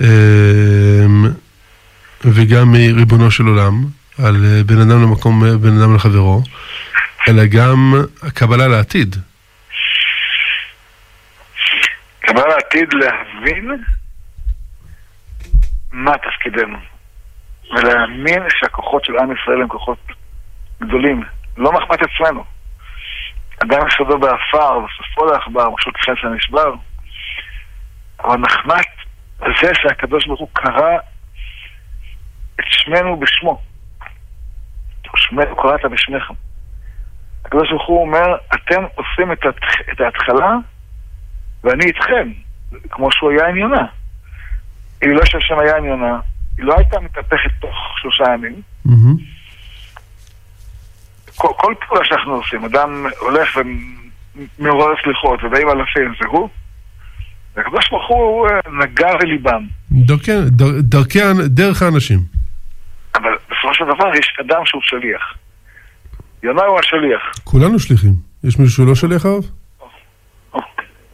אמ, 0.00 0.06
וגם 2.24 2.72
מריבונו 2.72 3.30
של 3.30 3.46
עולם, 3.46 3.84
על 4.18 4.62
בין 4.66 4.80
אדם 4.80 5.02
למקום, 5.02 5.58
בין 5.60 5.80
אדם 5.80 5.94
לחברו, 5.94 6.42
אלא 7.28 7.42
גם 7.46 7.92
הקבלה 8.22 8.68
לעתיד. 8.68 9.16
קבלה 12.20 12.46
לעתיד 12.46 12.88
להבין 12.92 13.84
מה 15.92 16.12
תפקידנו, 16.18 16.78
ולהאמין 17.70 18.42
שהכוחות 18.48 19.04
של 19.04 19.12
עם 19.18 19.32
ישראל 19.32 19.62
הם 19.62 19.68
כוחות 19.68 19.98
גדולים, 20.82 21.22
לא 21.56 21.72
מחמאת 21.72 22.00
אצלנו. 22.02 22.44
אדם 23.58 23.78
יסודו 23.88 24.18
באפר, 24.18 24.78
וסופו 24.78 25.26
לעכבר, 25.32 25.76
פשוט 25.76 25.94
חסר 25.96 26.28
נשבר. 26.28 26.74
אבל 28.24 28.36
נחמת 28.36 28.86
זה 29.40 29.70
שהקדוש 29.74 30.26
ברוך 30.26 30.40
הוא 30.40 30.48
קרא 30.52 30.96
את 32.60 32.64
שמנו 32.68 33.20
בשמו. 33.20 33.62
שמנו 35.16 35.56
קראת 35.56 35.80
בשמך. 35.92 36.30
הקדוש 37.46 37.70
ברוך 37.70 37.88
הוא 37.88 38.00
אומר, 38.00 38.36
אתם 38.54 38.84
עושים 38.94 39.32
את, 39.32 39.38
התח... 39.44 39.90
את 39.92 40.00
ההתחלה 40.00 40.56
ואני 41.64 41.84
איתכם, 41.84 42.28
כמו 42.90 43.12
שהוא 43.12 43.30
היה 43.30 43.48
עם 43.48 43.56
יונה. 43.56 43.86
אם 45.04 45.10
לא 45.10 45.24
שהשם 45.24 45.58
היה 45.58 45.76
עם 45.76 45.84
יונה, 45.84 46.20
היא 46.58 46.64
לא 46.64 46.74
הייתה 46.78 47.00
מתהפכת 47.00 47.50
תוך 47.60 47.74
שלושה 47.96 48.24
ימים. 48.34 48.62
Mm-hmm. 48.86 49.22
כל, 51.36 51.48
כל 51.56 51.74
פעולה 51.86 52.04
שאנחנו 52.04 52.34
עושים, 52.34 52.64
אדם 52.64 53.06
הולך 53.18 53.58
ומעורר 54.58 54.94
סליחות 55.04 55.44
ובאים 55.44 55.68
אלפים, 55.68 56.14
זה 56.20 56.26
הוא. 56.28 56.48
והקדוש 57.56 57.90
ברוך 57.90 58.08
הוא 58.08 58.48
אה, 58.48 58.60
נגע 58.84 59.16
בליבם. 59.16 59.66
דרכי, 59.90 60.32
דרכי, 60.80 61.18
דרך 61.46 61.82
האנשים. 61.82 62.18
אבל 63.14 63.32
בסופו 63.50 63.74
של 63.74 63.84
דבר 63.84 64.14
יש 64.14 64.36
אדם 64.40 64.62
שהוא 64.64 64.82
שליח. 64.84 65.34
יונה 66.42 66.62
הוא 66.62 66.78
השליח. 66.78 67.22
כולנו 67.44 67.78
שליחים. 67.78 68.12
יש 68.44 68.58
מישהו 68.58 68.74
שהוא 68.74 68.88
לא 68.88 68.94
שליח 68.94 69.26
הרב? 69.26 69.44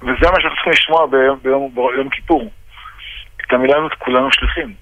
וזה 0.00 0.30
מה 0.30 0.40
שאנחנו 0.40 0.56
צריכים 0.56 0.72
לשמוע 0.72 1.06
ביום, 1.06 1.38
ביום, 1.42 1.74
ביום 1.74 2.08
כיפור. 2.08 2.50
את 3.46 3.52
המילה 3.52 3.78
הזאת 3.78 3.92
כולנו 3.98 4.28
שליחים. 4.32 4.74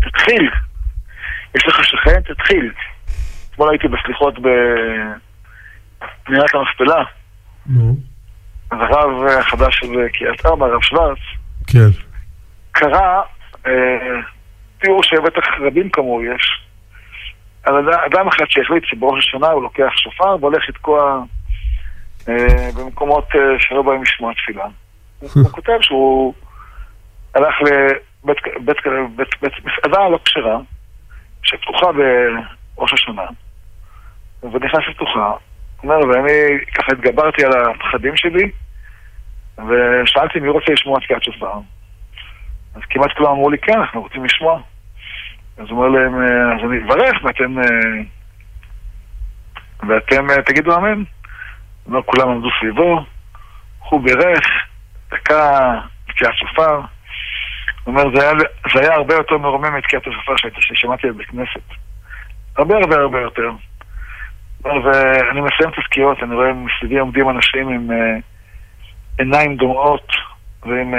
תתחיל. 0.00 0.50
יש 1.54 1.66
לך 1.66 1.84
שכן? 1.84 2.20
תתחיל. 2.20 2.72
אתמול 3.50 3.70
הייתי 3.70 3.88
בסליחות 3.88 4.34
בפניית 4.38 6.54
המכפלה. 6.54 7.04
נו. 7.66 7.96
אז 8.70 8.78
הרב 8.80 9.26
החדש 9.40 9.78
של 9.78 10.08
קריית 10.12 10.46
ארבע, 10.46 10.66
הרב 10.66 10.82
שוורץ, 10.82 11.18
כן. 11.66 11.88
קרא 12.72 13.20
אה, 13.66 13.72
תיאור 14.78 15.02
שבטח 15.02 15.44
רבים 15.60 15.90
כמוהו 15.90 16.24
יש. 16.24 16.62
על 17.62 17.88
אדם 18.06 18.28
אחד 18.28 18.44
שהחליט 18.48 18.84
שבראש 18.84 19.28
השנה 19.28 19.46
הוא 19.46 19.62
לוקח 19.62 19.92
שופר 19.96 20.36
והולך 20.40 20.68
לתקוע 20.68 21.24
אה, 22.28 22.68
במקומות 22.76 23.24
אה, 23.34 23.40
שלא 23.58 23.82
באים 23.82 24.02
לשמוע 24.02 24.32
תפילה. 24.34 24.66
הוא 25.20 25.48
כותב 25.56 25.78
שהוא 25.80 26.34
הלך 27.34 27.54
לבית 28.24 29.42
מסעדה 29.42 30.08
לא 30.08 30.18
כשרה, 30.24 30.58
שפתוחה 31.42 31.86
בראש 31.92 32.92
השנה, 32.92 33.26
ונכנס 34.42 34.82
לתוכה, 34.88 35.32
אומר, 35.82 35.98
ואני 36.08 36.64
ככה 36.74 36.92
התגברתי 36.92 37.44
על 37.44 37.52
הפחדים 37.52 38.16
שלי, 38.16 38.50
ושאלתי 39.58 40.40
מי 40.40 40.48
רוצה 40.48 40.72
לשמוע 40.72 41.00
תקיעת 41.00 41.22
שופר. 41.22 41.52
אז 42.74 42.82
כמעט 42.90 43.10
כולם 43.16 43.30
אמרו 43.30 43.50
לי, 43.50 43.58
כן, 43.58 43.78
אנחנו 43.78 44.02
רוצים 44.02 44.24
לשמוע. 44.24 44.60
אז 45.58 45.66
הוא 45.70 45.84
אומר 45.84 45.88
להם, 45.88 46.14
אז 46.22 46.70
אני 46.70 46.84
אברך, 46.84 47.24
ואתם, 47.24 47.56
ואתם 49.88 50.26
תגידו 50.46 50.76
אמן. 50.76 51.02
אומר, 51.86 52.02
כולם 52.02 52.28
עמדו 52.28 52.48
סביבו, 52.60 53.04
הוא 53.78 54.00
בירך, 54.02 54.46
דקה, 55.10 55.80
תקיעת 56.06 56.34
שופר. 56.34 56.74
הוא 56.74 56.86
אומר, 57.86 58.02
זה 58.14 58.22
היה, 58.22 58.32
זה 58.74 58.80
היה 58.80 58.94
הרבה 58.94 59.14
יותר 59.14 59.38
מרומם 59.38 59.74
מתקיעת 59.74 60.06
השופר 60.06 60.32
ששמעתי 60.60 61.06
בבית 61.06 61.26
כנסת. 61.26 61.76
הרבה 62.56 62.76
הרבה 62.76 62.96
הרבה 62.96 63.20
יותר. 63.20 63.50
ואני 64.64 65.40
מסיים 65.40 65.70
את 65.70 65.78
הסקירות, 65.78 66.22
אני 66.22 66.34
רואה 66.34 66.52
מסביבי 66.52 66.98
עומדים 66.98 67.30
אנשים 67.30 67.68
עם 67.68 67.90
עיניים 69.18 69.56
דומעות 69.56 70.08
ועם 70.62 70.94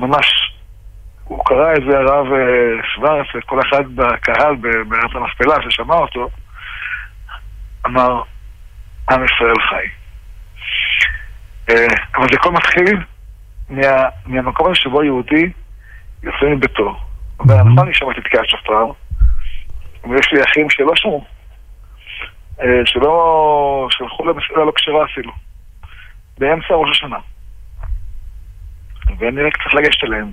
ממש, 0.00 0.41
הוא 1.32 1.44
קרא 1.44 1.72
את 1.72 1.82
זה 1.90 1.98
הרב 1.98 2.26
uh, 2.26 2.86
שוורץ 2.94 3.26
וכל 3.34 3.60
אחד 3.60 3.94
בקהל 3.94 4.54
בארץ 4.88 5.10
המכפלה 5.14 5.54
ששמע 5.62 5.94
אותו, 5.94 6.28
אמר, 7.86 8.22
עם 9.10 9.24
ישראל 9.24 9.54
חי. 9.68 9.86
Uh, 11.70 11.72
אבל 12.16 12.26
זה 12.30 12.36
הכל 12.40 12.52
מתחיל 12.52 12.96
מה, 13.68 14.08
מהמקום 14.26 14.66
הזה 14.66 14.74
שבו 14.74 15.02
יהודי 15.04 15.52
יוצא 16.22 16.46
מביתו. 16.46 16.96
אומר, 17.38 17.62
נכון, 17.62 17.78
אני 17.78 17.94
שמעתי 17.94 18.20
את 18.20 18.26
קריאת 18.26 18.48
שופר, 18.48 18.84
ויש 20.10 20.32
לי 20.32 20.42
אחים 20.44 20.70
שלא 20.70 20.96
שמעו. 20.96 21.24
אה, 22.60 22.66
שלא 22.84 23.86
שלחו 23.90 24.26
למסעדה 24.26 24.64
לא 24.64 24.72
כשרה 24.76 25.04
אפילו, 25.04 25.32
באמצע 26.38 26.74
ראש 26.74 26.90
השנה. 26.90 27.18
ואני 29.18 29.42
רק 29.42 29.56
צריך 29.62 29.74
לגשת 29.74 30.04
אליהם, 30.04 30.32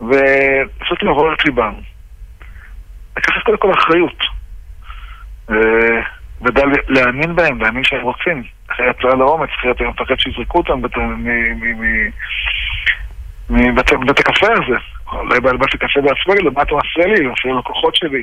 ולעשות 0.00 1.02
לעבור 1.02 1.32
את 1.32 1.44
ליבם. 1.44 1.74
לקחת 3.16 3.42
קודם 3.44 3.58
כל 3.58 3.72
אחריות, 3.72 4.24
אה, 5.50 6.00
ודע 6.42 6.62
להאמין 6.88 7.36
בהם, 7.36 7.60
להאמין 7.60 7.84
שהם 7.84 8.02
רוצים. 8.02 8.42
אחרת 8.70 9.04
לא 9.04 9.08
היה 9.08 9.18
לו 9.18 9.28
אומץ, 9.28 9.50
אחרת 9.58 9.80
הם 9.80 9.88
מפחד 9.88 10.14
שיזרקו 10.18 10.58
אותם 10.58 10.82
מבית 13.50 14.18
הקפה 14.18 14.46
הזה. 14.52 14.76
אולי 15.12 15.40
בעל 15.40 15.56
בית 15.56 15.74
הקפה 15.74 16.00
בעצמו, 16.00 16.50
מה 16.54 16.62
אתה 16.62 16.74
מפריע 16.74 17.06
לי? 17.06 17.26
מפריע 17.26 17.54
לקוחות 17.54 17.96
שלי. 17.96 18.22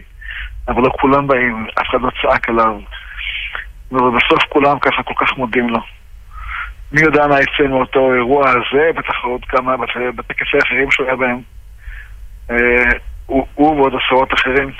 אבל 0.67 0.81
לא 0.81 0.89
כולם 1.01 1.27
באים, 1.27 1.67
אף 1.81 1.89
אחד 1.89 2.01
לא 2.01 2.09
צעק 2.21 2.49
עליו. 2.49 2.79
ובסוף 3.91 4.43
כולם 4.49 4.79
ככה 4.79 5.03
כל 5.03 5.13
כך 5.25 5.37
מודים 5.37 5.69
לו. 5.69 5.79
מי 6.91 7.01
יודע 7.01 7.27
מה 7.27 7.35
יצא 7.41 7.67
מאותו 7.69 8.13
אירוע 8.13 8.49
הזה, 8.49 8.91
בטח 8.95 9.23
עוד 9.23 9.45
כמה 9.45 9.77
בתי 10.15 10.33
קפה 10.33 10.57
אחרים 10.63 10.91
שהוא 10.91 11.05
היה 11.07 11.15
בהם. 11.15 11.41
אה, 12.51 12.99
הוא, 13.25 13.47
הוא 13.55 13.75
ועוד 13.75 13.93
עשרות 14.05 14.33
אחרים. 14.33 14.71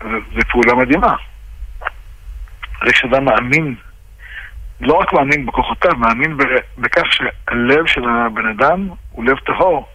זו 0.00 0.40
פעולה 0.50 0.74
מדהימה. 0.74 1.14
הרי 2.80 2.92
כשאדם 2.92 3.24
מאמין, 3.24 3.74
לא 4.80 4.94
רק 4.94 5.12
מאמין 5.12 5.46
בכוחותיו, 5.46 5.90
מאמין 5.96 6.36
בכך 6.78 7.12
שהלב 7.12 7.86
של 7.86 8.04
הבן 8.08 8.46
אדם 8.46 8.88
הוא 9.10 9.24
לב 9.24 9.38
טהור. 9.38 9.88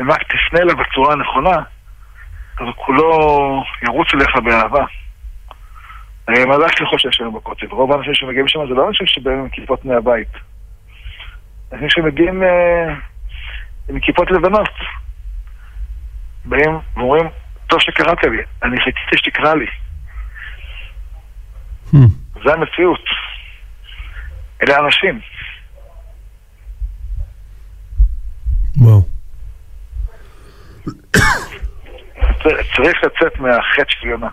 אם 0.00 0.10
רק 0.10 0.22
תפנה 0.22 0.60
אליו 0.60 0.76
בצורה 0.76 1.12
הנכונה, 1.12 1.56
אז 2.60 2.66
כולו 2.76 3.10
ירוץ 3.82 4.08
אליך 4.14 4.36
באהבה. 4.44 4.84
מה 6.28 6.58
זה 6.58 6.66
השליחות 6.66 7.00
שיש 7.00 7.20
היום 7.20 7.34
בכותל? 7.34 7.66
רוב 7.70 7.92
האנשים 7.92 8.14
שמגיעים 8.14 8.48
שם 8.48 8.66
זה 8.68 8.74
לא 8.74 8.88
אנשים 8.88 9.06
שבאים 9.06 9.38
עם 9.38 9.48
כיפות 9.48 9.84
מהבית. 9.84 10.28
אנשים 11.72 11.88
שמגיעים 11.90 12.42
אה, 12.42 12.94
עם 13.88 14.00
כיפות 14.00 14.30
לבנות. 14.30 14.74
באים 16.44 16.78
ואומרים, 16.96 17.28
טוב 17.66 17.80
שקראת 17.80 18.24
לי, 18.24 18.42
אני 18.62 18.76
חיכיתי 18.80 19.16
שתקרא 19.16 19.54
לי. 19.54 19.66
Hmm. 21.92 21.96
זה 22.44 22.52
המציאות. 22.52 23.04
אלה 24.62 24.76
האנשים. 24.76 25.20
וואו. 28.76 29.02
צריך 32.76 33.04
לצאת 33.04 33.40
מהחטא 33.40 33.84
של 33.88 34.06
יונה. 34.06 34.28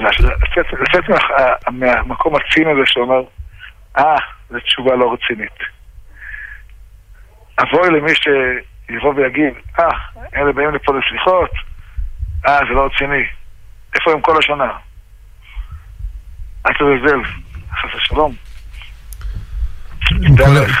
לצאת 0.00 1.04
מהמקום 1.70 2.34
הצין 2.36 2.68
הזה 2.68 2.80
שאומר, 2.84 3.22
אה, 3.98 4.16
זו 4.50 4.60
תשובה 4.60 4.94
לא 4.94 5.12
רצינית. 5.12 5.79
אבוי 7.62 7.90
למי 7.90 8.12
שיבוא 8.14 9.14
ויגיד, 9.14 9.54
אה, 9.78 9.84
אלה 10.36 10.52
באים 10.52 10.74
לפה 10.74 10.92
לסליחות, 10.98 11.50
אה, 12.46 12.58
זה 12.68 12.74
לא 12.74 12.86
רציני. 12.86 13.24
איפה 13.94 14.12
הם 14.12 14.20
כל 14.20 14.38
השנה? 14.38 14.72
אל 16.66 16.72
תזלזל, 16.74 17.22
חס 17.72 17.94
ושלום. 17.96 18.34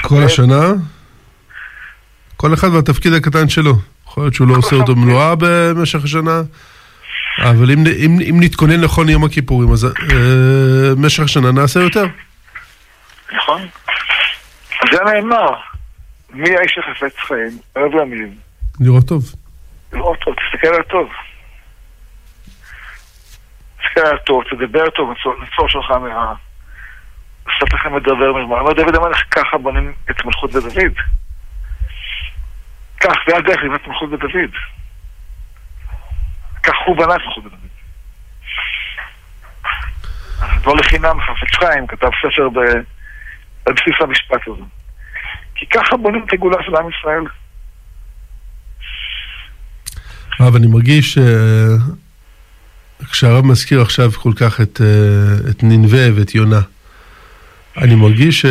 כל 0.02 0.22
השנה? 0.24 0.62
כל 2.36 2.54
אחד 2.54 2.68
והתפקיד 2.68 3.12
הקטן 3.12 3.48
שלו. 3.48 3.74
יכול 4.06 4.22
להיות 4.22 4.34
שהוא 4.34 4.48
לא 4.48 4.54
עושה 4.54 4.76
אותו 4.76 4.96
מנועה 4.96 5.34
במשך 5.38 6.04
השנה, 6.04 6.40
אבל 7.38 7.70
אם, 7.70 7.78
אם, 7.78 8.18
אם 8.30 8.36
נתכונן 8.40 8.80
נכון 8.80 9.08
יום 9.08 9.24
הכיפורים, 9.24 9.72
אז 9.72 9.84
אה, 9.84 9.90
במשך 10.96 11.22
השנה 11.22 11.52
נעשה 11.52 11.80
יותר. 11.80 12.06
נכון. 13.32 13.66
זה 14.92 14.98
נאמר. 15.04 15.69
מי 16.32 16.56
האיש 16.56 16.72
שחפץ 16.72 17.16
חיים? 17.18 17.58
אוהב 17.76 17.92
ימים. 17.94 18.34
לראות 18.80 19.08
טוב. 19.08 19.22
לראות 19.92 20.18
טוב, 20.18 20.34
תסתכל 20.34 20.74
על 20.74 20.82
טוב. 20.82 21.08
תסתכל 23.76 24.06
על 24.06 24.18
טוב, 24.18 24.42
תדבר 24.50 24.90
טוב, 24.90 25.10
נצור 25.42 25.68
שלך 25.68 25.90
מה... 25.90 26.34
קצת 27.44 27.72
לכם 27.72 27.94
מדבר 27.96 28.32
מרמה. 28.32 28.60
אומר 28.60 28.72
דוד 28.72 28.94
המלך, 28.94 29.22
ככה 29.30 29.58
בונים 29.58 29.92
את 30.10 30.24
מלכות 30.24 30.52
בית 30.52 30.62
דוד. 30.62 30.96
כך, 33.00 33.14
זה 33.28 33.36
הדרך 33.36 33.62
לבנות 33.64 33.86
מלכות 33.86 34.10
בית 34.10 34.20
דוד. 34.20 34.54
כך 36.62 36.74
הוא 36.86 36.96
בנה 36.96 37.14
את 37.14 37.20
מלכות 37.26 37.44
בית 37.44 37.52
דוד. 37.52 37.70
לא 40.66 40.76
לחינם 40.76 41.20
חפץ 41.20 41.56
חיים 41.56 41.86
כתב 41.86 42.08
ספר. 42.22 42.48
על 43.66 43.72
בסיס 43.72 43.94
המשפט 44.00 44.48
הזה. 44.48 44.62
כי 45.60 45.66
ככה 45.66 45.96
בונים 45.96 46.24
את 46.28 46.32
הגאולה 46.32 46.56
של 46.62 46.76
עם 46.76 46.86
ישראל. 46.88 47.24
אבל 50.40 50.56
אני 50.56 50.66
מרגיש 50.66 51.18
כשהרב 53.10 53.46
מזכיר 53.46 53.80
עכשיו 53.80 54.12
כל 54.12 54.32
כך 54.36 54.60
את, 54.60 54.80
אה, 54.80 55.50
את 55.50 55.62
ננבה 55.62 56.14
ואת 56.14 56.34
יונה, 56.34 56.60
אני 57.76 57.94
מרגיש 57.94 58.40
ש... 58.40 58.46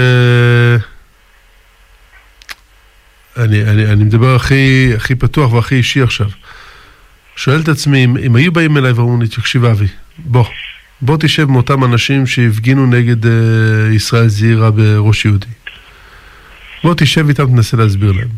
אני, 3.38 3.64
אני, 3.64 3.86
אני 3.86 4.03
מדבר 4.03 4.36
הכי, 4.36 4.91
הכי 4.95 5.16
פתוח 5.16 5.53
והכי 5.53 5.76
אישי 5.76 6.01
עכשיו. 6.01 6.30
שואל 7.36 7.62
את 7.62 7.68
עצמי, 7.68 8.05
אם, 8.05 8.18
אם 8.18 8.36
היו 8.36 8.51
באים 8.51 8.78
אליי 8.78 8.91
ואומרים 8.91 9.22
לי, 9.22 9.28
תקשיב 9.28 9.66
אבי, 9.66 9.88
בוא, 10.18 10.45
בוא 11.01 11.18
תשב 11.20 11.49
עם 11.49 11.55
אותם 11.55 11.84
אנשים 11.84 12.28
שהפגינו 12.28 12.86
נגד 12.86 13.18
ישראל 13.91 14.28
זעירה 14.28 14.72
בראש 14.72 15.26
יהודי. 15.26 15.59
בוא 16.84 16.94
תשב 16.98 17.28
איתם, 17.28 17.46
תנסה 17.46 17.78
להסביר 17.78 18.12
להם. 18.12 18.30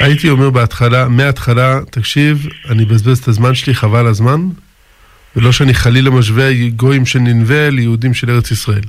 הייתי 0.00 0.30
אומר 0.30 0.50
בהתחלה, 0.50 1.08
מההתחלה, 1.08 1.80
תקשיב, 1.90 2.46
אני 2.68 2.84
אבזבז 2.84 3.18
את 3.18 3.28
הזמן 3.28 3.54
שלי, 3.54 3.74
חבל 3.74 4.06
הזמן, 4.06 4.48
ולא 5.36 5.52
שאני 5.52 5.74
חלילה 5.74 6.10
משווה 6.10 6.68
גויים 6.68 7.06
של 7.06 7.18
ננבה 7.18 7.70
ליהודים 7.70 8.14
של 8.14 8.30
ארץ 8.30 8.50
ישראל. 8.50 8.82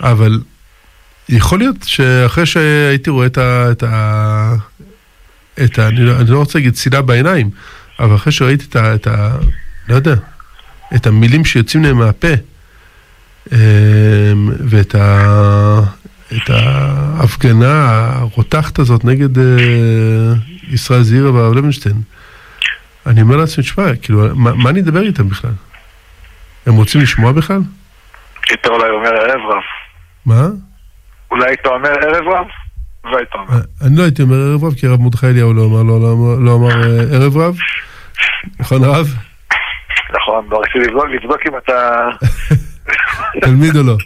אבל 0.00 0.40
יכול 1.28 1.58
להיות 1.58 1.76
שאחרי 1.82 2.46
שהייתי 2.46 3.10
רואה 3.10 3.26
את 3.26 3.38
ה... 3.38 3.68
את 3.70 3.82
ה... 3.82 4.54
את 5.64 5.78
ה 5.78 5.88
אני, 5.88 6.00
לא, 6.00 6.20
אני 6.20 6.30
לא 6.30 6.38
רוצה 6.38 6.58
להגיד 6.58 6.76
שנאה 6.76 7.02
בעיניים, 7.02 7.50
אבל 7.98 8.14
אחרי 8.14 8.32
שראיתי 8.32 8.64
את 8.68 8.76
ה... 8.76 8.94
את 8.94 9.06
ה 9.06 9.36
לא 9.88 9.94
יודע, 9.94 10.14
את 10.94 11.06
המילים 11.06 11.44
שיוצאים 11.44 11.84
להם 11.84 11.98
מהפה, 11.98 12.28
אמ, 13.52 13.58
ואת 14.68 14.94
ה... 14.94 15.80
את 16.32 16.50
ההפגנה 16.50 18.10
הרותחת 18.14 18.78
הזאת 18.78 19.04
נגד 19.04 19.36
uh, 19.36 19.40
ישראל 20.72 21.02
זעירה 21.02 21.32
והרב 21.32 21.54
לוינשטיין. 21.54 21.96
אני 23.06 23.22
אומר 23.22 23.36
לעצמי, 23.36 23.64
תשמע, 23.64 23.84
כאילו, 24.02 24.28
מה, 24.34 24.54
מה 24.54 24.70
אני 24.70 24.80
אדבר 24.80 25.02
איתם 25.02 25.28
בכלל? 25.28 25.50
הם 26.66 26.74
רוצים 26.74 27.00
לשמוע 27.00 27.32
בכלל? 27.32 27.60
היית 28.48 28.66
אולי 28.66 28.90
אומר 28.90 29.08
ערב 29.08 29.40
רב. 29.50 29.62
מה? 30.26 30.48
אולי 31.30 31.46
היית 31.46 31.66
אומר 31.66 31.90
ערב 31.90 32.28
רב? 32.28 32.46
והיית 33.04 33.28
אומר. 33.34 33.52
אה, 33.52 33.86
אני 33.86 33.96
לא 33.96 34.02
הייתי 34.02 34.22
אומר 34.22 34.36
ערב 34.36 34.64
רב, 34.64 34.74
כי 34.74 34.86
הרב 34.86 35.00
מרדכי 35.00 35.26
אליהו 35.26 35.54
לא 35.54 35.64
אמר, 35.64 35.82
לא, 35.82 36.00
לא, 36.00 36.44
לא 36.44 36.54
אמר 36.54 36.82
אה, 36.82 37.16
ערב 37.16 37.36
רב. 37.36 37.56
נכון 38.60 38.84
רב? 38.84 39.06
נכון, 40.14 40.46
לא 40.50 40.60
רציתי 40.62 40.78
לבדוק 41.14 41.40
אם 41.48 41.52
אתה... 41.56 42.08
תלמיד 43.40 43.76
או 43.76 43.82
לא. 43.82 43.96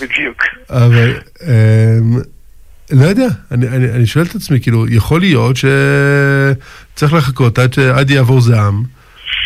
בדיוק. 0.00 0.42
אבל, 0.70 1.18
אמ, 1.42 2.18
לא 2.90 3.04
יודע, 3.04 3.26
אני, 3.50 3.68
אני, 3.68 3.90
אני 3.90 4.06
שואל 4.06 4.24
את 4.24 4.34
עצמי, 4.34 4.60
כאילו, 4.60 4.88
יכול 4.88 5.20
להיות 5.20 5.56
שצריך 5.56 7.12
לחכות 7.12 7.58
עד, 7.58 7.78
עד 7.94 8.10
יעבור 8.10 8.40
זעם, 8.40 8.82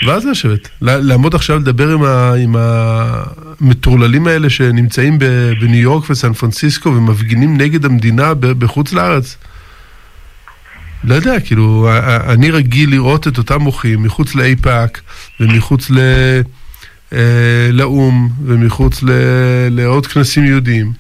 ואז 0.07 0.27
לשבת. 0.27 0.69
לעמוד 0.81 1.35
עכשיו 1.35 1.59
לדבר 1.59 1.89
עם, 1.89 2.05
ה, 2.05 2.35
עם 2.35 2.57
המטורללים 2.59 4.27
האלה 4.27 4.51
שנמצאים 4.51 5.19
בניו 5.61 5.81
יורק 5.81 6.11
וסן 6.11 6.33
פרנסיסקו 6.33 6.89
ומפגינים 6.89 7.57
נגד 7.57 7.85
המדינה 7.85 8.35
בחוץ 8.35 8.93
לארץ. 8.93 9.37
לא 11.05 11.15
יודע, 11.15 11.41
כאילו, 11.41 11.89
אני 12.29 12.51
רגיל 12.51 12.91
לראות 12.91 13.29
את 13.29 13.39
אותם 13.39 13.61
מוחים 13.63 14.03
מחוץ 14.03 14.35
לאיפא"ק 14.35 15.01
ומחוץ 15.41 15.91
ל... 15.91 15.99
אה, 17.13 17.71
לאו"ם 17.73 18.29
ומחוץ 18.45 19.01
לעוד 19.71 20.07
כנסים 20.07 20.45
יהודיים. 20.45 20.93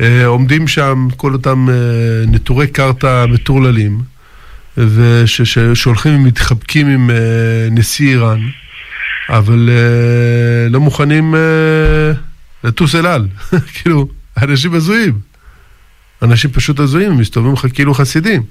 אה, 0.00 0.26
עומדים 0.26 0.68
שם 0.68 1.08
כל 1.16 1.32
אותם 1.32 1.68
אה, 1.70 1.74
נטורי 2.26 2.66
קרתא 2.66 3.26
מטורללים, 3.26 4.00
ושהולכים 4.76 6.14
ומתחבקים 6.14 6.86
עם 6.86 7.10
נשיא 7.70 8.08
איראן, 8.10 8.40
אבל 9.28 9.70
לא 10.70 10.80
מוכנים 10.80 11.34
לטוס 12.64 12.94
אל 12.94 13.06
על. 13.06 13.28
כאילו, 13.74 14.08
אנשים 14.42 14.74
הזויים. 14.74 15.18
אנשים 16.22 16.50
פשוט 16.50 16.80
הזויים, 16.80 17.18
מסתובבים 17.18 17.52
לך 17.52 17.66
כאילו 17.74 17.94
חסידים. 17.94 18.42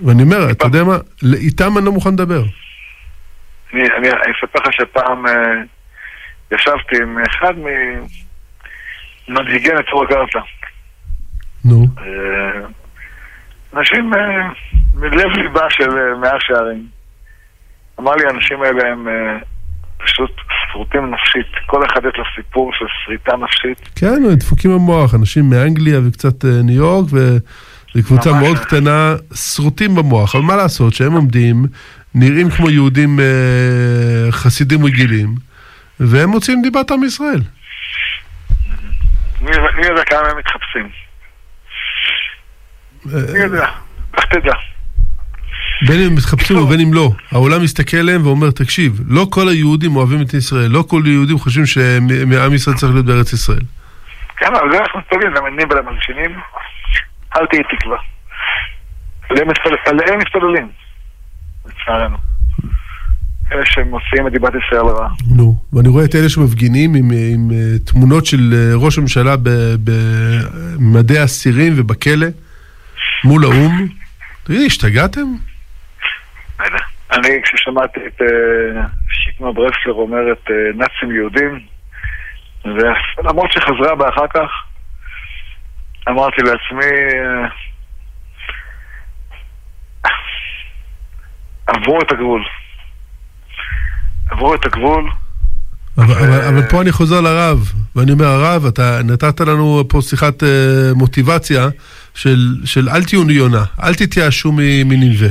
ואני 0.00 0.22
אומר, 0.22 0.50
אתה 0.50 0.66
יודע 0.66 0.84
מה, 0.84 0.96
איתם 1.34 1.78
אני 1.78 1.84
לא 1.86 1.92
מוכן 1.92 2.12
לדבר. 2.12 2.44
אני, 3.74 3.82
אני, 3.98 4.08
אספר 4.08 4.58
לך 4.58 4.72
שפעם 4.72 5.26
uh, 5.26 5.30
ישבתי 6.54 7.02
עם 7.02 7.18
אחד 7.18 7.54
ממנהיגי 9.28 9.68
נצור 9.72 10.04
הגרטה. 10.04 10.38
נו. 11.64 11.86
Uh, 11.96 12.02
אנשים 13.76 14.14
uh, 14.14 14.16
מלב 14.94 15.30
ליבה 15.36 15.70
של 15.70 15.88
uh, 15.88 16.18
מאה 16.20 16.40
שערים. 16.40 16.86
אמר 18.00 18.14
לי, 18.14 18.26
האנשים 18.26 18.62
האלה 18.62 18.88
הם 18.92 19.08
uh, 19.08 19.44
פשוט 20.04 20.30
שרוטים 20.72 21.14
נפשית. 21.14 21.46
כל 21.66 21.86
אחד 21.86 22.00
יש 22.08 22.18
לו 22.18 22.24
סיפור 22.36 22.72
של 22.78 22.84
שריטה 23.04 23.36
נפשית. 23.36 23.88
כן, 23.96 24.24
הם 24.24 24.34
דפוקים 24.34 24.70
במוח. 24.70 25.14
אנשים 25.14 25.50
מאנגליה 25.50 26.00
וקצת 26.08 26.44
uh, 26.44 26.48
ניו 26.64 26.74
יורק, 26.74 27.04
וזו 27.12 28.06
קבוצה 28.06 28.30
מאוד 28.32 28.58
קטנה, 28.58 29.14
שרוטים 29.34 29.94
במוח. 29.94 30.34
אבל 30.34 30.44
מה 30.44 30.56
לעשות, 30.56 30.94
שהם 30.94 31.12
עומדים 31.12 31.66
נראים 32.14 32.50
כמו 32.50 32.70
יהודים 32.70 33.20
אה, 33.20 33.24
חסידים 34.32 34.84
רגילים, 34.84 35.34
והם 36.00 36.28
מוצאים 36.28 36.62
דיבת 36.62 36.90
עם 36.90 37.04
ישראל. 37.04 37.40
מי 39.40 39.50
מי 39.76 39.86
יודע 39.86 40.04
כמה 40.04 40.28
הם 40.28 40.38
מתחפשים? 40.38 40.88
מי 43.04 43.38
יודע? 43.38 43.66
איך 44.16 44.24
תדע? 44.26 44.52
בין 45.88 46.00
אם 46.00 46.06
הם 46.06 46.14
מתחפשים 46.14 46.56
ובין 46.56 46.80
אם 46.80 46.94
לא. 46.94 47.10
העולם 47.32 47.62
מסתכל 47.62 47.96
עליהם 47.96 48.26
ואומר, 48.26 48.50
תקשיב, 48.50 49.00
לא 49.08 49.26
כל 49.30 49.48
היהודים 49.48 49.96
אוהבים 49.96 50.22
את 50.22 50.34
ישראל, 50.34 50.70
לא 50.70 50.84
כל 50.88 51.02
היהודים 51.04 51.38
חושבים 51.38 51.66
שמעם 51.66 52.54
ישראל 52.54 52.76
צריך 52.76 52.92
להיות 52.92 53.06
בארץ 53.06 53.32
ישראל. 53.32 53.62
כן, 54.36 54.46
אבל 54.54 54.72
זה 54.72 54.78
אנחנו 54.78 54.98
מתפללים, 55.00 55.34
למנים 55.34 55.68
ולמלשינים, 55.70 56.36
אל 57.36 57.46
תהי 57.46 57.60
תקווה. 57.78 57.98
עליהם 59.30 59.48
מתפל- 59.48 60.78
לצערנו. 61.88 62.16
אלה 63.52 63.66
שמוציאים 63.66 64.26
את 64.26 64.32
דיבת 64.32 64.52
ישראל 64.54 64.86
רעה. 64.86 65.08
נו, 65.36 65.54
ואני 65.72 65.88
רואה 65.88 66.04
את 66.04 66.14
אלה 66.14 66.28
שמפגינים 66.28 66.94
עם, 66.94 67.10
עם 67.34 67.50
אה, 67.50 67.78
תמונות 67.86 68.26
של 68.26 68.54
אה, 68.54 68.72
ראש 68.74 68.98
הממשלה 68.98 69.34
במדי 69.84 71.24
אסירים 71.24 71.72
ובכלא 71.76 72.26
מול 73.24 73.44
האו"ם. 73.44 73.86
תגידי, 74.44 74.66
השתגעתם? 74.66 75.26
אני, 77.12 77.42
כששמעתי 77.42 78.00
את 78.06 78.22
אה, 78.22 78.82
שקמה 79.10 79.52
ברסלר 79.52 79.92
אומרת 79.92 80.50
אה, 80.50 80.54
נאצים 80.74 81.14
יהודים, 81.16 81.60
ולמרות 82.64 83.52
שחזרה 83.52 83.94
בה 83.94 84.08
אחר 84.08 84.26
כך, 84.34 84.50
אמרתי 86.08 86.42
לעצמי, 86.42 86.92
אה, 87.14 87.48
עברו 91.68 92.02
את 92.02 92.12
הגבול. 92.12 92.44
עברו 94.30 94.54
את 94.54 94.66
הגבול, 94.66 95.10
אבל, 95.98 96.14
אבל, 96.14 96.40
אבל 96.40 96.62
פה 96.70 96.82
אני 96.82 96.92
חוזר 96.92 97.20
לרב, 97.20 97.72
ואני 97.96 98.12
אומר, 98.12 98.26
הרב, 98.26 98.66
אתה 98.66 99.00
נתת 99.04 99.40
לנו 99.40 99.84
פה 99.88 100.00
שיחת 100.02 100.42
אה, 100.42 100.48
מוטיבציה 100.94 101.68
של, 102.14 102.56
של 102.64 102.88
אל 102.88 103.04
תהיו 103.04 103.30
יונה, 103.30 103.64
אל 103.82 103.94
תתייאשו 103.94 104.52
מ- 104.52 104.88
מנלווה. 104.88 105.28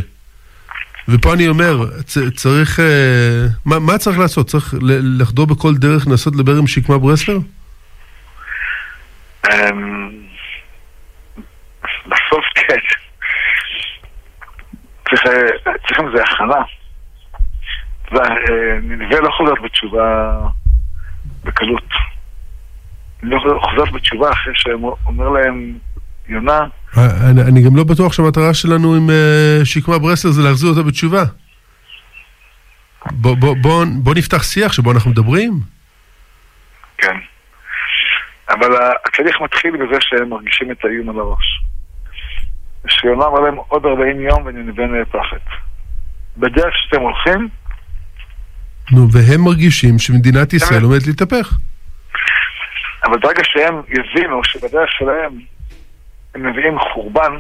ופה 1.08 1.34
אני 1.34 1.48
אומר, 1.48 1.86
צ, 2.06 2.18
צריך, 2.36 2.80
אה, 2.80 3.46
מה, 3.66 3.80
מה 3.80 3.98
צריך 3.98 4.20
לעשות? 4.20 4.48
צריך 4.48 4.74
לחדור 4.82 5.48
בכל 5.48 5.76
דרך 5.76 6.08
לנסות 6.08 6.36
לדבר 6.36 6.58
עם 6.58 6.68
שקמה 6.68 6.98
ברסלר? 6.98 7.38
אמ, 9.48 10.10
בסוף. 12.06 12.47
צריך, 15.10 15.26
אה, 15.28 15.72
צריך 15.88 16.00
עם 16.00 16.12
זה 16.16 16.24
הכנה. 16.24 16.62
נלווה 18.82 19.20
לא 19.22 19.30
חוזרת 19.38 19.62
בתשובה 19.64 20.38
בקלות. 21.44 21.90
לא 23.24 23.40
חוזרת 23.40 23.92
בתשובה 23.94 24.30
אחרי 24.32 24.54
שאומר 24.56 25.30
להם, 25.30 25.78
יונה, 26.28 26.60
אה, 26.98 27.30
אני, 27.32 27.42
אני 27.42 27.62
גם 27.62 27.76
לא 27.76 27.84
בטוח 27.84 28.14
שהמטרה 28.14 28.54
שלנו 28.54 28.96
עם 28.96 29.10
אה, 29.10 29.66
שקמה 29.66 30.00
ברסלר 30.00 30.32
זה 30.32 30.42
להחזיר 30.42 30.70
אותה 30.70 30.84
בתשובה. 30.84 31.24
בוא, 33.12 33.36
בוא, 33.36 33.56
בוא, 33.62 33.86
בוא 34.04 34.14
נפתח 34.16 34.44
שיח 34.44 34.74
שבו 34.74 34.92
אנחנו 34.92 35.12
מדברים. 35.12 35.52
כן. 36.98 37.18
אבל 38.50 38.76
התהליך 39.06 39.42
מתחיל 39.42 39.72
בזה 39.72 39.98
שהם 40.00 40.30
מרגישים 40.30 40.72
את 40.72 40.86
האיום 40.86 41.10
על 41.10 41.20
הראש. 41.20 41.62
שיונה 42.90 43.26
אמר 43.26 43.40
להם 43.40 43.56
עוד 43.56 43.86
40 43.86 44.22
יום 44.22 44.46
וננבא 44.46 44.84
נהפכת. 44.86 45.42
בדרך 46.38 46.74
שאתם 46.78 47.02
הולכים, 47.02 47.50
נו, 48.92 49.08
והם 49.12 49.42
מרגישים 49.42 50.00
שמדינת 50.00 50.54
ישראל. 50.54 50.84
עומדת 50.84 51.08
להתהפך. 51.08 51.58
אבל 53.04 53.20
ברגע 53.20 53.44
שהם 53.44 53.82
יבינו 53.90 54.44
שבדרך 54.44 54.92
שלהם 54.92 55.40
הם 56.36 56.50
מביאים 56.50 56.80
חורבן, 56.80 57.34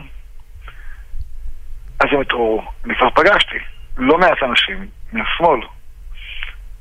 אז 1.99 2.07
הם 2.11 2.21
יתעוררו. 2.21 2.63
אני 2.85 2.95
כבר 2.95 3.09
פגשתי 3.09 3.57
לא 3.97 4.17
מעט 4.17 4.43
אנשים 4.43 4.87
מהשמאל, 5.13 5.59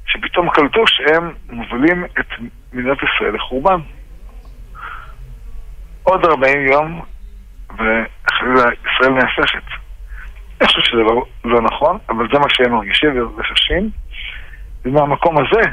שפתאום 0.07 0.51
קלטו 0.51 0.85
שהם 0.87 1.35
מובילים 1.51 2.05
את 2.05 2.27
מדינת 2.73 2.99
ישראל 3.03 3.35
לחורבן. 3.35 3.81
עוד 6.03 6.25
40 6.25 6.67
יום, 6.73 7.03
וחלילה 7.79 8.71
ישראל 8.85 9.13
נהפכת. 9.13 9.63
אני 10.61 10.69
חושב 10.69 10.81
שזה 10.81 11.01
לא, 11.01 11.25
לא 11.45 11.61
נכון, 11.61 11.99
אבל 12.09 12.29
זה 12.33 12.39
מה 12.39 12.47
שהם 12.49 12.73
מרגישים 12.73 13.31
וחשים, 13.37 13.91
ומהמקום 14.85 15.37
הזה, 15.39 15.71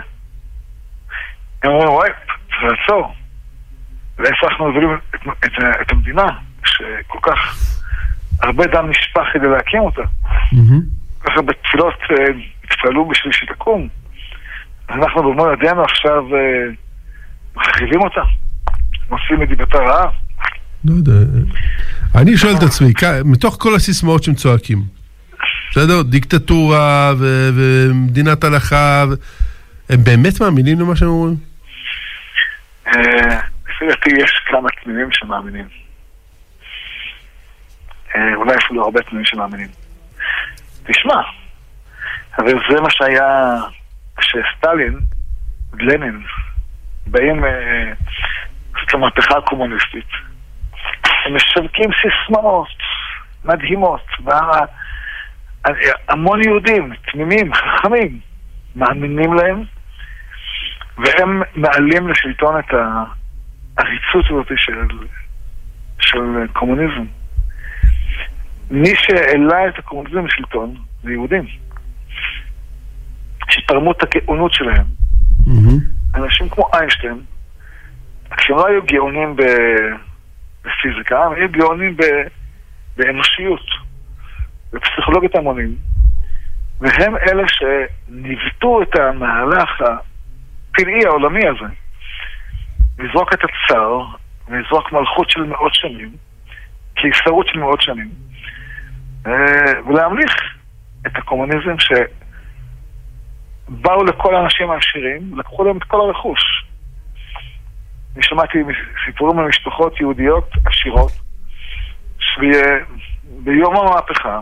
הם 1.64 1.72
אומרים, 1.72 1.90
וואי, 1.90 2.10
צריך 2.48 2.64
לעצור. 2.64 3.14
ואיפה 4.18 4.48
אנחנו 4.48 4.68
מובילים 4.68 4.98
את, 5.16 5.22
את, 5.46 5.52
את 5.82 5.92
המדינה, 5.92 6.28
שכל 6.66 7.20
כך 7.22 7.58
הרבה 8.42 8.68
דם 8.68 8.90
נשפך 8.90 9.24
כדי 9.34 9.48
להקים 9.48 9.82
אותה. 9.82 10.02
כל 11.20 11.30
כך 11.30 11.38
הרבה 11.38 11.54
תפילות 11.54 11.94
אה, 12.12 12.26
התפעלו 12.64 13.08
בשביל 13.08 13.34
שתקום. 13.34 13.88
אנחנו 14.90 15.24
במו 15.24 15.52
ידינו 15.52 15.84
עכשיו 15.84 16.36
אה, 16.36 16.64
מחריבים 17.56 18.02
אותה. 18.02 18.22
עושים 19.10 19.44
את 19.44 19.48
דיבתה 19.50 19.78
רעה. 19.78 20.10
לא 20.86 20.94
יודע. 20.98 21.12
אני 22.16 22.38
שואל 22.38 22.54
את 22.58 22.64
עצמי, 22.64 22.94
מתוך 23.26 23.58
כל 23.60 23.76
הסיסמאות 23.76 24.24
שהם 24.24 24.34
צועקים, 24.34 24.78
בסדר? 25.72 26.02
דיקטטורה 26.02 27.14
ו- 27.20 27.50
ומדינת 27.56 28.44
הלכה, 28.44 29.06
ו- 29.10 29.14
הם 29.94 30.04
באמת 30.04 30.42
מאמינים 30.42 30.80
למה 30.80 30.96
שהם 30.96 31.08
אומרים? 31.08 31.36
אה, 32.88 33.40
לפי 33.70 33.88
דעתי 33.90 34.10
יש 34.10 34.32
כמה 34.46 34.70
תמימים 34.84 35.08
שמאמינים. 35.12 35.68
אה, 38.16 38.36
אולי 38.36 38.56
אפילו 38.56 38.84
הרבה 38.84 39.02
תמימים 39.02 39.26
שמאמינים. 39.26 39.68
תשמע, 40.84 41.22
הרי 42.38 42.54
זה 42.70 42.82
מה 42.82 42.90
שהיה 42.90 43.56
כשסטלין, 44.18 45.00
לנין, 45.80 46.24
באים 47.08 47.46
אה, 47.46 47.50
לעשות 48.74 48.90
את 48.90 48.94
המהפכה 48.94 49.38
הקומוניסטית. 49.38 50.23
הם 51.26 51.36
משווקים 51.36 51.90
סיסמאות 52.02 52.68
מדהימות, 53.46 54.06
והמון 56.10 56.44
יהודים, 56.44 56.94
תמימים, 57.12 57.54
חכמים, 57.54 58.20
מאמינים 58.76 59.34
להם, 59.34 59.64
והם 60.98 61.42
מעלים 61.56 62.08
לשלטון 62.08 62.60
את 62.60 62.74
העריצות 62.74 64.26
הזאת 64.26 64.48
של, 64.56 64.88
של 66.00 66.48
קומוניזם. 66.54 67.06
מי 68.72 68.96
שהעלה 68.96 69.68
את 69.68 69.80
הקומוניזם 69.80 70.26
לשלטון 70.26 70.76
זה 71.04 71.12
יהודים, 71.12 71.46
שתרמו 73.50 73.92
את 73.92 74.04
הגאונות 74.04 74.54
שלהם. 74.54 74.86
מהמם. 75.48 75.80
אנשים 76.16 76.50
כמו 76.50 76.70
איינשטיין, 76.74 77.22
כשהם 78.38 78.56
לא 78.56 78.68
היו 78.68 78.82
גאונים 78.86 79.36
ב- 79.36 80.13
בפיזיקה, 80.64 81.24
הם 81.24 81.52
גאונים 81.52 81.98
ב- 81.98 82.28
באנושיות, 82.98 83.66
בפסיכולוגיית 84.74 85.36
המונים, 85.36 85.76
והם 86.80 87.16
אלה 87.16 87.44
שניווטו 87.48 88.82
את 88.82 88.96
המהלך 89.00 89.82
הפלאי 89.82 91.06
העולמי 91.06 91.48
הזה, 91.48 91.74
לזרוק 93.00 93.34
את 93.34 93.40
הצער 93.44 94.06
ולזרוק 94.48 94.92
מלכות 94.92 95.30
של 95.30 95.44
מאות 95.44 95.74
שנים, 95.74 96.12
קיסרות 96.96 97.48
של 97.48 97.60
מאות 97.60 97.82
שנים, 97.82 98.10
אה, 99.28 99.82
ולהמליך 99.88 100.34
את 101.08 101.12
הקומוניזם 101.16 101.76
שבאו 103.70 104.04
לכל 104.04 104.36
האנשים 104.36 104.72
העשירים, 104.72 105.40
לקחו 105.40 105.64
להם 105.64 105.78
את 105.78 105.84
כל 105.84 106.02
הרכוש. 106.02 106.66
אני 108.16 108.24
שמעתי 108.24 108.58
סיפורים 109.06 109.40
על 109.40 109.48
משפחות 109.48 110.00
יהודיות 110.00 110.50
עשירות, 110.66 111.12
שביום 112.20 113.76
המהפכה 113.76 114.42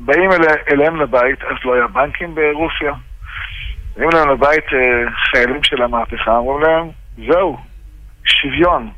באים 0.00 0.32
אל, 0.32 0.40
אליהם 0.72 0.96
לבית, 0.96 1.42
אז 1.42 1.56
לא 1.64 1.74
היה 1.74 1.86
בנקים 1.86 2.34
ברוסיה, 2.34 2.92
באים 3.96 4.08
אליהם 4.12 4.30
לבית 4.30 4.64
אה, 4.72 5.10
חיילים 5.30 5.62
של 5.62 5.82
המהפכה, 5.82 6.38
אמרו 6.38 6.58
להם, 6.58 6.88
זהו, 7.28 7.58
שוויון. 8.24 8.90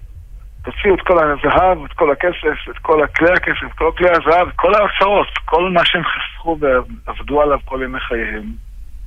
תוציאו 0.63 0.95
את 0.95 1.01
כל 1.01 1.19
הזהב, 1.19 1.85
את 1.85 1.93
כל 1.93 2.13
הכסף, 2.13 2.71
את 2.71 2.79
כל 2.79 3.07
כלי 3.17 3.33
הכסף, 3.33 3.73
כל 3.79 3.91
כלי 3.97 4.09
הזהב, 4.11 4.49
כל 4.57 4.75
ההוצאות, 4.75 5.29
כל 5.45 5.71
מה 5.71 5.85
שהם 5.85 6.03
חסכו 6.05 6.59
ועבדו 6.61 7.43
עליו 7.43 7.59
כל 7.65 7.81
ימי 7.85 8.01
חייהם. 8.01 8.53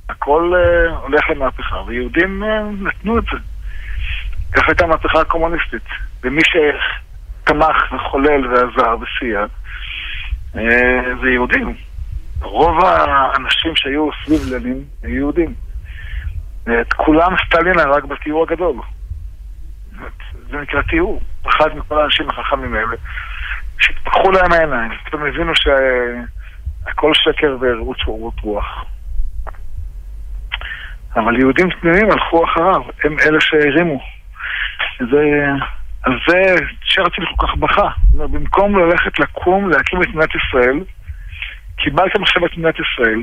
הכל 0.08 0.52
uh, 0.54 0.94
הולך 0.94 1.30
למהפכה, 1.30 1.82
ויהודים 1.86 2.42
uh, 2.42 2.84
נתנו 2.84 3.18
את 3.18 3.24
זה. 3.24 3.38
ככה 4.54 4.66
הייתה 4.68 4.84
המהפכה 4.84 5.20
הקומוניסטית. 5.20 5.82
ומי 6.22 6.42
שתמך 6.44 7.92
וחולל 7.92 8.46
ועזר 8.46 8.96
וסייע, 9.00 9.44
uh, 10.54 10.58
זה 11.22 11.28
יהודים. 11.30 11.76
רוב 12.40 12.84
האנשים 12.84 13.76
שהיו 13.76 14.08
סביב 14.24 14.54
לנין 14.54 14.84
היו 15.02 15.16
יהודים. 15.16 15.54
את 16.80 16.92
כולם 16.92 17.34
סטלין 17.46 17.78
הרג 17.78 18.04
בתיאור 18.04 18.42
הגדול. 18.42 18.76
זה 20.50 20.56
נקרא 20.56 20.82
תיאור. 20.82 21.20
אחד 21.48 21.76
מכל 21.76 22.00
האנשים 22.00 22.30
החכמים 22.30 22.74
האלה, 22.74 22.96
שהתפתחו 23.80 24.30
להם 24.30 24.52
העיניים, 24.52 24.90
פתאום 25.04 25.22
הבינו 25.22 25.52
שהכל 25.54 27.14
שקר 27.14 27.56
ורעות 27.60 28.40
רוח. 28.42 28.84
אבל 31.16 31.38
יהודים 31.38 31.68
תמימים 31.70 32.10
הלכו 32.10 32.44
אחריו, 32.44 32.82
הם 33.04 33.16
אלה 33.18 33.40
שהרימו. 33.40 34.00
זה, 34.98 35.46
על 36.02 36.18
זה 36.28 36.54
שרציל 36.84 37.24
כל 37.36 37.46
כך 37.46 37.54
בכה. 37.54 37.88
במקום 38.14 38.78
ללכת 38.78 39.18
לקום, 39.18 39.70
להקים 39.70 40.02
את 40.02 40.08
מדינת 40.08 40.30
ישראל, 40.34 40.84
קיבלתם 41.76 42.22
עכשיו 42.22 42.46
את 42.46 42.52
מדינת 42.52 42.74
ישראל, 42.74 43.20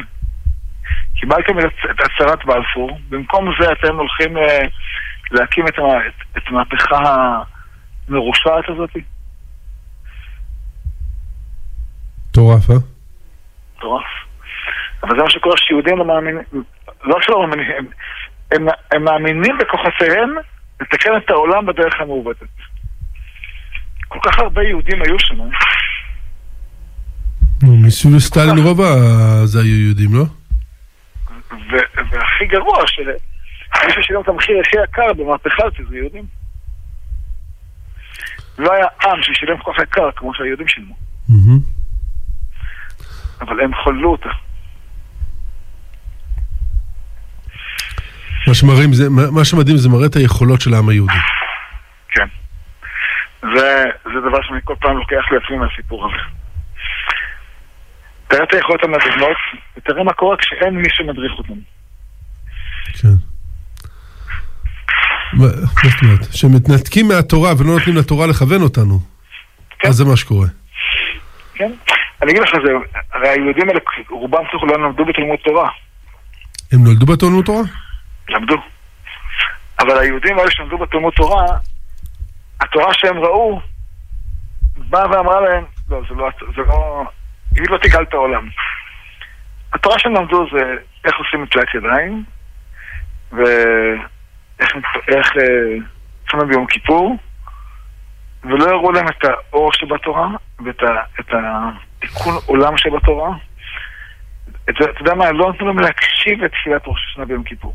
קיבלתם 1.15 1.59
את 1.59 1.99
הצהרת 1.99 2.45
בלפור, 2.45 2.99
במקום 3.09 3.53
זה 3.59 3.71
אתם 3.71 3.95
הולכים 3.97 4.37
אה, 4.37 4.59
להקים 5.31 5.67
את, 5.67 5.73
את, 5.73 6.37
את 6.37 6.43
המהפכה 6.47 6.97
המרושעת 8.07 8.69
הזאת? 8.69 8.89
מטורף, 12.29 12.69
אה? 12.69 12.75
מטורף. 13.77 14.05
אבל 15.03 15.15
זה 15.17 15.23
מה 15.23 15.29
שקורה 15.29 15.57
שיהודים 15.57 15.97
לא 15.97 16.05
מאמינים, 16.05 16.43
לא 17.03 17.17
שלא 17.21 17.39
מאמינים, 17.39 17.71
הם, 17.71 17.85
הם, 18.51 18.67
הם 18.91 19.03
מאמינים 19.03 19.57
בכוחותיהם 19.57 20.35
לתקן 20.81 21.09
את 21.17 21.29
העולם 21.29 21.65
בדרך 21.65 21.93
המעוותת. 21.99 22.45
כל 24.07 24.19
כך 24.23 24.39
הרבה 24.39 24.63
יהודים 24.63 25.01
היו 25.01 25.19
שם. 25.19 25.41
אה? 25.41 25.47
מסוג 27.63 28.17
סטלין 28.17 28.57
רוב 28.57 28.81
זה 29.45 29.59
היו 29.59 29.79
יהודים, 29.79 30.09
לא? 30.15 30.23
והכי 32.11 32.45
גרוע, 32.45 32.87
שמי 32.87 34.03
ששילם 34.03 34.21
את 34.21 34.27
המחיר 34.27 34.55
הכי 34.59 34.77
יקר 34.83 35.13
במהפכה 35.13 35.63
הזאת 35.63 35.89
זה 35.89 35.97
יהודים. 35.97 36.23
לא 38.57 38.73
היה 38.73 38.85
עם 39.03 39.23
ששילם 39.23 39.57
כל 39.57 39.71
כך 39.73 39.83
יקר 39.83 40.11
כמו 40.15 40.33
שהיהודים 40.33 40.67
שילמו. 40.67 40.95
אבל 43.41 43.61
הם 43.61 43.71
חוללו 43.83 44.11
אותה. 44.11 44.29
מה 48.47 48.53
שמראים, 48.53 48.93
זה, 48.93 49.09
מה 49.09 49.45
שמדהים 49.45 49.77
זה 49.77 49.89
מראה 49.89 50.05
את 50.05 50.15
היכולות 50.15 50.61
של 50.61 50.73
העם 50.73 50.89
היהודי. 50.89 51.13
כן. 52.09 52.27
זה, 53.41 53.83
זה 54.03 54.19
דבר 54.29 54.41
שאני 54.41 54.59
כל 54.63 54.75
פעם 54.79 54.97
לוקח 54.97 55.23
לעצמי 55.31 55.57
מהסיפור 55.57 56.05
הזה. 56.05 56.23
תראה 58.27 58.43
את 58.43 58.53
היכולות 58.53 58.83
המדהימות, 58.83 59.37
ותראה 59.77 60.03
מה 60.03 60.13
קורה 60.13 60.37
כשאין 60.37 60.75
מי 60.75 60.89
שמדריך 60.89 61.31
אותם. 61.37 61.53
כן. 63.01 63.07
מה 65.33 65.47
זאת 65.83 66.03
אומרת? 66.03 66.33
שמתנתקים 66.33 67.07
מהתורה 67.07 67.53
ולא 67.57 67.73
נותנים 67.73 67.97
לתורה 67.97 68.27
לכוון 68.27 68.61
אותנו. 68.61 68.99
כן. 69.79 69.87
אז 69.87 69.95
זה 69.95 70.05
מה 70.05 70.17
שקורה. 70.17 70.47
כן. 71.53 71.71
אני 72.21 72.31
אגיד 72.31 72.41
לך, 72.41 72.49
זה, 72.65 72.71
הרי 73.13 73.29
היהודים 73.29 73.69
האלה, 73.69 73.79
רובם 74.09 74.43
צריך 74.51 74.63
לא 74.63 74.83
למדו 74.83 75.05
בתלמוד 75.05 75.39
תורה. 75.43 75.69
הם 76.71 76.83
נולדו 76.83 77.05
בתלמוד 77.05 77.45
תורה? 77.45 77.63
למדו. 78.31 78.55
אבל 79.79 79.97
היהודים 79.97 80.37
האלה 80.37 80.51
שלמדו 80.51 80.77
בתלמוד 80.77 81.13
תורה, 81.13 81.45
התורה 82.61 82.93
שהם 82.93 83.17
ראו, 83.17 83.61
באה 84.77 85.11
ואמרה 85.11 85.41
להם, 85.41 85.63
לא, 85.89 86.01
זה 86.09 86.15
לא, 86.15 86.29
זה 86.55 86.61
לא, 86.61 87.03
היא 87.55 87.63
לא 87.69 87.77
תגאל 87.77 88.03
את 88.03 88.13
העולם. 88.13 88.49
התורה 89.73 89.99
שהם 89.99 90.13
למדו 90.13 90.45
זה 90.51 90.75
איך 91.05 91.15
עושים 91.17 91.43
מטלת 91.43 91.75
ידיים, 91.75 92.23
ואיך 93.31 94.75
איך, 95.07 95.31
צומם 96.31 96.47
ביום 96.47 96.67
כיפור, 96.67 97.17
ולא 98.43 98.69
הראו 98.69 98.91
להם 98.91 99.07
את 99.07 99.23
האור 99.23 99.73
שבתורה, 99.73 100.27
ואת 100.65 100.83
ה, 100.83 101.19
את 101.19 101.33
התיקון 101.33 102.33
עולם 102.45 102.77
שבתורה. 102.77 103.29
אתה 104.69 104.83
יודע 104.99 105.13
מה, 105.13 105.31
לא 105.31 105.49
נתנו 105.49 105.67
להם 105.67 105.79
להקשיב 105.79 106.43
לתפילת 106.43 106.81
ראש 106.87 106.99
השנה 107.11 107.25
ביום 107.25 107.43
כיפור. 107.43 107.73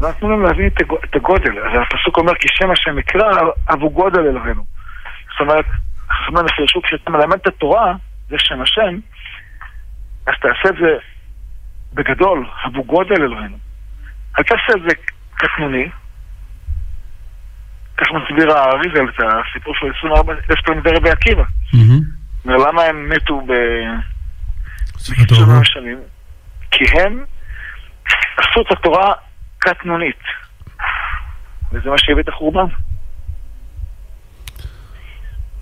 לא 0.00 0.08
נתנו 0.08 0.30
להם 0.30 0.42
להבין 0.42 0.66
את 1.04 1.14
הגודל. 1.14 1.58
אז 1.58 1.80
הפסוק 1.82 2.18
אומר, 2.18 2.34
כי 2.34 2.48
שם 2.48 2.70
השם 2.70 2.98
יקרא, 2.98 3.30
אבו 3.72 3.90
גודל 3.90 4.20
אלוהינו. 4.20 4.64
זאת 5.32 5.40
אומרת, 5.40 5.64
חכמים 6.08 6.44
מפרשו, 6.44 6.82
כשאתה 6.82 7.10
מלמד 7.10 7.38
את 7.40 7.46
התורה, 7.46 7.94
זה 8.28 8.36
שם 8.38 8.60
השם, 8.60 8.98
אז 10.26 10.34
תעשה 10.40 10.68
את 10.68 10.74
זה 10.80 10.96
בגדול, 11.94 12.46
אבו 12.66 12.84
גודל 12.84 13.22
אלוהינו. 13.22 13.56
אל 14.38 14.42
תעשה 14.42 14.72
את 14.76 14.82
זה 14.88 14.94
קטנוני. 15.34 15.88
כך 17.96 18.06
מסביר 18.12 18.52
האריזל 18.52 19.08
את 19.08 19.20
הסיפור 19.20 19.74
של 19.74 19.86
24 19.98 20.32
אלף 20.32 20.60
תלמידי 20.60 20.90
רבי 20.90 21.10
עקיבא. 21.10 21.44
למה 22.44 22.82
הם 22.82 23.08
מתו 23.08 23.40
ב... 23.40 23.52
שנים? 25.64 25.98
כי 26.70 26.84
הם 26.84 27.24
עשו 28.36 28.60
את 28.60 28.72
התורה 28.72 29.12
קטנונית. 29.64 30.22
וזה 31.72 31.90
מה 31.90 31.98
שהביא 31.98 32.22
את 32.22 32.28
החורבן. 32.28 32.66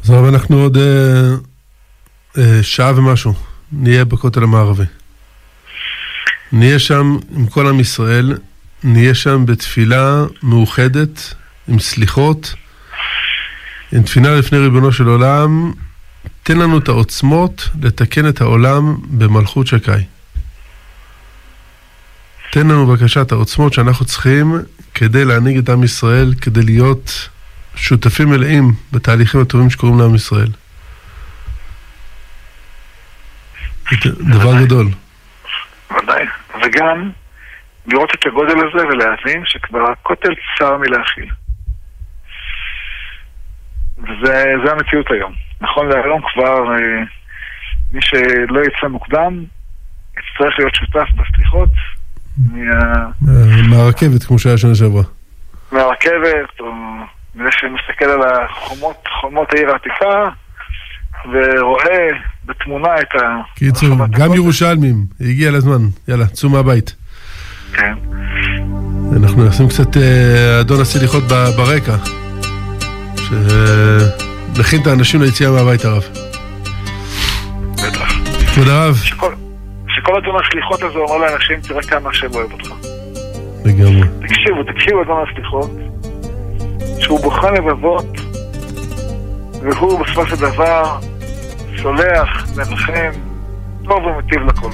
אז 0.05 0.11
הרב, 0.11 0.25
אנחנו 0.35 0.57
עוד 0.57 0.77
אה, 0.77 1.35
אה, 2.39 2.63
שעה 2.63 2.99
ומשהו 2.99 3.33
נהיה 3.73 4.05
בכותל 4.05 4.43
המערבי. 4.43 4.85
נהיה 6.53 6.79
שם 6.79 7.17
עם 7.37 7.47
כל 7.47 7.69
עם 7.69 7.81
ישראל, 7.81 8.39
נהיה 8.85 9.15
שם 9.15 9.47
בתפילה 9.47 10.25
מאוחדת, 10.43 11.35
עם 11.69 11.79
סליחות, 11.79 12.55
עם 13.93 14.03
תפילה 14.03 14.39
לפני 14.39 14.59
ריבונו 14.59 14.93
של 14.93 15.07
עולם, 15.07 15.73
תן 16.43 16.59
לנו 16.59 16.79
את 16.79 16.89
העוצמות 16.89 17.69
לתקן 17.83 18.29
את 18.29 18.41
העולם 18.41 18.97
במלכות 19.11 19.67
שקי. 19.67 19.91
תן 22.55 22.67
לנו 22.69 22.87
בבקשה 22.87 23.23
את 23.23 23.33
העוצמות 23.33 23.73
שאנחנו 23.73 24.05
צריכים 24.05 24.53
כדי 24.95 25.25
להנהיג 25.25 25.59
את 25.59 25.69
עם 25.69 25.85
ישראל, 25.85 26.35
כדי 26.41 26.63
להיות 26.63 27.29
שותפים 27.77 28.29
מלאים 28.29 28.65
בתהליכים 28.93 29.41
הטובים 29.41 29.71
שקורים 29.71 29.99
לעם 29.99 30.15
ישראל. 30.15 30.49
דבר 34.21 34.65
גדול. 34.65 34.87
ודאי, 35.91 36.25
וגם 36.65 37.11
לראות 37.87 38.11
את 38.15 38.27
הגודל 38.27 38.59
הזה 38.59 38.87
ולהבין 38.87 39.43
שכבר 39.45 39.91
הכותל 39.91 40.35
צר 40.59 40.77
מלהכיל. 40.77 41.31
וזה 43.99 44.73
המציאות 44.73 45.11
היום. 45.11 45.33
נכון 45.61 45.89
להיום 45.89 46.21
כבר 46.35 46.75
אה, 46.75 47.03
מי 47.93 48.03
שלא 48.03 48.61
יצא 48.61 48.89
מוקדם 48.89 49.45
יצטרך 50.19 50.59
להיות 50.59 50.75
שותף 50.75 51.07
בסליחות 51.17 51.71
מהרכבת, 53.69 54.25
כמו 54.25 54.39
שהיה 54.39 54.59
שנה 54.59 54.75
שעברה. 54.75 55.03
מהרכבת, 55.73 56.61
או 56.61 56.67
מזה 57.35 57.49
שמסתכל 57.51 58.05
על 58.05 58.21
החומות, 58.23 58.97
חומות 59.21 59.49
העיר 59.55 59.71
העתיקה, 59.71 60.29
ורואה 61.25 62.09
בתמונה 62.45 63.01
את 63.01 63.15
ה... 63.15 63.41
קיצור, 63.55 63.89
גם 64.11 64.35
ירושלמים, 64.35 65.07
הגיע 65.21 65.51
לזמן, 65.51 65.83
יאללה, 66.09 66.27
צאו 66.27 66.49
מהבית. 66.49 66.95
כן. 67.73 67.95
אנחנו 69.17 69.45
נשים 69.49 69.69
קצת 69.69 69.97
אה, 69.97 70.61
אדון 70.61 70.81
הסליחות 70.81 71.25
ברקע. 71.57 71.97
שנכין 73.17 74.83
את 74.83 74.87
האנשים 74.87 75.23
ליציאה 75.23 75.51
מהבית 75.51 75.85
הרב. 75.85 76.03
בטח. 77.73 78.13
תודה 78.55 78.87
רב. 78.87 78.97
שכל 78.97 79.33
אדון 80.11 80.37
הסליחות 80.47 80.83
הזה 80.83 80.99
אומר 80.99 81.17
לאנשים, 81.17 81.61
תראה 81.61 81.83
כמה 81.83 82.11
השם 82.11 82.27
אוהב 82.35 82.53
אותך. 82.53 82.73
לגמרי. 83.65 84.09
תקשיבו, 84.29 84.63
תקשיבו 84.75 85.03
אדון 85.03 85.25
הסליחות, 85.31 85.71
שהוא 87.01 87.21
בוחן 87.21 87.55
לבבות, 87.55 88.17
והוא 89.63 90.05
בסופו 90.05 90.27
של 90.27 90.37
דבר 90.37 90.99
סולח, 91.83 92.47
מרחם, 92.57 93.11
טוב 93.85 94.05
ומטיב 94.05 94.41
לכל. 94.49 94.71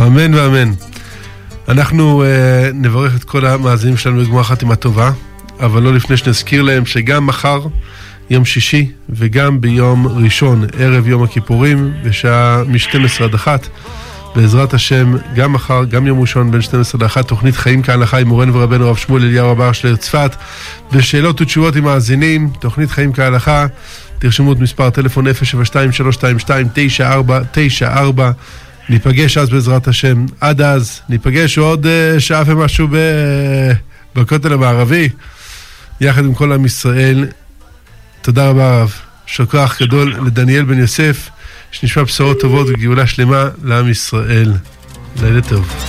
אמן 0.00 0.34
ואמן. 0.34 0.72
אנחנו 1.68 2.22
uh, 2.22 2.26
נברך 2.74 3.16
את 3.16 3.24
כל 3.24 3.46
המאזינים 3.46 3.96
שלנו 3.96 4.24
בגמר 4.24 4.42
חתימה 4.42 4.76
טובה, 4.76 5.10
אבל 5.60 5.82
לא 5.82 5.94
לפני 5.94 6.16
שנזכיר 6.16 6.62
להם 6.62 6.86
שגם 6.86 7.26
מחר, 7.26 7.60
יום 8.30 8.44
שישי, 8.44 8.90
וגם 9.08 9.60
ביום 9.60 10.06
ראשון, 10.06 10.64
ערב 10.78 11.08
יום 11.08 11.22
הכיפורים, 11.22 11.92
בשעה 12.04 12.62
מ-12 12.66 13.24
עד 13.24 13.34
1, 13.34 13.68
בעזרת 14.34 14.74
השם, 14.74 15.16
גם 15.34 15.52
מחר, 15.52 15.84
גם 15.84 16.06
יום 16.06 16.20
ראשון 16.20 16.50
בין 16.50 16.62
12 16.62 17.06
ל-1, 17.06 17.22
תוכנית 17.22 17.56
חיים 17.56 17.82
כהלכה 17.82 18.18
עם 18.18 18.28
מורנו 18.28 18.54
ורבנו 18.54 18.86
הרב 18.86 18.96
שמואל 18.96 19.22
אליהו 19.22 19.50
רב 19.50 19.60
ארשלר 19.60 19.96
צפת, 19.96 20.36
ושאלות 20.92 21.40
ותשובות 21.40 21.76
עם 21.76 21.84
מאזינים, 21.84 22.50
תוכנית 22.60 22.90
חיים 22.90 23.12
כהלכה, 23.12 23.66
תרשמו 24.18 24.52
את 24.52 24.58
מספר 24.58 24.90
טלפון 24.90 25.26
072-322-9494, 25.26 28.20
ניפגש 28.88 29.38
אז 29.38 29.50
בעזרת 29.50 29.88
השם. 29.88 30.26
עד 30.40 30.60
אז, 30.60 31.00
ניפגש 31.08 31.58
עוד 31.58 31.86
uh, 31.86 32.20
שעה 32.20 32.42
ומשהו 32.46 32.88
ב... 32.90 32.96
בכותל 34.14 34.52
המערבי. 34.52 35.08
יחד 36.00 36.24
עם 36.24 36.34
כל 36.34 36.52
עם 36.52 36.64
ישראל. 36.64 37.26
תודה 38.22 38.48
רבה 38.48 38.78
הרב. 38.78 38.92
יישר 39.28 39.46
כוח 39.46 39.82
גדול 39.82 40.14
לדניאל 40.26 40.62
בן 40.62 40.78
יוסף, 40.78 41.30
שנשמע 41.72 42.02
בשורות 42.02 42.40
טובות 42.40 42.66
וגאולה 42.70 43.06
שלמה 43.06 43.48
לעם 43.64 43.88
ישראל. 43.88 44.52
לילה 45.22 45.42
טוב. 45.42 45.86